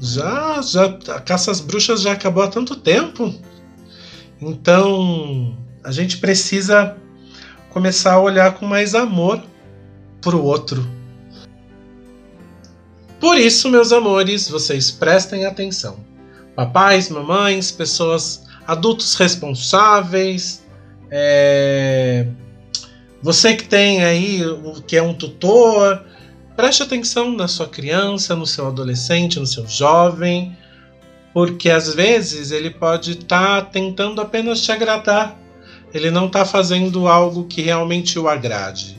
Já, 0.00 0.60
já 0.62 0.86
a 0.86 1.20
caça 1.20 1.50
às 1.50 1.60
bruxas 1.60 2.00
já 2.00 2.12
acabou 2.12 2.42
há 2.42 2.48
tanto 2.48 2.74
tempo. 2.74 3.32
Então, 4.40 5.56
a 5.84 5.92
gente 5.92 6.16
precisa 6.18 6.96
começar 7.68 8.14
a 8.14 8.20
olhar 8.20 8.54
com 8.54 8.66
mais 8.66 8.94
amor 8.94 9.42
para 10.20 10.34
o 10.34 10.44
outro. 10.44 10.86
Por 13.20 13.36
isso, 13.36 13.68
meus 13.68 13.92
amores, 13.92 14.48
vocês 14.48 14.90
prestem 14.90 15.44
atenção. 15.44 16.00
Papais, 16.56 17.10
mamães, 17.10 17.70
pessoas, 17.70 18.42
adultos 18.66 19.14
responsáveis, 19.14 20.64
é... 21.10 22.26
você 23.22 23.54
que 23.54 23.64
tem 23.64 24.02
aí, 24.02 24.40
que 24.86 24.96
é 24.96 25.02
um 25.02 25.14
tutor, 25.14 26.04
preste 26.56 26.82
atenção 26.82 27.30
na 27.30 27.46
sua 27.46 27.68
criança, 27.68 28.34
no 28.34 28.46
seu 28.46 28.66
adolescente, 28.66 29.38
no 29.38 29.46
seu 29.46 29.66
jovem, 29.66 30.56
porque 31.32 31.70
às 31.70 31.94
vezes 31.94 32.50
ele 32.50 32.70
pode 32.70 33.12
estar 33.12 33.62
tá 33.62 33.70
tentando 33.70 34.20
apenas 34.20 34.62
te 34.62 34.72
agradar, 34.72 35.38
ele 35.92 36.10
não 36.10 36.26
está 36.26 36.44
fazendo 36.44 37.06
algo 37.08 37.44
que 37.44 37.62
realmente 37.62 38.18
o 38.18 38.28
agrade. 38.28 38.98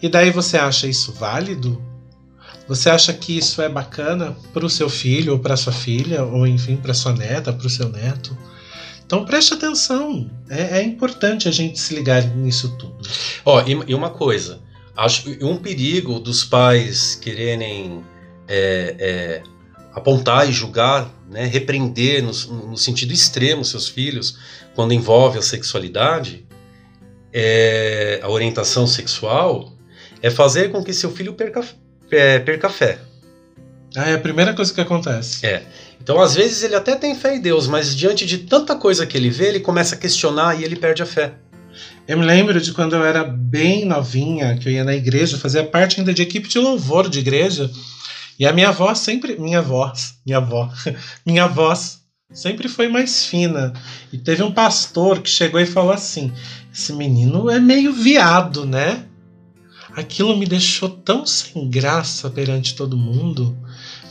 E 0.00 0.08
daí 0.08 0.30
você 0.30 0.56
acha 0.56 0.86
isso 0.86 1.12
válido? 1.12 1.82
Você 2.68 2.90
acha 2.90 3.12
que 3.12 3.36
isso 3.36 3.60
é 3.62 3.68
bacana 3.68 4.36
para 4.52 4.64
o 4.64 4.70
seu 4.70 4.88
filho 4.88 5.32
ou 5.32 5.38
para 5.38 5.56
sua 5.56 5.72
filha, 5.72 6.22
ou 6.22 6.46
enfim, 6.46 6.76
para 6.76 6.94
sua 6.94 7.12
neta, 7.12 7.52
para 7.52 7.66
o 7.66 7.70
seu 7.70 7.88
neto? 7.88 8.36
Então 9.08 9.24
preste 9.24 9.54
atenção. 9.54 10.30
É, 10.50 10.80
é, 10.80 10.82
importante 10.82 11.48
a 11.48 11.50
gente 11.50 11.78
se 11.78 11.94
ligar 11.94 12.22
nisso 12.36 12.76
tudo. 12.76 12.98
Ó, 13.42 13.56
oh, 13.56 13.66
e, 13.66 13.90
e, 13.90 13.94
uma 13.94 14.10
coisa, 14.10 14.60
acho 14.94 15.30
um 15.40 15.56
perigo 15.56 16.20
dos 16.20 16.44
pais 16.44 17.14
quererem 17.14 18.04
é, 18.46 18.96
é, 18.98 19.42
apontar 19.94 20.46
e 20.46 20.52
julgar, 20.52 21.10
né, 21.26 21.46
repreender 21.46 22.22
no, 22.22 22.32
no, 22.68 22.76
sentido 22.76 23.10
extremo 23.10 23.64
seus 23.64 23.88
filhos 23.88 24.36
quando 24.74 24.92
envolve 24.92 25.38
a 25.38 25.42
sexualidade, 25.42 26.46
é, 27.32 28.20
a 28.22 28.28
orientação 28.28 28.86
sexual, 28.86 29.72
é 30.20 30.28
fazer 30.28 30.70
com 30.70 30.84
que 30.84 30.92
seu 30.92 31.10
filho 31.10 31.32
perca, 31.32 31.66
é, 32.10 32.40
perca 32.40 32.68
fé. 32.68 32.98
Ah, 33.96 34.10
é 34.10 34.14
a 34.16 34.18
primeira 34.18 34.52
coisa 34.52 34.74
que 34.74 34.82
acontece. 34.82 35.46
É. 35.46 35.64
Então, 36.08 36.22
às 36.22 36.34
vezes, 36.34 36.62
ele 36.62 36.74
até 36.74 36.96
tem 36.96 37.14
fé 37.14 37.36
em 37.36 37.40
Deus, 37.42 37.66
mas 37.66 37.94
diante 37.94 38.24
de 38.24 38.38
tanta 38.38 38.74
coisa 38.74 39.06
que 39.06 39.14
ele 39.14 39.28
vê, 39.28 39.48
ele 39.48 39.60
começa 39.60 39.94
a 39.94 39.98
questionar 39.98 40.58
e 40.58 40.64
ele 40.64 40.74
perde 40.74 41.02
a 41.02 41.06
fé. 41.06 41.34
Eu 42.08 42.18
me 42.18 42.24
lembro 42.24 42.58
de 42.58 42.72
quando 42.72 42.96
eu 42.96 43.04
era 43.04 43.22
bem 43.22 43.84
novinha, 43.84 44.56
que 44.56 44.66
eu 44.66 44.72
ia 44.72 44.84
na 44.84 44.94
igreja, 44.94 45.36
fazia 45.36 45.62
parte 45.62 46.00
ainda 46.00 46.14
de 46.14 46.22
equipe 46.22 46.48
de 46.48 46.58
louvor 46.58 47.10
de 47.10 47.18
igreja. 47.18 47.70
E 48.38 48.46
a 48.46 48.54
minha 48.54 48.72
voz 48.72 49.00
sempre. 49.00 49.38
Minha 49.38 49.60
voz. 49.60 50.14
Minha 50.24 50.38
avó. 50.38 50.72
minha 51.26 51.46
voz 51.46 51.98
sempre 52.32 52.70
foi 52.70 52.88
mais 52.88 53.26
fina. 53.26 53.74
E 54.10 54.16
teve 54.16 54.42
um 54.42 54.50
pastor 54.50 55.20
que 55.20 55.28
chegou 55.28 55.60
e 55.60 55.66
falou 55.66 55.92
assim: 55.92 56.32
Esse 56.72 56.94
menino 56.94 57.50
é 57.50 57.60
meio 57.60 57.92
viado, 57.92 58.64
né? 58.64 59.04
Aquilo 59.94 60.38
me 60.38 60.46
deixou 60.46 60.88
tão 60.88 61.26
sem 61.26 61.68
graça 61.68 62.30
perante 62.30 62.74
todo 62.74 62.96
mundo. 62.96 63.54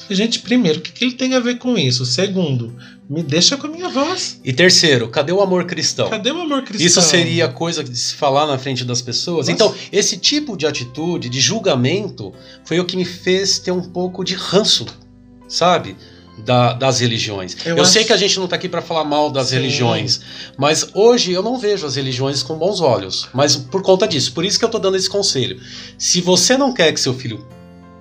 Gente, 0.10 0.40
primeiro, 0.40 0.80
o 0.80 0.82
que, 0.82 0.92
que 0.92 1.06
ele 1.06 1.14
tem 1.14 1.34
a 1.34 1.40
ver 1.40 1.58
com 1.58 1.78
isso? 1.78 2.06
Segundo, 2.06 2.76
me 3.10 3.24
deixa 3.24 3.56
com 3.56 3.68
a 3.68 3.70
minha 3.70 3.90
voz. 3.90 4.40
E 4.44 4.52
terceiro, 4.52 5.08
cadê 5.08 5.32
o 5.32 5.42
amor 5.42 5.66
cristão? 5.66 6.10
Cadê 6.10 6.32
o 6.32 6.42
amor 6.42 6.64
cristão? 6.64 6.86
Isso 6.86 7.02
seria 7.02 7.48
coisa 7.48 7.84
de 7.84 7.98
se 7.98 8.14
falar 8.16 8.46
na 8.46 8.58
frente 8.58 8.84
das 8.84 9.02
pessoas? 9.02 9.48
Nossa. 9.48 9.52
Então, 9.52 9.76
esse 9.92 10.18
tipo 10.18 10.58
de 10.58 10.68
atitude, 10.68 11.30
de 11.30 11.40
julgamento, 11.40 12.34
foi 12.66 12.80
o 12.80 12.86
que 12.86 12.98
me 12.98 13.06
fez 13.06 13.60
ter 13.60 13.72
um 13.72 13.82
pouco 13.82 14.24
de 14.24 14.36
ranço, 14.36 14.86
sabe? 15.48 15.96
Da, 16.46 16.74
das 16.74 17.00
religiões. 17.00 17.58
Eu, 17.66 17.78
eu 17.78 17.84
acho... 17.84 17.94
sei 17.94 18.04
que 18.04 18.14
a 18.14 18.18
gente 18.18 18.38
não 18.38 18.44
está 18.44 18.58
aqui 18.58 18.70
para 18.70 18.82
falar 18.82 19.04
mal 19.04 19.32
das 19.32 19.48
Sim. 19.48 19.56
religiões, 19.56 20.22
mas 20.56 20.88
hoje 20.94 21.32
eu 21.32 21.42
não 21.42 21.58
vejo 21.58 21.88
as 21.88 21.96
religiões 21.96 22.44
com 22.44 22.56
bons 22.58 22.80
olhos. 22.80 23.28
Mas 23.34 23.56
por 23.56 23.82
conta 23.82 24.08
disso, 24.08 24.34
por 24.34 24.46
isso 24.46 24.60
que 24.60 24.66
eu 24.66 24.68
estou 24.68 24.80
dando 24.80 24.98
esse 24.98 25.10
conselho. 25.10 25.60
Se 25.98 26.22
você 26.22 26.56
não 26.56 26.74
quer 26.74 26.92
que 26.92 27.00
seu 27.00 27.14
filho 27.14 27.44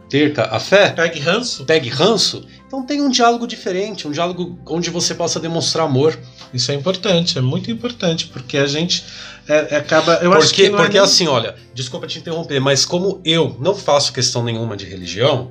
perca 0.09 0.45
a 0.45 0.61
fé. 0.61 0.91
Pegue 0.91 1.21
ranço. 1.21 1.65
Pegue 1.65 1.89
ranço. 1.89 2.47
Então 2.67 2.85
tem 2.85 3.01
um 3.01 3.09
diálogo 3.09 3.47
diferente, 3.47 4.09
um 4.09 4.11
diálogo 4.11 4.59
onde 4.67 4.91
você 4.91 5.15
possa 5.15 5.39
demonstrar 5.39 5.87
amor. 5.87 6.19
Isso 6.53 6.71
é 6.71 6.75
importante, 6.75 7.39
é 7.39 7.41
muito 7.41 7.71
importante, 7.71 8.27
porque 8.27 8.59
a 8.59 8.67
gente 8.67 9.05
é, 9.49 9.75
é 9.75 9.77
acaba. 9.77 10.15
Eu 10.15 10.31
porque, 10.31 10.45
acho 10.45 10.55
que 10.55 10.69
não 10.69 10.79
é 10.79 10.83
Porque 10.83 10.99
é 10.99 11.01
assim, 11.01 11.27
olha, 11.27 11.55
desculpa 11.75 12.07
te 12.07 12.19
interromper, 12.19 12.61
mas 12.61 12.85
como 12.85 13.21
eu 13.25 13.57
não 13.61 13.75
faço 13.75 14.13
questão 14.13 14.43
nenhuma 14.43 14.77
de 14.77 14.85
religião, 14.85 15.51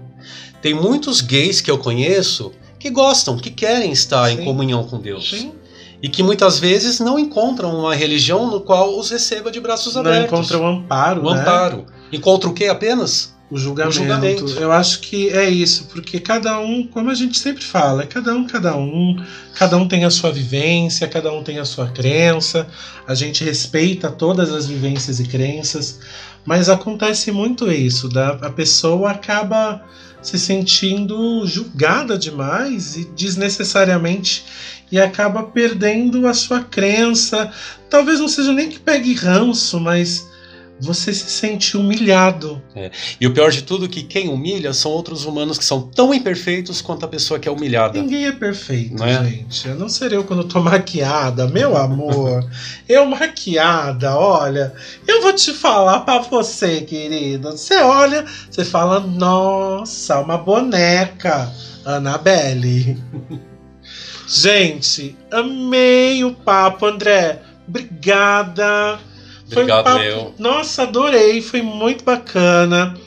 tem 0.62 0.74
muitos 0.74 1.22
gays 1.22 1.62
que 1.62 1.70
eu 1.70 1.78
conheço 1.78 2.52
que 2.80 2.90
gostam, 2.90 3.38
que 3.38 3.50
querem 3.50 3.92
estar 3.92 4.30
Sim. 4.30 4.42
em 4.42 4.46
comunhão 4.46 4.84
com 4.84 5.00
Deus. 5.00 5.30
Sim. 5.30 5.54
E 6.02 6.10
que 6.10 6.22
muitas 6.22 6.60
vezes 6.60 7.00
não 7.00 7.18
encontram 7.18 7.80
uma 7.80 7.96
religião 7.96 8.46
no 8.48 8.62
qual 8.62 9.00
os 9.00 9.10
receba 9.10 9.50
de 9.50 9.60
braços 9.60 9.98
abertos. 9.98 10.32
Não 10.32 10.40
encontram 10.40 10.68
amparo. 10.68 11.26
O 11.26 11.34
né? 11.34 11.42
amparo. 11.42 11.86
Encontra 12.12 12.50
o 12.50 12.54
quê 12.54 12.66
apenas? 12.66 13.35
O 13.50 13.58
julgamento. 13.58 13.96
o 13.96 14.00
julgamento. 14.00 14.50
Eu 14.60 14.72
acho 14.72 15.02
que 15.02 15.30
é 15.30 15.48
isso, 15.48 15.88
porque 15.94 16.20
cada 16.20 16.60
um, 16.60 16.86
como 16.88 17.12
a 17.12 17.14
gente 17.14 17.38
sempre 17.38 17.64
fala, 17.64 18.04
é 18.04 18.06
cada 18.06 18.34
um, 18.34 18.48
cada 18.48 18.76
um, 18.76 19.24
cada 19.54 19.78
um 19.78 19.88
tem 19.88 20.04
a 20.04 20.10
sua 20.10 20.32
vivência, 20.32 21.08
cada 21.08 21.32
um 21.32 21.44
tem 21.44 21.60
a 21.60 21.66
sua 21.66 21.88
crença, 21.88 22.68
a 23.08 23.14
gente 23.14 23.44
respeita 23.44 24.10
todas 24.10 24.52
as 24.52 24.66
vivências 24.66 25.20
e 25.20 25.26
crenças, 25.26 26.00
mas 26.44 26.70
acontece 26.70 27.32
muito 27.32 27.72
isso, 27.72 28.10
da, 28.10 28.30
a 28.30 28.50
pessoa 28.50 29.12
acaba 29.12 29.84
se 30.24 30.40
sentindo 30.40 31.46
julgada 31.46 32.18
demais 32.18 32.98
e 32.98 33.06
desnecessariamente 33.06 34.44
e 34.92 35.00
acaba 35.00 35.44
perdendo 35.44 36.28
a 36.28 36.34
sua 36.34 36.62
crença. 36.62 37.52
Talvez 37.90 38.20
não 38.20 38.28
seja 38.28 38.52
nem 38.52 38.70
que 38.70 38.80
pegue 38.80 39.14
ranço, 39.14 39.80
mas 39.80 40.28
você 40.80 41.14
se 41.14 41.30
sente 41.30 41.78
humilhado. 41.78 42.62
É. 42.76 42.92
E 43.20 43.26
o 43.26 43.34
pior 43.34 43.50
de 43.50 43.62
tudo 43.62 43.86
é 43.86 43.88
que 43.88 44.04
quem 44.04 44.28
humilha 44.28 44.74
são 44.74 44.92
outros 44.92 45.26
humanos 45.26 45.58
que 45.58 45.64
são 45.64 45.82
tão 45.82 46.14
imperfeitos 46.14 46.82
quanto 46.82 47.06
a 47.06 47.08
pessoa 47.08 47.40
que 47.40 47.48
é 47.48 47.52
humilhada. 47.52 48.00
Ninguém 48.00 48.26
é 48.26 48.32
perfeito, 48.32 48.96
não 48.96 49.06
é? 49.06 49.24
gente. 49.24 49.70
A 49.70 49.76
não 49.76 49.88
ser 49.88 50.12
eu 50.12 50.24
quando 50.24 50.44
tô 50.44 50.62
maquiada, 50.62 51.48
meu 51.48 51.78
amor. 51.78 52.46
eu 52.88 53.06
maquiada, 53.06 54.16
olha, 54.18 54.74
eu 55.08 55.22
vou 55.22 55.34
te 55.34 55.54
falar 55.54 56.02
para 56.02 56.20
você, 56.24 56.82
querido. 56.82 57.52
Você 57.52 57.76
olha, 57.78 58.26
você 58.50 58.66
fala, 58.66 59.00
nossa, 59.00 60.20
uma 60.20 60.38
boneca, 60.38 61.52
Annabelle. 61.86 63.02
gente, 64.28 65.16
amei 65.32 66.24
o 66.24 66.34
papo, 66.34 66.86
André. 66.86 67.42
Obrigada. 67.68 69.00
Obrigado, 69.52 69.92
foi 69.92 70.00
um 70.00 70.04
eu. 70.04 70.36
Nossa, 70.38 70.84
adorei, 70.84 71.42
foi 71.42 71.62
muito 71.62 72.04
bacana. 72.04 72.98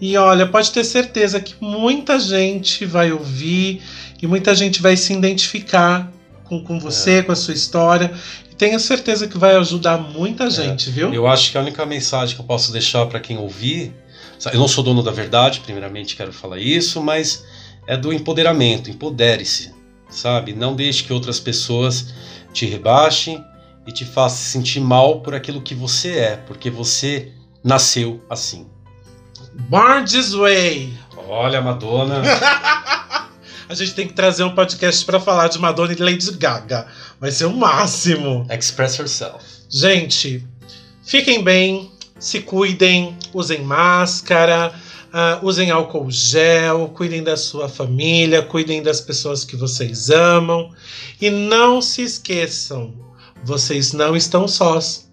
E 0.00 0.16
olha, 0.16 0.46
pode 0.46 0.70
ter 0.70 0.84
certeza 0.84 1.40
que 1.40 1.54
muita 1.60 2.18
gente 2.18 2.86
vai 2.86 3.12
ouvir 3.12 3.82
e 4.20 4.26
muita 4.26 4.54
gente 4.54 4.80
vai 4.80 4.96
se 4.96 5.12
identificar 5.12 6.10
com, 6.44 6.62
com 6.62 6.80
você, 6.80 7.18
é. 7.18 7.22
com 7.22 7.32
a 7.32 7.36
sua 7.36 7.52
história. 7.52 8.10
E 8.50 8.54
tenha 8.54 8.78
certeza 8.78 9.28
que 9.28 9.36
vai 9.36 9.56
ajudar 9.56 9.98
muita 9.98 10.44
é. 10.44 10.50
gente, 10.50 10.90
viu? 10.90 11.12
Eu 11.12 11.26
acho 11.26 11.50
que 11.50 11.58
a 11.58 11.60
única 11.60 11.84
mensagem 11.84 12.34
que 12.34 12.40
eu 12.40 12.46
posso 12.46 12.72
deixar 12.72 13.04
para 13.06 13.20
quem 13.20 13.36
ouvir, 13.36 13.92
eu 14.52 14.58
não 14.58 14.68
sou 14.68 14.82
dono 14.82 15.02
da 15.02 15.10
verdade, 15.10 15.60
primeiramente 15.60 16.16
quero 16.16 16.32
falar 16.32 16.58
isso, 16.58 17.02
mas 17.02 17.44
é 17.86 17.96
do 17.96 18.12
empoderamento. 18.12 18.88
Empodere-se, 18.88 19.74
sabe? 20.08 20.54
Não 20.54 20.74
deixe 20.74 21.04
que 21.04 21.12
outras 21.12 21.38
pessoas 21.38 22.06
te 22.54 22.64
rebaixem 22.64 23.44
e 23.90 23.92
te 23.92 24.04
façam 24.04 24.38
sentir 24.38 24.78
mal 24.78 25.20
por 25.20 25.34
aquilo 25.34 25.60
que 25.60 25.74
você 25.74 26.16
é, 26.16 26.36
porque 26.36 26.70
você 26.70 27.32
nasceu 27.62 28.24
assim. 28.30 28.68
Born 29.68 30.04
this 30.04 30.32
way. 30.32 30.94
Olha, 31.28 31.60
Madonna. 31.60 32.22
A 33.68 33.74
gente 33.74 33.94
tem 33.94 34.06
que 34.06 34.14
trazer 34.14 34.44
um 34.44 34.54
podcast 34.54 35.04
para 35.04 35.18
falar 35.18 35.48
de 35.48 35.58
Madonna 35.58 35.92
e 35.92 35.96
Lady 35.96 36.30
Gaga. 36.32 36.86
Vai 37.20 37.32
ser 37.32 37.46
o 37.46 37.52
máximo. 37.52 38.46
Express 38.48 38.96
yourself. 38.96 39.44
Gente, 39.68 40.44
fiquem 41.04 41.42
bem, 41.42 41.90
se 42.18 42.40
cuidem, 42.40 43.16
usem 43.32 43.62
máscara, 43.62 44.72
uh, 45.12 45.44
usem 45.44 45.70
álcool 45.70 46.10
gel, 46.10 46.92
cuidem 46.94 47.24
da 47.24 47.36
sua 47.36 47.68
família, 47.68 48.42
cuidem 48.42 48.82
das 48.82 49.00
pessoas 49.00 49.44
que 49.44 49.56
vocês 49.56 50.10
amam. 50.10 50.72
E 51.20 51.28
não 51.28 51.82
se 51.82 52.02
esqueçam, 52.02 53.09
vocês 53.44 53.92
não 53.92 54.16
estão 54.16 54.46
sós. 54.46 55.10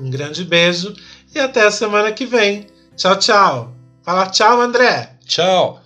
Um 0.00 0.10
grande 0.10 0.44
beijo 0.44 0.94
e 1.34 1.38
até 1.38 1.66
a 1.66 1.70
semana 1.70 2.12
que 2.12 2.26
vem. 2.26 2.66
Tchau, 2.96 3.16
tchau. 3.18 3.74
Fala 4.02 4.26
tchau, 4.26 4.60
André. 4.60 5.16
Tchau. 5.26 5.81